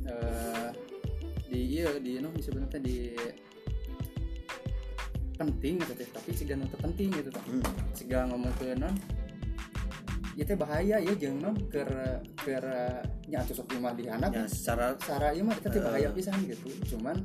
eh, 0.08 0.70
di 1.46 1.78
iya 1.78 1.94
di 2.02 2.18
no 2.18 2.34
sebenarnya 2.34 2.80
di 2.82 3.14
penting 5.36 5.76
gitu 5.84 5.92
teh 5.92 6.08
tapi 6.10 6.32
teu 6.32 6.78
penting 6.80 7.08
gitu 7.12 7.28
tah 7.28 7.44
Hmm. 7.44 7.62
siga 7.92 8.24
ngomong 8.26 8.52
ke 8.56 8.72
non 8.72 8.92
ya 10.36 10.44
teh 10.44 10.54
bahaya 10.54 10.96
ya 10.98 11.12
jeung 11.12 11.40
non 11.40 11.56
keur 11.66 11.88
keur 12.36 12.64
nya 13.26 13.40
atuh 13.40 13.56
sok 13.56 13.72
imah 13.72 13.92
di 13.92 14.04
handap 14.04 14.30
ya 14.30 14.44
secara 14.46 14.92
cara 14.96 15.32
ieu 15.32 15.42
mah 15.42 15.56
teh 15.56 15.72
bahaya 15.82 16.08
Eh. 16.08 16.14
pisan 16.14 16.36
gitu 16.44 16.68
cuman 16.86 17.16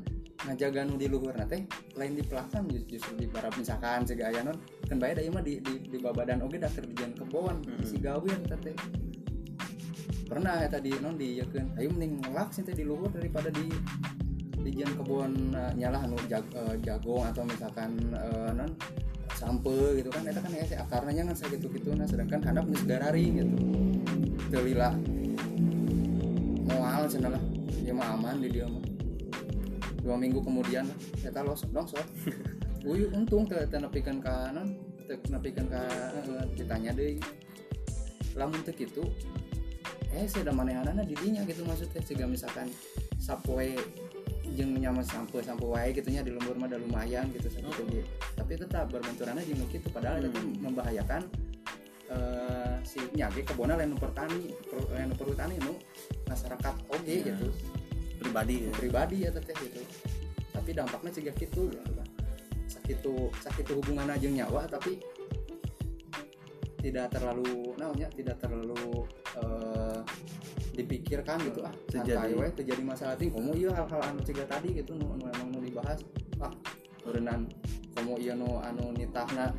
ngajaga 0.41 0.82
nu 0.84 0.95
di 0.95 1.05
luhur 1.05 1.36
teh 1.45 1.68
lain 1.93 2.14
di 2.14 2.24
pelakon 2.24 2.66
ju- 2.66 2.88
justru 2.88 3.14
di 3.16 3.28
barab 3.28 3.51
misalkan 3.53 4.01
siga 4.01 4.26
aya 4.26 4.41
non 4.41 4.55
kan 4.82 4.95
bahaya 4.95 5.20
ieu 5.20 5.30
mah 5.30 5.39
di 5.39 5.59
di, 5.59 5.74
di 5.86 5.97
babadan 5.97 6.39
oge 6.39 6.57
da 6.57 6.66
keur 6.68 6.88
dijieun 6.88 7.12
kebon 7.14 7.55
Mm-mm. 7.62 7.84
si 7.84 7.99
gawin 7.99 8.39
teh 8.49 8.74
pernah 10.24 10.55
ya 10.57 10.72
tadi 10.72 10.95
non 10.97 11.14
di 11.14 11.43
ayo 11.76 11.88
mending 11.91 12.24
ngelak 12.24 12.49
sih 12.49 12.64
teh 12.64 12.72
di 12.72 12.88
luhur 12.88 13.12
daripada 13.12 13.51
di 13.51 13.68
di 14.55 14.70
jalan 14.72 14.93
kebun 14.95 15.32
eh, 15.51 15.72
nyalah 15.76 16.01
anu 16.01 16.16
jag- 16.26 16.53
eh, 16.53 16.76
jagung 16.80 17.26
atau 17.26 17.43
misalkan 17.43 17.91
eh, 18.14 18.51
non 18.55 18.72
sampe 19.42 19.98
gitu 19.98 20.14
kan 20.14 20.22
itu 20.22 20.38
kan 20.38 20.52
ya 20.54 20.66
akarnya 20.86 21.26
kan 21.26 21.34
saya 21.34 21.58
gitu 21.58 21.66
gitu 21.74 21.98
nah 21.98 22.06
sedangkan 22.06 22.46
handap 22.46 22.70
geus 22.70 22.86
garari 22.86 23.42
gitu. 23.42 23.58
Teu 24.54 24.62
lila 24.62 24.94
moal 26.70 27.10
cenah 27.10 27.34
lah. 27.34 27.44
Dia 27.82 27.94
mah 27.98 28.14
aman 28.14 28.38
di 28.38 28.54
dia 28.54 28.70
mah. 28.70 28.86
Dua 30.06 30.14
minggu 30.14 30.46
kemudian 30.46 30.86
eta 31.26 31.42
los 31.42 31.66
longsor 31.74 32.06
Uyu 32.89 33.10
untung 33.18 33.50
teu 33.50 33.66
teu 33.66 33.82
nepikeun 33.82 34.22
ka 34.22 34.54
non 34.54 34.78
teu 35.10 35.18
nepikeun 35.18 35.68
ka 35.74 35.82
eh, 35.89 36.46
ditanya 36.54 36.94
deui. 36.94 37.18
Lamun 38.38 38.62
teu 38.62 38.78
kitu 38.78 39.02
eh 40.12 40.28
saya 40.28 40.52
udah 40.52 40.56
manehanana 40.56 41.02
di 41.08 41.16
dinya 41.16 41.42
gitu 41.48 41.64
maksudnya 41.64 42.04
sehingga 42.04 42.28
misalkan 42.28 42.68
sapoe 43.22 43.78
jeung 44.58 44.74
nyaman 44.76 45.06
sampo 45.06 45.40
sampo 45.40 45.72
wae 45.72 45.94
gitu 45.94 46.10
nya 46.12 46.26
di 46.26 46.34
lembur 46.34 46.58
mah 46.58 46.68
udah 46.68 46.82
lumayan 46.82 47.30
gitu 47.32 47.48
sakitu 47.48 47.86
ge. 47.88 48.02
tapi 48.36 48.58
tetap 48.60 48.90
berbenturannya 48.92 49.46
jeung 49.46 49.64
kitu 49.70 49.88
padahal 49.94 50.20
itu 50.26 50.34
tuh 50.34 50.44
membahayakan 50.60 51.22
eh, 52.12 52.76
si 52.84 53.00
nyage 53.16 53.46
kebona 53.48 53.80
lain 53.80 53.96
pertani 53.96 54.52
per- 54.68 54.90
lain 54.92 55.14
perhutani 55.16 55.56
nu 55.64 55.78
masyarakat 56.28 56.76
oge 56.92 57.16
Ya. 57.24 57.32
gitu 57.32 57.48
pribadi 58.20 58.68
ya. 58.68 58.72
pribadi 58.76 59.16
ya 59.24 59.30
teteh 59.32 59.56
gitu 59.62 59.82
tapi 60.52 60.70
dampaknya 60.76 61.12
juga 61.16 61.32
gitu 61.40 61.62
gitu 61.72 61.92
kan 61.96 62.08
sakitu 62.68 63.14
sakitu 63.40 63.72
hubungan 63.80 64.10
aja 64.10 64.28
nyawa 64.28 64.68
tapi 64.68 65.00
tidak 66.82 67.14
terlalu 67.14 67.78
naonnya 67.78 68.10
tidak 68.12 68.36
terlalu 68.42 69.06
eh, 69.38 70.00
dipikirkan 70.72 71.38
gitu 71.44 71.62
ah 71.68 71.74
Terjadi. 71.92 72.32
we 72.36 72.48
terjadi 72.56 72.82
masalah 72.84 73.16
ting 73.20 73.32
komo 73.32 73.52
iya 73.52 73.72
hal-hal 73.76 74.02
anu 74.08 74.24
ciga 74.24 74.48
tadi 74.48 74.72
gitu 74.80 74.96
nu, 74.96 75.20
nu 75.20 75.28
emang 75.28 75.48
nu 75.52 75.60
dibahas. 75.60 76.00
Ah 76.40 76.54
berenang 77.04 77.48
komo 77.98 78.16
iya 78.18 78.34
nu 78.34 78.60
anu 78.64 78.96
nitahna 78.96 79.52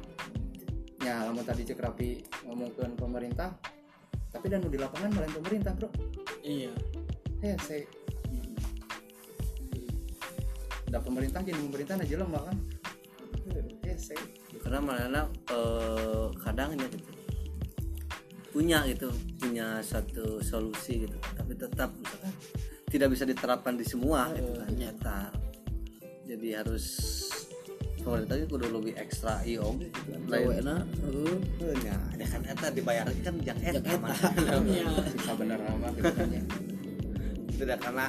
nya 1.03 1.27
lamun 1.29 1.45
tadi 1.45 1.67
cek 1.67 1.83
rapi 1.83 2.23
ngomongkeun 2.49 2.95
pemerintah 2.97 3.53
tapi 4.33 4.49
dan 4.49 4.65
nu 4.65 4.73
di 4.73 4.81
lapangan 4.81 5.13
lain 5.13 5.35
pemerintah 5.37 5.73
bro. 5.77 5.89
Iya. 6.41 6.73
Ya 7.43 7.57
saya 7.61 7.85
da 10.93 11.01
pemerintah 11.01 11.41
jadi 11.41 11.57
pemerintah 11.57 11.97
aja 11.97 12.17
lemah 12.21 12.43
kan 12.53 12.57
ya 13.81 13.97
saya 13.97 14.21
karena 14.61 14.81
mana 14.85 15.21
eh, 15.49 16.27
kadangnya 16.37 16.85
gitu 16.93 17.22
punya 18.53 18.85
gitu 18.85 19.09
punya 19.41 19.81
satu 19.81 20.39
solusi 20.45 21.09
gitu. 21.09 21.17
Tapi 21.35 21.57
tetap 21.57 21.89
misalkan 21.97 22.33
tidak 22.93 23.09
bisa 23.17 23.25
diterapkan 23.25 23.75
di 23.81 23.85
semua 23.89 24.29
gitu 24.37 24.53
kan 24.61 24.71
nyata. 24.77 25.21
Jadi 26.29 26.49
harus 26.53 26.85
pemerintah 28.05 28.35
itu 28.37 28.47
kudu 28.51 28.67
lebih 28.69 28.95
ekstra 29.01 29.41
gitu 29.47 29.63
kan 30.11 30.21
lain 30.29 30.47
Gawena, 30.53 30.77
heeh. 30.85 31.37
Eh, 31.65 31.75
nya, 31.87 31.97
ya 32.19 32.27
kan 32.29 32.43
eta 32.45 32.67
dibayar 32.69 33.07
kan 33.09 33.35
yang 33.41 33.59
eta. 33.65 33.91
Mah. 33.97 34.13
iya. 34.69 34.85
Bisa 35.17 35.33
bener 35.39 35.59
gitu 35.97 36.13
kan 36.13 36.29
ya. 36.29 36.45
Tidak 37.57 37.79
karena 37.81 38.07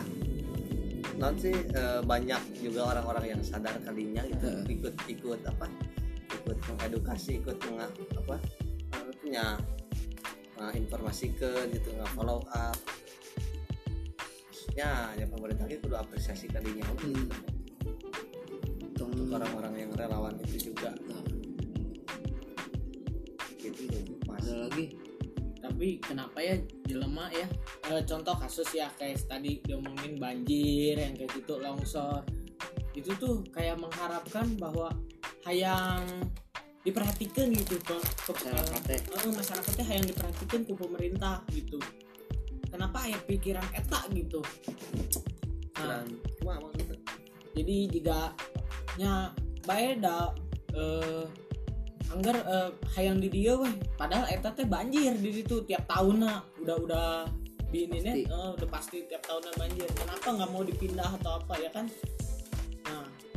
non 1.22 1.38
sih 1.38 1.54
eh, 1.54 2.02
banyak 2.02 2.42
juga 2.60 2.90
orang-orang 2.90 3.38
yang 3.38 3.42
sadar 3.46 3.78
kalinya 3.86 4.26
itu 4.26 4.44
Heeh. 4.50 4.76
ikut 4.82 4.96
ikut 5.08 5.40
apa 5.46 5.70
ikut 6.34 6.58
mengedukasi 6.58 7.38
ikut 7.38 7.58
menga, 7.70 7.88
apa 8.18 8.36
eh, 10.54 10.70
punya 10.70 10.72
informasikan 10.78 11.66
gitu 11.74 11.90
nggak 11.94 12.12
follow 12.14 12.42
up. 12.54 12.78
Ya 14.74 15.14
ya 15.18 15.26
pemerintah 15.30 15.70
itu 15.70 15.86
kudu 15.86 15.98
apresiasi 15.98 16.50
kalinya. 16.50 16.86
Hmm. 17.02 17.30
Untuk 19.04 19.30
orang-orang 19.34 19.88
yang 19.88 19.92
relawan 19.94 20.34
itu 20.46 20.72
juga. 20.72 20.94
Nah, 21.10 21.22
gitu 23.60 23.84
mas. 24.26 24.44
Ada 24.44 24.70
lagi? 24.70 24.86
Tapi 25.64 25.88
kenapa 26.04 26.38
ya 26.44 26.56
jelema 26.88 27.32
ya? 27.32 27.48
Eh, 27.92 28.04
contoh 28.04 28.36
kasus 28.36 28.68
ya 28.76 28.92
kayak 29.00 29.20
tadi 29.26 29.64
diomongin 29.64 30.20
banjir 30.20 31.00
yang 31.00 31.14
kayak 31.16 31.32
gitu 31.40 31.60
longsor. 31.60 32.24
Itu 32.94 33.16
tuh 33.18 33.42
kayak 33.50 33.80
mengharapkan 33.80 34.54
bahwa 34.60 34.92
hayang 35.44 36.06
diperhatikan 36.84 37.48
gitu 37.56 37.80
ke 37.80 37.96
Masyarakatnya. 38.28 39.00
Eh, 39.00 39.32
masyarakatnya 39.32 39.86
hayang 39.88 40.08
diperhatikan 40.08 40.62
ke 40.68 40.74
pemerintah 40.76 41.40
gitu. 41.56 41.80
Kenapa 42.68 43.08
ya 43.08 43.20
pikiran 43.24 43.64
eta 43.72 44.00
gitu? 44.12 44.42
Nah, 45.80 46.04
maksudnya? 46.44 46.98
jadi 47.54 47.76
jika 47.92 48.34
nya 48.98 49.30
bae 49.64 49.96
da 50.02 50.34
eh, 50.76 51.24
anggar 52.12 52.36
eh, 52.44 52.70
hayang 53.00 53.24
di 53.24 53.30
dia 53.32 53.56
weh. 53.56 53.74
Padahal 53.96 54.28
eta 54.28 54.52
teh 54.52 54.68
banjir 54.68 55.16
di 55.18 55.32
situ 55.32 55.64
tiap 55.64 55.88
tahunna. 55.88 56.44
Udah 56.62 56.78
udah 56.84 57.08
di 57.74 57.90
ini 57.90 58.00
Pasti. 58.02 58.22
eh, 58.28 58.50
udah 58.60 58.68
pasti 58.70 58.98
tiap 59.08 59.24
tahunnya 59.26 59.54
banjir. 59.56 59.88
Kenapa 59.96 60.28
nggak 60.30 60.50
mau 60.52 60.64
dipindah 60.66 61.10
atau 61.22 61.42
apa 61.42 61.54
ya 61.58 61.70
kan? 61.72 61.86
nah 61.88 62.23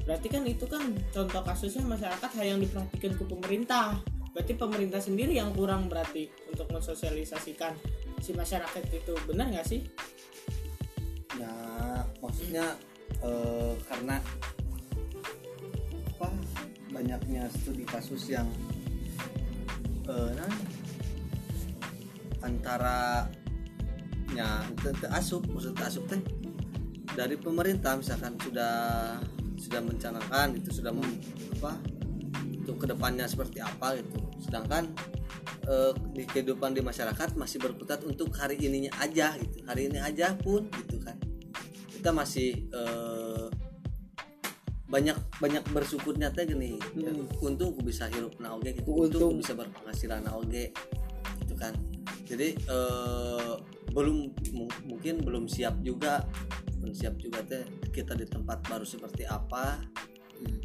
berarti 0.06 0.30
kan 0.30 0.42
itu 0.46 0.64
kan 0.70 0.94
contoh 1.10 1.42
kasusnya 1.42 1.82
masyarakat 1.82 2.30
hayang 2.38 2.62
diperhatikan 2.62 3.12
ke 3.18 3.24
pemerintah. 3.26 3.98
Berarti 4.30 4.52
pemerintah 4.54 5.00
sendiri 5.02 5.34
yang 5.34 5.50
kurang 5.56 5.90
berarti 5.90 6.30
untuk 6.46 6.70
mensosialisasikan 6.70 7.74
si 8.22 8.30
masyarakat 8.36 8.84
itu. 8.94 9.12
Benar 9.26 9.50
nggak 9.50 9.66
sih? 9.66 9.82
Ya 11.36 11.52
maksudnya 12.22 12.78
eh, 13.20 13.74
karena 13.90 14.22
apa 16.16 16.28
banyaknya 16.94 17.50
studi 17.52 17.84
kasus 17.84 18.30
yang 18.30 18.48
eh, 20.06 20.30
nah, 20.32 20.54
antara 22.46 23.26
ya 24.32 24.62
asup 25.16 25.46
maksud 25.50 25.74
teu 25.74 25.86
asup 25.86 26.04
teh 26.10 26.20
dari 27.16 27.40
pemerintah 27.40 27.96
misalkan 27.96 28.36
sudah 28.36 29.16
sudah 29.56 29.80
mencanangkan 29.82 30.56
itu 30.56 30.70
sudah 30.70 30.92
mem, 30.92 31.18
apa 31.58 31.80
untuk 32.66 32.82
ke 32.82 32.86
depannya 32.90 33.26
seperti 33.30 33.62
apa 33.62 33.96
gitu. 33.98 34.18
Sedangkan 34.42 34.90
eh, 35.66 35.92
di 36.14 36.24
kehidupan 36.26 36.74
di 36.74 36.82
masyarakat 36.82 37.38
masih 37.38 37.62
berkutat 37.62 38.02
untuk 38.02 38.30
hari 38.36 38.58
ininya 38.58 38.92
aja 39.00 39.34
gitu. 39.38 39.62
Hari 39.66 39.90
ini 39.90 39.98
aja 40.02 40.34
pun 40.34 40.66
gitu 40.84 40.98
kan. 41.02 41.16
Kita 41.90 42.10
masih 42.10 42.68
eh, 42.70 43.46
banyak 44.86 45.18
banyak 45.42 45.64
bersyukurnya 45.74 46.30
teh 46.30 46.46
gini. 46.46 46.78
Ya, 46.94 47.10
untung 47.42 47.74
aku 47.74 47.82
bisa 47.82 48.06
hirup 48.06 48.38
na 48.38 48.54
oge 48.54 48.74
gitu. 48.74 48.90
Untung, 48.94 49.06
Untung. 49.06 49.28
aku 49.34 49.40
bisa 49.42 49.52
berpenghasilan 49.54 50.20
na 50.22 50.32
oge 50.34 50.70
gitu 51.42 51.54
kan. 51.58 51.74
Jadi 52.26 52.58
eh, 52.58 53.54
belum 53.94 54.16
mu- 54.54 54.80
mungkin 54.90 55.22
belum 55.22 55.46
siap 55.46 55.78
juga 55.86 56.26
siap 56.92 57.18
juga 57.18 57.42
teh 57.42 57.64
kita 57.90 58.14
di 58.14 58.26
tempat 58.28 58.62
baru 58.66 58.84
seperti 58.84 59.26
apa 59.26 59.80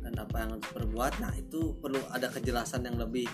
dan 0.03 0.13
apa 0.19 0.35
yang 0.41 0.49
harus 0.57 0.67
berbuat 0.75 1.13
nah 1.23 1.31
itu 1.37 1.73
perlu 1.79 2.01
ada 2.11 2.27
kejelasan 2.27 2.83
yang 2.83 2.99
lebih 2.99 3.29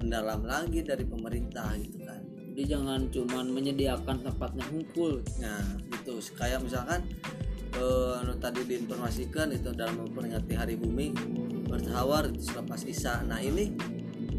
mendalam 0.00 0.40
lagi 0.48 0.80
dari 0.80 1.04
pemerintah 1.04 1.76
gitu 1.76 2.00
kan. 2.02 2.20
Jadi 2.50 2.62
jangan 2.66 3.00
cuman 3.12 3.46
menyediakan 3.52 4.26
tempatnya 4.26 4.64
hunkul. 4.72 5.20
Nah, 5.38 5.60
gitu. 5.92 6.18
Kayak 6.34 6.64
misalkan 6.64 7.04
eh, 7.76 8.20
anu 8.24 8.34
tadi 8.40 8.64
diinformasikan 8.66 9.54
itu 9.54 9.70
dalam 9.76 10.08
memperingati 10.08 10.56
Hari 10.56 10.74
Bumi 10.80 11.14
bertahawar 11.68 12.32
itu 12.32 12.50
selepas 12.50 12.82
Isya. 12.82 13.22
Nah, 13.28 13.38
ini 13.38 13.76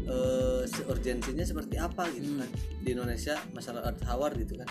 eh 0.02 0.66
urgensinya 0.90 1.46
seperti 1.46 1.78
apa 1.78 2.10
gitu 2.10 2.36
kan? 2.36 2.50
Di 2.82 2.88
Indonesia 2.92 3.38
masalah 3.54 3.86
earth 3.86 4.02
hour 4.10 4.34
gitu 4.34 4.58
kan 4.58 4.68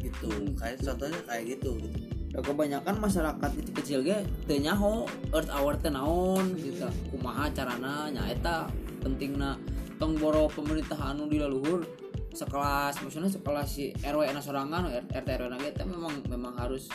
gitu 0.00 0.30
kayak 0.58 0.80
contohnya 0.82 1.20
kayak 1.26 1.44
gitu 1.58 1.76
gitu. 1.80 1.98
Ya, 2.34 2.42
kebanyakan 2.42 2.98
masyarakat 2.98 3.50
itu 3.62 3.70
kecil 3.78 3.98
ge 4.02 4.26
teu 4.50 4.58
nyaho 4.58 5.06
earth 5.30 5.50
hour 5.54 5.78
teh 5.78 5.90
naon 5.90 6.58
gitu. 6.58 6.86
Kumaha 7.14 7.46
carana 7.54 8.10
nyaeta 8.10 8.66
pentingna 9.04 9.54
tong 10.02 10.18
boro 10.18 10.50
pemerintah 10.50 10.98
anu 10.98 11.30
di 11.30 11.38
laluhur 11.38 11.86
sekelas 12.34 12.98
maksudnya 12.98 13.30
sekelas 13.30 13.68
si 13.70 13.94
RW 14.02 14.26
na 14.34 14.42
sorangan 14.42 14.90
RT 14.90 15.28
RW 15.38 15.48
na 15.54 15.58
kita 15.62 15.86
memang 15.86 16.18
memang 16.26 16.58
harus 16.58 16.90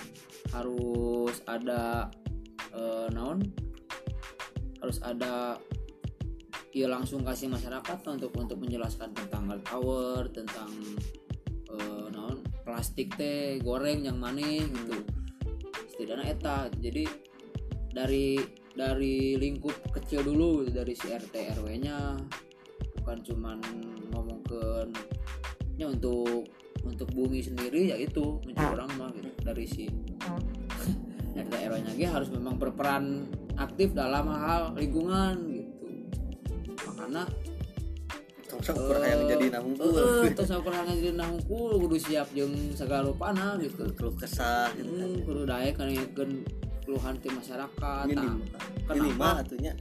harus 0.52 1.40
ada 1.48 2.12
eh, 2.76 3.08
naon? 3.16 3.40
Harus 4.84 5.00
ada 5.00 5.56
ya 6.76 6.86
langsung 6.92 7.24
kasih 7.24 7.50
masyarakat 7.50 8.00
untuk 8.06 8.36
untuk 8.36 8.60
menjelaskan 8.60 9.16
tentang 9.16 9.48
hal 9.48 9.60
tower 9.64 10.28
tentang 10.30 10.70
eh, 11.72 12.06
plastik 12.70 13.18
teh 13.18 13.58
goreng 13.66 14.06
yang 14.06 14.22
maneh 14.22 14.62
gitu. 14.70 15.02
Setidaknya 15.90 16.26
eta. 16.38 16.70
Jadi 16.78 17.10
dari 17.90 18.38
dari 18.78 19.34
lingkup 19.34 19.90
kecil 19.90 20.22
dulu 20.22 20.70
gitu, 20.70 20.86
dari 20.86 20.94
si 20.94 21.10
RT 21.10 21.34
RW 21.58 21.68
nya 21.82 22.14
bukan 23.02 23.18
cuman 23.26 23.58
ngomong 24.14 24.40
ke 24.46 24.62
ya 25.82 25.90
untuk 25.90 26.46
untuk 26.86 27.10
bumi 27.12 27.42
sendiri 27.42 27.90
ya 27.90 27.98
itu 27.98 28.38
menjadi 28.46 28.78
orang 28.78 28.90
mah 29.02 29.10
gitu. 29.18 29.34
Dari 29.42 29.66
si 29.66 29.90
RT 31.42 31.54
RW 31.66 31.76
nya 31.90 31.94
ge 31.98 32.06
harus 32.06 32.30
memang 32.30 32.62
berperan 32.62 33.26
aktif 33.58 33.98
dalam 33.98 34.30
hal 34.30 34.78
lingkungan 34.78 35.36
gitu. 35.58 35.86
Makanya 36.86 37.26
yang 38.60 39.22
jadi 39.26 39.46
nangkul 39.56 39.96
eh, 40.30 40.60
kurang 40.60 40.84
jadi 40.92 41.16
nangkul 41.16 41.72
kudu 41.80 41.98
siap 41.98 42.28
jeung 42.36 42.54
segala 42.76 43.08
rupana 43.08 43.56
gitu. 43.60 43.88
Keluh 43.96 44.16
kesah 44.16 44.72
gitu 44.76 44.92
kan. 44.92 45.10
hmm, 45.10 45.24
kudu 45.24 45.42
daek 45.48 45.74
kan 45.80 45.88
keluhan 46.90 47.16
ti 47.22 47.30
masyarakat 47.30 48.06
minim 48.10 48.42
Tah, 48.50 48.96
minimal 48.98 49.34
atunya 49.46 49.72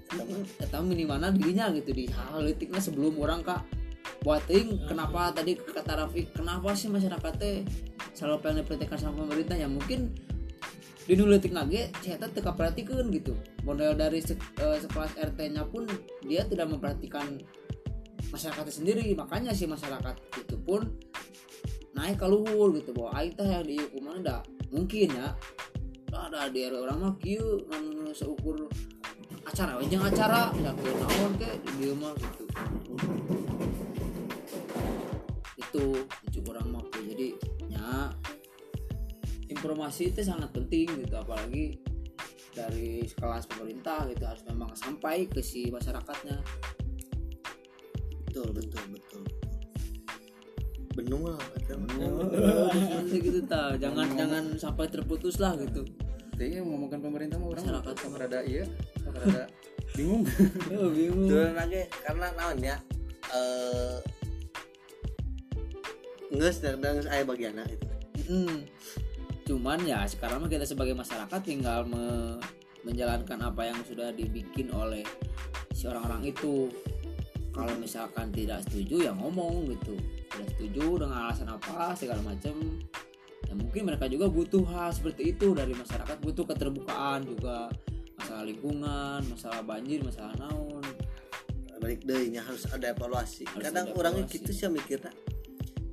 eta 0.60 0.78
minimalnya 0.84 1.32
dirinya 1.32 1.72
gitu 1.72 1.96
di 1.96 2.04
hal 2.12 2.44
letiknya 2.44 2.76
sebelum 2.84 3.16
orang 3.16 3.40
kak 3.40 3.64
buating 4.20 4.84
kenapa 4.84 5.32
tadi 5.32 5.56
kata 5.56 6.04
Rafiq 6.04 6.36
kenapa 6.36 6.76
sih 6.76 6.92
masyarakat 6.92 7.32
teh 7.40 7.64
selalu 8.12 8.36
pengen 8.44 8.56
diperhatikan 8.66 8.98
sama 8.98 9.24
pemerintah? 9.24 9.56
Ya 9.56 9.70
mungkin 9.70 10.12
di 11.08 11.16
dulu 11.16 11.40
letik 11.40 11.56
nage 11.56 11.88
saya 12.04 12.20
teka 12.20 12.52
perhatikan 12.52 13.08
gitu. 13.08 13.32
Model 13.64 13.96
dari 13.96 14.20
se- 14.20 14.36
eh, 14.36 14.78
sekelas 14.82 15.16
RT 15.16 15.38
nya 15.56 15.64
pun 15.64 15.88
dia 16.26 16.44
tidak 16.44 16.68
memperhatikan 16.68 17.40
masyarakatnya 18.28 18.74
sendiri 18.74 19.06
makanya 19.16 19.52
si 19.56 19.64
masyarakat 19.64 20.14
itu 20.36 20.56
pun 20.60 20.84
naik 21.96 22.20
ke 22.20 22.26
luhur 22.28 22.70
gitu 22.76 22.94
bahwa 22.94 23.24
teh 23.26 23.48
yang 23.48 23.64
dihukuman 23.66 24.22
dah 24.22 24.40
mungkin 24.70 25.08
ya. 25.12 25.34
Ada 26.08 26.48
di 26.50 26.66
RW 26.66 26.82
orang 26.88 26.98
mah 27.04 27.14
kieu 27.20 27.62
seukur 28.16 28.66
acara 29.44 29.76
we 29.76 29.86
acara 29.92 30.50
ya 30.56 30.72
kieu 30.72 30.94
naon 30.98 31.32
ke 31.36 31.48
di 31.62 31.70
dieu 31.78 31.94
mah 31.96 32.12
gitu. 32.16 32.44
Itu 35.56 35.84
cukup 36.32 36.56
orang 36.56 36.66
mah 36.74 36.84
jadi 36.96 37.36
nya 37.68 38.12
informasi 39.52 40.12
itu 40.12 40.24
sangat 40.24 40.48
penting 40.52 40.86
gitu 41.04 41.14
apalagi 41.16 41.76
dari 42.56 43.06
kelas 43.14 43.46
pemerintah 43.46 44.08
gitu 44.10 44.24
harus 44.26 44.42
memang 44.48 44.72
sampai 44.74 45.28
ke 45.30 45.44
si 45.44 45.70
masyarakatnya 45.70 46.40
betul 48.28 48.48
betul 48.52 48.84
betul. 48.92 49.22
Benung 50.92 51.22
lah 51.24 51.40
kata 51.40 51.72
Nanti 51.80 53.16
gitu 53.24 53.40
ta. 53.48 53.72
Jangan 53.80 54.12
jangan 54.12 54.44
sampai 54.60 54.86
terputus 54.92 55.40
lah 55.40 55.56
gitu. 55.56 55.88
Jadi 56.36 56.62
ngomongkan 56.62 57.02
pemerintah 57.02 57.40
mah 57.40 57.50
orang 57.50 57.64
Masyarakat 57.66 57.94
sok 57.98 58.14
rada 58.14 58.40
iya, 58.46 58.62
rada. 59.10 59.44
Bingung. 59.96 60.22
ya 60.68 60.86
bingung. 60.92 61.26
Tuh 61.26 61.50
lagi 61.56 61.82
karena 62.04 62.26
naon 62.36 62.58
ya 62.60 62.76
eh 63.32 63.98
nges 66.28 66.60
dan 66.60 66.78
nges 66.84 67.08
aya 67.08 67.24
bagiana 67.24 67.64
itu 67.66 67.88
Mm. 68.28 68.68
Cuman 69.48 69.80
ya 69.88 70.04
sekarang 70.04 70.44
mah 70.44 70.52
kita 70.52 70.68
sebagai 70.68 70.92
masyarakat 70.92 71.40
tinggal 71.40 71.88
me- 71.88 72.36
menjalankan 72.84 73.40
apa 73.40 73.72
yang 73.72 73.80
sudah 73.88 74.12
dibikin 74.12 74.68
oleh 74.68 75.00
si 75.72 75.88
orang-orang 75.88 76.28
itu. 76.28 76.68
Kalau 77.58 77.74
misalkan 77.74 78.30
tidak 78.30 78.62
setuju 78.70 79.10
ya 79.10 79.12
ngomong 79.18 79.66
gitu. 79.74 79.98
Tidak 80.30 80.46
setuju 80.54 81.02
dengan 81.02 81.26
alasan 81.26 81.50
apa 81.50 81.90
segala 81.98 82.22
macam. 82.22 82.54
Ya 83.50 83.54
mungkin 83.58 83.82
mereka 83.90 84.06
juga 84.06 84.30
butuh 84.30 84.62
hal 84.70 84.94
seperti 84.94 85.34
itu 85.34 85.58
dari 85.58 85.74
masyarakat, 85.74 86.22
butuh 86.22 86.46
keterbukaan 86.46 87.26
juga 87.26 87.66
masalah 88.14 88.44
lingkungan, 88.46 89.20
masalah 89.26 89.62
banjir, 89.66 89.98
masalah 90.06 90.34
naon. 90.38 90.86
balik 91.78 92.02
deh 92.02 92.34
nya 92.34 92.42
harus 92.42 92.66
ada 92.74 92.90
evaluasi 92.90 93.46
Harus 93.46 93.70
kadang 93.70 93.86
ada 93.86 93.94
orangnya 93.94 94.26
gitu 94.26 94.50
sih 94.50 94.66
mikirnya 94.66 95.14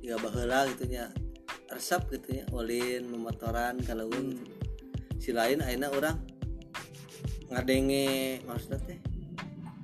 ya 0.02 0.18
baheula 0.18 0.66
gitu 0.74 0.90
nya 0.90 1.14
resep 1.70 2.02
gitu 2.10 2.42
nya 2.42 2.44
ulin 2.50 3.06
memotoran 3.06 3.78
kalau 3.86 4.10
Hmm. 4.10 4.34
gitu. 4.34 4.50
si 5.22 5.30
lain 5.30 5.62
akhirnya 5.62 5.86
orang 5.94 6.18
ngadenge 7.54 8.42
maksudnya 8.50 8.82
teh 8.82 8.98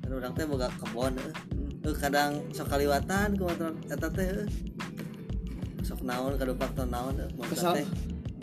kan 0.03 0.11
orang 0.11 0.35
teh 0.35 0.43
boga 0.43 0.75
kebon 0.75 1.15
eh. 1.23 1.35
Eh, 1.83 1.97
kadang 1.99 2.39
sok 2.55 2.71
kaliwatan 2.71 3.35
ke 3.35 3.43
motor 3.43 3.75
eta 3.91 4.07
teh 4.07 4.23
eh. 4.25 4.47
sok 5.83 6.07
naon 6.07 6.39
kadu 6.39 6.55
faktor 6.55 6.87
naon 6.87 7.19
eh. 7.19 7.27
Kesal. 7.51 7.75
teh 7.75 7.87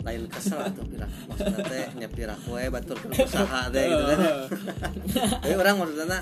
lain 0.00 0.28
kesel 0.28 0.60
atau 0.60 0.84
pirah 0.84 1.08
maksudnya 1.24 1.60
teh 1.64 1.84
nya 2.00 2.08
pirah 2.08 2.36
kue 2.44 2.68
batur 2.68 2.96
ke 2.96 3.06
usaha 3.16 3.68
teh 3.68 3.84
gitu 3.84 4.04
kan 4.04 4.18
tapi 5.44 5.54
orang 5.56 5.76
maksudnya 5.76 6.20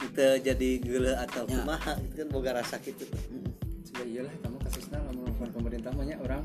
itu 0.00 0.26
jadi 0.42 0.68
gila 0.82 1.12
atau 1.22 1.42
Ya. 1.46 1.54
kumaha 1.54 1.92
itu 2.02 2.14
kan 2.18 2.28
boga 2.28 2.50
rasa 2.58 2.76
gitu 2.82 3.06
tuh 3.06 3.20
Coba 3.90 4.02
iyalah 4.06 4.34
kamu 4.42 4.56
kasusnya 4.58 4.98
lamun 5.06 5.22
lamun 5.26 5.50
pemerintah 5.50 5.90
mah 5.94 6.02
nya 6.02 6.16
orang 6.18 6.42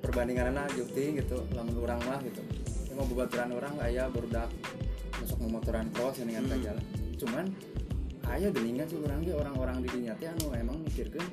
perbandingan 0.00 0.50
anak 0.50 0.74
juting 0.74 1.18
gitu 1.18 1.38
lamun 1.54 1.74
orang 1.78 2.02
mah 2.02 2.18
gitu 2.22 2.42
emang 2.90 3.06
bebaturan 3.06 3.50
orang 3.54 3.74
aya 3.78 4.10
barudak 4.10 4.50
masuk 5.18 5.38
memotoran 5.38 5.86
cross 5.94 6.18
yang 6.18 6.34
dengan 6.34 6.44
Hmm. 6.50 6.62
jalan 6.66 6.84
cuman 7.14 7.44
aya 8.30 8.48
geningan 8.54 8.86
sih 8.86 8.98
orang 9.02 9.20
orang-orang 9.26 9.76
di 9.82 9.88
dinya 9.90 10.14
teh 10.14 10.30
anu 10.30 10.54
emang 10.54 10.78
mikirkeun 10.86 11.26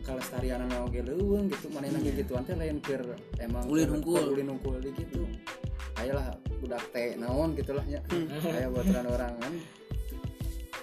kalestarian 0.00 0.64
anu 0.64 0.88
oge 0.88 1.04
leuweung 1.04 1.46
gitu 1.52 1.68
Iya. 1.68 1.92
hmm. 1.92 2.16
gituan 2.24 2.42
teh 2.48 2.56
lain 2.56 2.78
keur 2.80 3.04
emang 3.38 3.64
Ulin 3.68 3.88
hungkul. 4.00 4.32
ulin 4.32 4.48
hungkul 4.56 4.80
gitu 4.80 5.28
ayolah 6.00 6.32
budak 6.64 6.82
teh 6.90 7.14
naon 7.20 7.52
gitu 7.52 7.76
lah 7.76 7.84
nya 7.84 8.00
aya 8.48 8.68
baturan 8.72 9.06
orang 9.12 9.34
kan 9.38 9.54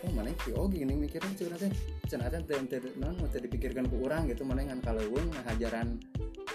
oh 0.06 0.12
mana 0.14 0.30
ki 0.46 0.54
oh 0.54 0.70
gini 0.70 0.94
mikirnya 0.94 1.34
cenah 1.34 1.58
teh 1.58 1.72
cenah 2.06 2.28
teh 2.30 2.40
teu 2.46 2.62
teu 2.70 2.80
naon 3.02 3.18
teu 3.34 3.42
dipikirkan 3.42 3.90
ku 3.90 4.06
urang 4.06 4.30
gitu 4.30 4.46
mana 4.46 4.62
ngan 4.70 4.80
kaleuweung 4.86 5.34
ngajaran 5.34 5.98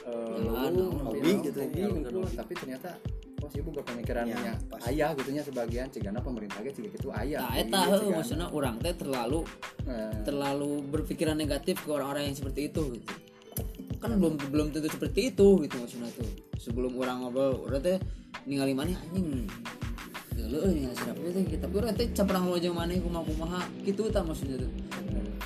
eh 0.02 0.38
Jalan, 0.38 0.70
leuweung, 0.74 0.98
hobi 1.02 1.30
gitu, 1.46 1.58
hobi, 1.62 1.78
jalan, 1.82 1.90
hungkul. 1.98 2.22
hobi. 2.26 2.34
tapi 2.38 2.52
ternyata 2.58 2.90
oh 3.42 3.50
sih 3.50 3.60
bukan 3.60 3.82
pemikirannya. 3.82 4.38
Ya, 4.38 4.54
pas. 4.70 4.86
ayah 4.86 5.10
gitunya 5.18 5.42
sebagian 5.42 5.90
cigana 5.90 6.22
pemerintah 6.22 6.62
ge 6.62 6.70
ciga 6.70 6.88
gitu 6.94 7.10
ayah. 7.10 7.42
Nah, 7.42 7.58
eta 7.58 7.78
Iya, 7.82 7.90
heuh, 7.90 7.98
cigana. 7.98 8.16
maksudnya 8.22 8.46
orang 8.54 8.74
teh 8.78 8.94
terlalu 8.94 9.40
Eh, 9.82 10.22
terlalu 10.22 10.78
berpikiran 10.86 11.34
negatif 11.34 11.82
ke 11.82 11.90
orang-orang 11.90 12.30
yang 12.30 12.36
seperti 12.38 12.70
itu 12.70 12.94
gitu. 12.94 13.14
Kan 13.98 14.14
belum 14.14 14.38
belum 14.38 14.70
tentu 14.70 14.86
seperti 14.86 15.34
itu 15.34 15.58
gitu 15.66 15.74
maksudnya 15.74 16.06
tuh. 16.14 16.30
Sebelum 16.54 16.94
orang 17.02 17.26
ngobrol 17.26 17.66
udah 17.66 17.82
teh 17.82 17.98
ningali 18.46 18.78
mana 18.78 18.94
anjing. 18.94 19.50
Gila 20.38 20.58
euy 20.62 20.86
ningali 20.86 20.94
siapa 20.94 21.18
teh 21.18 21.42
kita 21.50 21.66
tapi 21.66 21.74
orang 21.82 21.98
teh 21.98 22.06
caprang 22.14 22.46
lo 22.46 22.56
jeung 22.62 22.78
maneh 22.78 23.02
kumaha-kumaha 23.02 23.66
gitu 23.82 24.06
tah 24.14 24.22
maksudnya 24.22 24.62
tuh. 24.62 24.70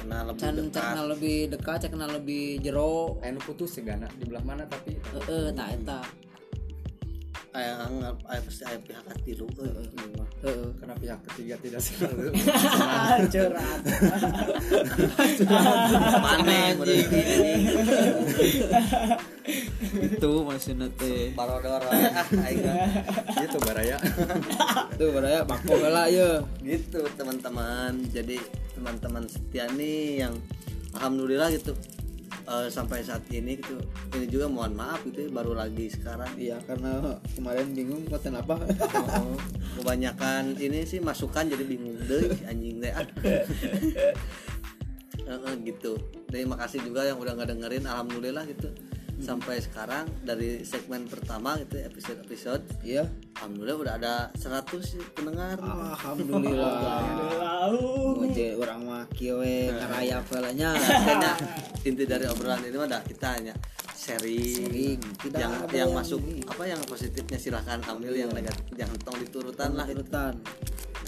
Karena 0.05 0.22
lebih 0.28 0.38
can 0.44 0.55
dekat. 0.55 0.84
kenal 0.92 1.07
lebih 1.09 1.36
dekat 1.49 1.76
cek 1.80 1.90
kenal 1.97 2.11
lebih 2.12 2.44
jero. 2.61 3.16
Aya 3.24 3.32
nu 3.32 3.40
putus 3.40 3.72
cigana 3.72 4.07
di 4.20 4.24
belah 4.28 4.44
mana 4.44 4.68
tapi? 4.68 5.01
Heeh 5.01 5.49
tah 5.57 5.72
eta 5.72 6.01
aya 7.57 7.72
anggap 7.88 8.16
aya 8.28 8.40
pasti 8.44 8.62
aya 8.68 8.78
pihak 8.84 9.04
hati 9.09 9.32
lu 9.32 9.48
ini 9.57 10.07
mah. 10.20 10.28
heeh. 10.44 10.68
Karena 10.76 10.94
pihak 11.00 11.18
ketiga 11.32 11.54
tidak 11.64 11.80
selalu 11.88 12.28
curhat. 13.32 13.80
Mana 16.20 16.76
menurut 16.76 17.09
ini. 17.09 17.52
Itu 20.04 20.30
maksudnya 20.44 20.92
teh 21.00 21.32
barodor 21.32 21.80
wae, 21.88 22.04
aing 22.44 22.61
mah. 22.61 22.88
gitu 23.40 23.57
baraya 23.64 23.96
tuh 25.00 25.09
beraya 25.16 25.40
bako 25.48 25.72
heula 25.80 26.04
ye 26.12 26.44
gitu 26.61 27.00
teman-teman. 27.16 28.04
Jadi 28.12 28.36
teman-teman 28.76 29.24
setia 29.32 29.64
nih 29.72 30.28
yang 30.28 30.36
alhamdulillah 30.92 31.48
gitu 31.57 31.72
eh, 32.47 32.68
sampai 32.70 33.03
saat 33.03 33.26
ini 33.34 33.59
gitu. 33.59 33.76
Ini 34.14 34.26
juga 34.30 34.47
mohon 34.47 34.72
maaf 34.78 35.03
gitu 35.05 35.26
ya, 35.26 35.30
baru 35.30 35.53
lagi 35.59 35.90
sekarang. 35.90 36.30
Iya 36.38 36.62
karena 36.64 37.18
kemarin 37.34 37.74
bingung 37.74 38.03
konten 38.07 38.34
apa. 38.38 38.57
Oh, 38.97 39.36
kebanyakan 39.82 40.57
ini 40.57 40.86
sih 40.86 41.03
masukan 41.03 41.51
jadi 41.51 41.64
bingung. 41.66 41.99
Deh 42.07 42.32
anjing 42.47 42.80
deh. 42.80 42.92
Ah. 42.94 43.07
Heeh, 45.26 45.55
gitu. 45.66 45.99
Terima 46.30 46.55
kasih 46.55 46.86
juga 46.86 47.03
yang 47.03 47.18
udah 47.18 47.34
nggak 47.34 47.51
dengerin 47.51 47.84
alhamdulillah 47.90 48.47
gitu 48.47 48.70
sampai 49.16 49.64
sekarang 49.64 50.04
dari 50.20 50.60
segmen 50.60 51.08
pertama 51.08 51.56
gitu 51.64 51.80
episode 51.80 52.20
episode 52.20 52.60
iya. 52.84 53.08
alhamdulillah 53.40 53.76
udah 53.80 53.94
ada 53.96 54.14
100 54.36 54.76
sih 54.84 55.00
pendengar. 55.16 55.56
Alhamdulillah. 55.56 57.72
Oce 58.20 58.46
orang 58.60 58.80
mah 58.84 59.04
kieu 59.12 59.40
we 59.40 59.72
ngaraya 59.72 60.20
velanya 60.28 60.76
Makanya 60.76 61.32
inti 61.88 62.04
dari 62.04 62.28
obrolan 62.28 62.60
ini 62.64 62.76
mah 62.76 62.88
dah 62.88 63.02
kita 63.04 63.28
hanya 63.40 63.54
sharing, 63.96 64.68
Sharing. 64.68 65.00
Tidak 65.00 65.40
yang 65.40 65.52
ada 65.64 65.72
yang 65.72 65.88
yang 65.88 65.90
masuk 65.96 66.20
ini. 66.28 66.44
apa 66.44 66.64
yang 66.68 66.80
positifnya 66.84 67.38
silahkan 67.40 67.80
ambil 67.88 68.12
yang 68.12 68.30
negatif 68.32 68.64
jangan 68.76 68.96
tong 69.00 69.18
diturutan 69.20 69.72
lah 69.72 69.88
urutan 69.88 70.36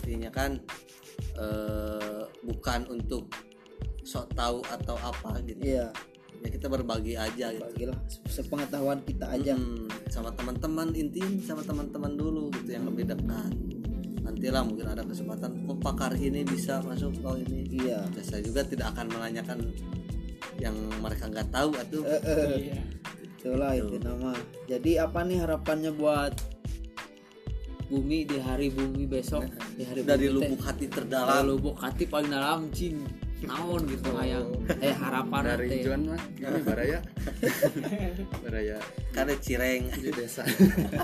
intinya 0.00 0.30
kan 0.32 0.56
eh, 1.36 2.24
bukan 2.40 2.80
untuk 2.88 3.28
sok 4.08 4.32
tahu 4.32 4.64
atau 4.64 4.96
apa 4.96 5.36
gitu. 5.44 5.60
Iya 5.60 5.92
ya 6.42 6.48
kita 6.48 6.66
berbagi 6.70 7.14
aja 7.18 7.50
gitu. 7.54 7.64
Bagilah 7.66 7.98
sepengetahuan 8.28 9.02
kita 9.02 9.26
aja. 9.30 9.54
Hmm, 9.58 9.88
sama 10.08 10.30
teman-teman 10.34 10.94
inti 10.94 11.22
sama 11.44 11.62
teman-teman 11.66 12.14
dulu 12.14 12.50
gitu 12.54 12.74
yang 12.74 12.86
lebih 12.86 13.10
dekat. 13.10 13.52
Nantilah 14.22 14.62
mungkin 14.62 14.86
ada 14.92 15.02
kesempatan 15.02 15.64
oh 15.66 15.78
pakar 15.78 16.14
ini 16.14 16.44
bisa 16.44 16.80
masuk 16.84 17.16
oh 17.24 17.36
ini. 17.36 17.66
Iya. 17.68 18.04
Ya, 18.12 18.22
saya 18.22 18.40
juga 18.44 18.62
tidak 18.62 18.94
akan 18.94 19.06
menanyakan 19.10 19.58
yang 20.58 20.74
mereka 20.98 21.30
nggak 21.30 21.48
tahu 21.54 21.70
atau 21.74 22.00
Iya. 22.58 22.82
itulah 23.38 23.72
itu 23.74 23.96
nama. 24.02 24.34
Jadi 24.66 24.98
apa 24.98 25.22
nih 25.22 25.38
harapannya 25.46 25.94
buat 25.94 26.34
bumi 27.88 28.28
di 28.28 28.36
hari 28.42 28.68
bumi 28.68 29.06
besok? 29.06 29.46
Di 29.78 29.86
hari 29.86 30.02
dari 30.04 30.26
bumi 30.28 30.36
lubuk 30.50 30.60
hati 30.66 30.86
dari 30.90 30.94
terdalam 30.98 31.42
lubuk 31.46 31.76
hati 31.78 32.04
paling 32.04 32.30
dalam 32.30 32.68
cing 32.74 33.27
naon 33.46 33.86
gitu 33.86 34.10
hayang 34.18 34.50
eh 34.82 34.90
harapan 34.90 35.42
dari 35.54 35.68
teh. 35.70 35.80
Juan 35.86 36.10
mah 36.10 36.22
ini 36.42 36.60
baraya. 36.66 36.98
Baraya. 38.42 38.76
Karena 39.14 39.34
cireng. 39.38 39.82
Di 39.94 40.10
desa. 40.10 40.42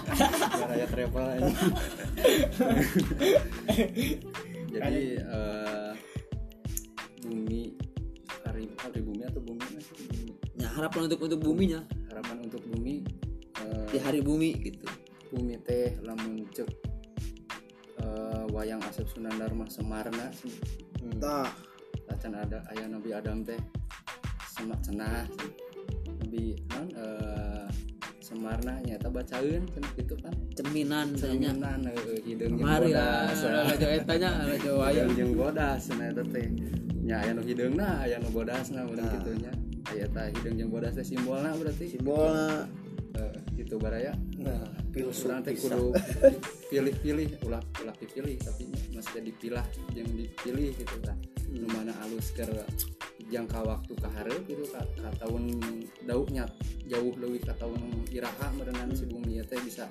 Baraya 0.60 0.86
travel 0.90 1.24
aja. 1.38 1.46
Jadi 4.74 5.04
eh, 5.22 5.92
bumi 7.22 7.62
hari 8.42 8.66
hari 8.82 9.00
bumi 9.06 9.22
atau 9.22 9.40
bumi? 9.42 9.62
Ya 10.58 10.68
harapan 10.74 11.06
untuk 11.06 11.20
untuk 11.22 11.38
buminya. 11.38 11.80
Harapan 12.10 12.50
untuk 12.50 12.62
bumi 12.66 13.06
eh, 13.62 13.86
di 13.94 13.98
hari 14.02 14.20
bumi 14.24 14.50
gitu. 14.58 14.86
bumi 15.34 15.58
teh 15.66 15.98
lamun 16.06 16.46
cek 16.54 16.70
eh, 17.98 18.44
wayang 18.54 18.78
asep 18.86 19.02
Sunan 19.10 19.34
Dharma 19.34 19.66
Semarna 19.66 20.30
tah 21.18 21.50
Tacan 22.24 22.40
ada 22.40 22.64
ayah 22.72 22.88
Nabi 22.88 23.12
Adam 23.12 23.44
teh 23.44 23.60
semak 24.56 24.80
cenah. 24.80 25.28
Nabi 26.24 26.56
non 26.72 26.88
eh, 26.96 27.68
Semarna 28.24 28.80
nyata 28.80 29.12
bacain 29.12 29.68
cenah 29.68 29.92
gitu 29.92 30.16
kan. 30.16 30.32
Ceminan 30.56 31.12
cerminan 31.20 31.84
eh, 31.84 32.24
hidung 32.24 32.56
mari 32.56 32.96
bodas. 32.96 33.44
raja 33.44 33.88
etanya 33.92 34.40
wayang 34.56 35.12
hidung 35.12 35.12
jeung 35.20 35.32
bodas 35.36 35.84
cenah 35.84 36.16
eta 36.16 36.24
teh. 36.24 36.48
Nya 37.04 37.20
aya 37.20 37.36
nu 37.36 37.44
hideungna 37.44 38.08
aya 38.08 38.16
nu 38.16 38.32
bodasna 38.32 38.88
urang 38.88 39.04
kitu 39.20 39.44
nya. 39.44 39.52
Aya 39.92 40.08
ta 40.08 40.24
hidung 40.32 40.56
jeung 40.56 40.72
bodas 40.72 40.96
teh 40.96 41.04
simbolna 41.04 41.52
berarti. 41.52 41.92
Simbolna. 41.92 42.64
Eh, 43.20 43.36
gitu 43.60 43.76
baraya. 43.76 44.16
Nah, 44.40 44.64
Urang 44.94 45.42
teh 45.42 45.58
kudu 45.58 45.90
pilih-pilih 46.70 47.42
ulah 47.44 47.58
ulah 47.82 47.94
dipilih 47.98 48.38
tapi 48.38 48.70
masih 48.94 49.26
dipilah 49.26 49.66
yang 49.92 50.06
dipilih 50.06 50.70
gitu 50.70 50.96
kan 51.02 51.18
nu 51.43 51.43
mana 51.62 51.94
alus 52.02 52.34
ke 52.34 52.42
jangka 53.30 53.62
waktu 53.62 53.92
ke 53.94 54.08
hareup 54.10 54.42
gitu 54.50 54.66
ka, 54.68 54.82
ka 54.98 55.10
tahun 55.22 55.58
dauknya 56.04 56.44
jauh 56.90 57.14
lebih 57.16 57.46
ke 57.46 57.52
tahun 57.56 57.80
iraha 58.10 58.50
merenang 58.58 58.92
si 58.92 59.06
bumi 59.06 59.38
ya 59.40 59.44
teh 59.46 59.58
bisa 59.62 59.86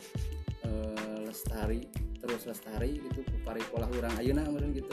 eh, 0.68 1.18
lestari 1.24 1.88
terus 2.20 2.44
lestari 2.48 3.00
gitu 3.00 3.20
kupari 3.24 3.64
pola 3.68 3.88
urang 3.96 4.16
ayeuna 4.20 4.48
meureun 4.48 4.72
gitu. 4.72 4.92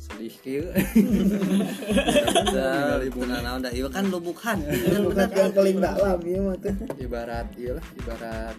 Sedih 0.00 0.34
kieu. 0.42 0.64
Udah 2.50 2.98
naon 3.44 3.60
dah? 3.62 3.70
Iya 3.70 3.86
kan 3.92 4.08
lubuk 4.08 4.40
hati 4.42 4.64
kan 5.30 5.52
paling 5.54 5.78
dalam 5.78 6.18
ya 6.24 6.40
mah 6.40 6.56
tuh. 6.58 6.72
Ibarat 6.98 7.52
iyalah 7.54 7.86
ibarat 8.00 8.56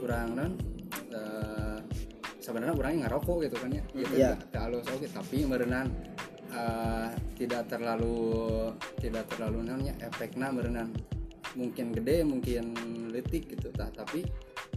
kurang 0.00 0.32
non 0.32 0.52
sebenarnya 2.40 2.74
kurangnya 2.74 3.00
ngerokok 3.06 3.36
gitu 3.46 3.56
kan 3.60 3.70
ya. 3.70 3.82
Gitu 3.92 4.14
Iya. 4.16 4.32
ke 4.40 4.58
alus 4.58 4.86
oke 4.88 5.06
tapi 5.12 5.44
merenang 5.44 5.88
eh, 6.50 7.08
tidak 7.38 7.70
terlalu 7.70 8.16
tidak 8.98 9.24
terlalu 9.30 9.62
namanya 9.68 9.94
efeknya 10.02 10.50
merenang 10.50 10.90
mungkin 11.54 11.92
gede 11.94 12.24
mungkin 12.26 12.64
letik 13.12 13.52
gitu 13.54 13.70
tah. 13.70 13.92
Tapi 13.92 14.24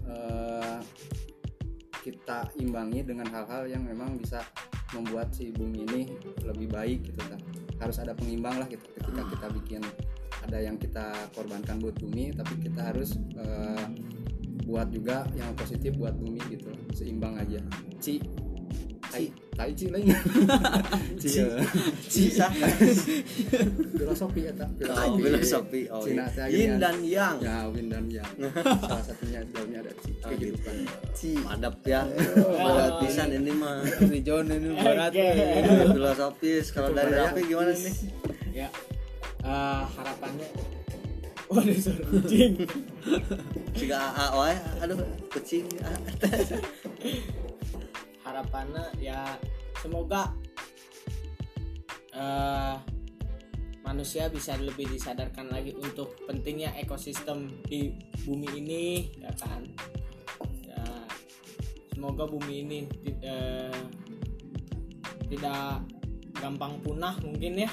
eh, 0.06 0.80
kita 2.04 2.52
imbangi 2.60 3.08
dengan 3.08 3.32
hal-hal 3.32 3.64
yang 3.72 3.88
memang 3.88 4.20
bisa 4.20 4.44
membuat 4.94 5.32
si 5.34 5.50
bumi 5.50 5.88
ini 5.88 6.02
lebih 6.44 6.68
baik 6.70 7.00
gitu 7.10 7.22
tah. 7.26 7.40
Harus 7.82 7.98
ada 8.04 8.12
pengimbang 8.14 8.60
lah 8.60 8.68
gitu 8.68 8.86
ketika 9.00 9.24
kita 9.32 9.48
bikin 9.56 9.82
ada 10.44 10.60
yang 10.60 10.76
kita 10.76 11.16
korbankan 11.32 11.80
buat 11.80 11.96
bumi 12.04 12.36
tapi 12.36 12.60
kita 12.60 12.92
harus 12.92 13.16
eh, 13.40 13.73
buat 14.64 14.88
juga 14.90 15.28
yang 15.36 15.52
positif 15.56 15.96
buat 16.00 16.16
bumi 16.16 16.40
gitu. 16.52 16.72
Seimbang 16.96 17.36
aja. 17.40 17.60
Ci. 18.00 18.20
Tai. 19.04 19.26
Tai 19.54 19.70
ci 19.78 19.86
lain 19.94 20.10
ci. 21.22 21.46
Eh, 21.46 21.62
sisa 22.10 22.50
filosofi 23.94 24.50
ya 24.50 24.54
tak 24.58 24.74
oh, 24.90 25.14
filosofi. 25.14 25.86
oh 25.94 26.02
Cina 26.02 26.26
iya. 26.26 26.34
teh 26.34 26.46
yin 26.50 26.74
akhirnya- 26.74 26.82
dan 26.82 26.96
yang. 27.06 27.36
Ya 27.38 27.58
win 27.70 27.86
dan 27.94 28.06
yang. 28.10 28.32
Salah 28.90 29.06
satunya 29.06 29.46
dalamnya 29.54 29.86
ada 29.86 29.94
ci. 30.02 30.12
Oh, 30.26 30.34
kehidupan. 30.34 30.76
Madap 31.46 31.76
ya. 31.86 32.02
Berat 32.34 32.94
pisan 33.06 33.30
ini 33.30 33.52
mah. 33.54 33.86
Si 34.10 34.18
John 34.26 34.50
ini 34.50 34.74
berat. 34.74 35.14
Filosofis. 35.94 36.66
Kalau 36.74 36.90
dari 36.90 37.14
Baraya. 37.14 37.30
Rafi 37.30 37.42
gimana 37.46 37.74
nih? 37.78 37.96
Ya. 38.50 38.68
Eh, 39.46 39.82
harapannya. 39.94 40.48
Waduh 41.54 41.78
kucing 42.10 42.66
jika 43.78 43.98
AA 44.16 44.26
wae 44.38 44.56
aduh 44.80 45.00
kucing 45.32 45.68
ah. 45.84 46.00
harapannya 48.24 48.86
ya 49.00 49.36
semoga 49.84 50.32
eh, 52.16 52.76
manusia 53.84 54.32
bisa 54.32 54.56
lebih 54.56 54.88
disadarkan 54.88 55.52
lagi 55.52 55.76
untuk 55.76 56.16
pentingnya 56.24 56.72
ekosistem 56.80 57.52
di 57.68 57.92
bumi 58.24 58.64
ini 58.64 59.12
ya 59.20 59.32
kan 59.36 59.62
ya, 60.64 60.84
semoga 61.92 62.24
bumi 62.24 62.64
ini 62.64 62.80
ti- 63.04 63.20
eh, 63.20 63.80
tidak 65.28 65.84
gampang 66.40 66.80
punah 66.84 67.16
mungkin 67.24 67.68
ya 67.68 67.72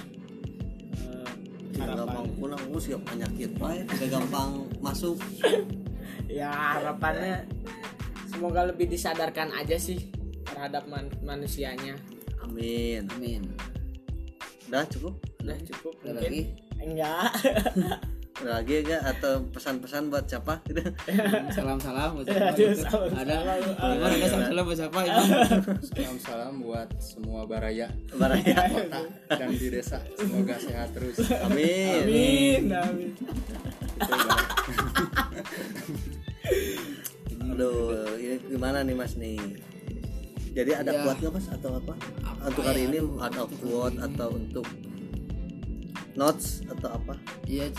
Tidak 1.00 1.39
gampang 1.74 1.96
harapan 1.96 2.24
pulang 2.36 2.62
gue 2.66 2.80
siap 2.80 3.00
penyakit 3.06 3.50
wae 3.58 3.78
tidak 3.96 4.08
gampang 4.18 4.50
masuk. 4.80 5.16
Ya 6.30 6.46
harapannya 6.78 7.42
semoga 8.30 8.62
lebih 8.62 8.86
disadarkan 8.86 9.50
aja 9.50 9.74
sih 9.74 10.14
terhadap 10.46 10.86
man- 10.86 11.10
manusianya. 11.26 11.98
Amin. 12.46 13.10
Amin. 13.18 13.50
Udah 14.70 14.86
cukup? 14.86 15.18
Udah 15.42 15.58
cukup 15.66 15.94
mungkin 16.06 16.22
lagi? 16.22 16.42
enggak 16.80 17.34
lagi 18.42 18.80
gak 18.82 19.02
atau 19.06 19.44
pesan-pesan 19.48 20.08
buat 20.08 20.24
siapa? 20.24 20.60
Gitu 20.66 20.80
salam 21.50 21.76
salam 21.76 22.16
buat 22.16 22.26
siapa? 22.26 22.52
Gitu. 22.54 22.84
ada? 23.12 23.34
Gimana? 23.76 24.06
Ada 24.08 24.26
salam 24.26 24.44
salam 24.46 24.64
buat 24.64 24.78
siapa 24.78 24.98
ini? 25.02 25.22
Salam 25.90 26.16
salam 26.18 26.54
buat 26.60 26.88
semua 26.98 27.44
baraya. 27.44 27.88
Baraya. 28.12 28.56
Kota 28.66 29.00
dan 29.30 29.50
di 29.50 29.68
desa. 29.68 30.00
Semoga 30.14 30.56
sehat 30.56 30.88
terus. 30.92 31.16
Amin. 31.42 32.00
Amin 32.00 32.62
amin. 32.70 33.10
Itu 34.00 34.12
aduh 37.50 38.16
ini 38.16 38.36
gimana 38.46 38.80
nih 38.80 38.94
mas 38.94 39.14
nih? 39.14 39.36
Jadi 40.50 40.70
ada 40.72 40.90
Ya. 40.90 41.00
nggak 41.04 41.30
mas? 41.30 41.46
Atau 41.48 41.70
apa, 41.72 41.94
Apa 42.22 42.42
untuk 42.48 42.62
ya? 42.64 42.68
hari 42.72 42.80
ini 42.86 42.98
Aduh, 42.98 43.20
ada 43.20 43.42
ini. 43.92 44.02
atau 44.02 44.28
untuk 44.32 44.66
notes 46.12 46.64
atau 46.66 46.88
apa? 46.90 47.14
Iya 47.44 47.70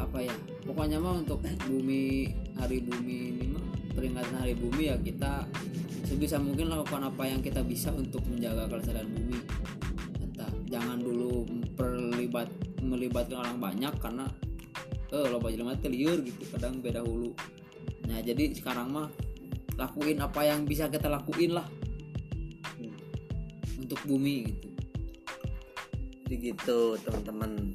apa 0.00 0.24
ya 0.24 0.34
pokoknya 0.64 0.96
mah 0.96 1.20
untuk 1.20 1.44
bumi 1.68 2.32
hari 2.56 2.80
bumi 2.80 3.18
ini 3.36 3.44
mah 3.52 3.64
peringatan 3.92 4.36
hari 4.40 4.54
bumi 4.56 4.88
ya 4.88 4.96
kita 4.96 5.44
sebisa 6.10 6.42
mungkin 6.42 6.66
lakukan 6.66 7.06
apa 7.06 7.22
yang 7.22 7.38
kita 7.38 7.62
bisa 7.62 7.94
untuk 7.94 8.26
menjaga 8.26 8.66
kelestarian 8.66 9.06
bumi. 9.06 9.38
Eta, 10.26 10.50
jangan 10.66 10.98
dulu 10.98 11.46
perlibat 11.78 12.50
melibatkan 12.82 13.46
orang 13.46 13.62
banyak 13.62 13.94
karena 14.02 14.26
eh 15.10 15.26
jelema 15.26 15.78
teh 15.78 15.90
liur 15.90 16.18
gitu 16.26 16.50
kadang 16.50 16.82
beda 16.82 17.06
hulu. 17.06 17.30
Nah 18.10 18.18
jadi 18.26 18.50
sekarang 18.50 18.90
mah 18.90 19.06
lakuin 19.78 20.18
apa 20.18 20.50
yang 20.50 20.66
bisa 20.66 20.90
kita 20.90 21.06
lakuin 21.06 21.54
lah. 21.54 21.66
Untuk 23.78 24.02
bumi 24.06 24.50
gitu. 24.50 24.68
Jadi 26.26 26.34
gitu 26.42 26.78
teman-teman. 27.06 27.74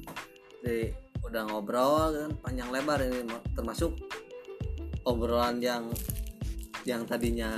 Jadi 0.64 1.05
udah 1.36 1.52
ngobrol 1.52 2.16
kan 2.16 2.30
panjang 2.40 2.72
lebar 2.72 2.96
ini 3.04 3.28
termasuk 3.52 3.92
obrolan 5.04 5.60
yang 5.60 5.92
yang 6.88 7.04
tadinya 7.04 7.52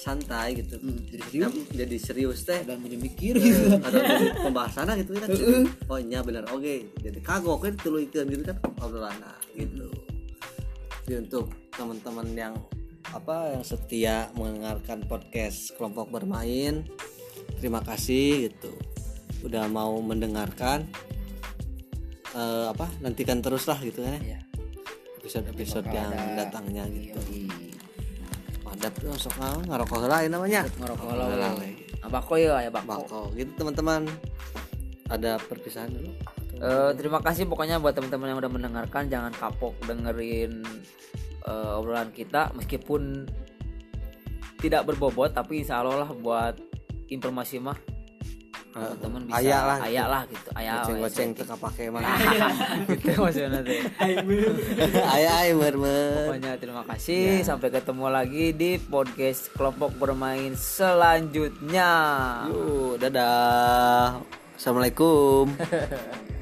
santai 0.00 0.56
gitu. 0.56 0.80
Hmm, 0.80 0.96
jadi 1.04 1.22
serius? 1.28 1.52
Yang 1.52 1.76
jadi 1.76 1.96
serius 2.00 2.38
teh. 2.48 2.60
Dan 2.64 2.80
jadi 2.88 2.96
mikir 2.96 3.34
Eh, 3.36 3.44
gitu 3.44 3.76
ada 3.76 3.98
jadi 4.00 4.26
pembahasan 4.40 4.88
gitu 5.04 5.20
kan 5.20 5.28
oh 5.92 6.00
iya 6.00 6.24
bener 6.24 6.48
oke. 6.48 6.96
Jadi 6.96 7.18
kagok 7.20 7.68
kan 7.68 7.76
tuluy 7.76 8.08
gitu 8.08 8.24
kan 8.24 8.56
obrolan 8.80 9.12
gitu. 9.52 9.92
Jadi 11.04 11.28
untuk 11.28 11.52
teman-teman 11.76 12.32
yang 12.32 12.54
apa 13.12 13.52
yang 13.52 13.64
setia 13.66 14.32
mendengarkan 14.32 15.04
podcast 15.04 15.76
kelompok 15.76 16.08
bermain 16.08 16.88
terima 17.60 17.84
kasih 17.84 18.48
gitu. 18.48 18.72
Udah 19.44 19.68
mau 19.68 20.00
mendengarkan 20.00 20.88
Eh, 22.30 22.66
apa 22.70 22.86
nantikan 23.02 23.42
terus 23.42 23.66
lah 23.66 23.78
gitu 23.82 24.06
kan 24.06 24.14
ya. 24.18 24.22
Iya. 24.22 24.40
episode-episode 25.20 25.86
yang 25.92 26.10
ada- 26.10 26.48
datangnya 26.48 26.88
gitu. 26.88 27.20
Yoi. 27.20 27.44
padat 28.64 28.92
tuh 28.96 29.12
sok 29.18 29.34
ngaruh 29.36 29.62
ngarokok 29.66 30.08
lain 30.08 30.30
namanya. 30.30 30.62
Lah 30.80 31.54
lain. 31.58 31.76
abako 32.00 32.34
ya 32.40 32.64
ya 32.64 32.70
bako 32.72 32.86
Bako 33.04 33.20
gitu 33.36 33.50
teman-teman. 33.58 34.06
Ada 35.10 35.42
perpisahan 35.42 35.90
dulu? 35.90 36.10
Eh, 36.60 36.90
terima 36.96 37.18
kasih 37.20 37.44
pokoknya 37.50 37.82
buat 37.82 37.92
teman-teman 37.92 38.30
yang 38.32 38.38
udah 38.40 38.52
mendengarkan. 38.52 39.10
Jangan 39.10 39.34
kapok 39.34 39.74
dengerin 39.84 40.62
eh, 41.44 41.76
obrolan 41.76 42.14
kita. 42.14 42.54
Meskipun 42.56 43.26
tidak 44.60 44.86
berbobot 44.86 45.34
tapi 45.34 45.64
insya 45.66 45.80
Allah 45.82 46.04
lah 46.06 46.10
buat 46.14 46.54
informasi 47.10 47.58
mah 47.58 47.76
teman-teman 48.70 49.20
bisa 49.26 49.36
ayak 49.42 49.62
lah. 49.66 49.78
ayak 49.82 50.06
lah 50.06 50.22
gitu. 50.30 50.48
Ayak 50.54 50.74
goceng-goceng 50.78 51.30
teka 51.34 51.56
pakai 51.58 51.86
mah 51.90 52.02
gitu 52.90 53.10
maksudnya 53.18 53.60
teh. 53.66 53.82
ayak 55.18 55.34
ayak 55.44 55.54
pokoknya 55.58 56.52
terima 56.58 56.82
kasih. 56.86 57.42
Sampai 57.42 57.68
ketemu 57.74 58.06
lagi 58.08 58.46
di 58.54 58.78
podcast 58.78 59.50
kelompok 59.58 59.90
bermain 59.98 60.54
selanjutnya. 60.54 61.92
Yuk 62.46 63.02
dadah. 63.02 64.22
Assalamualaikum 64.54 65.50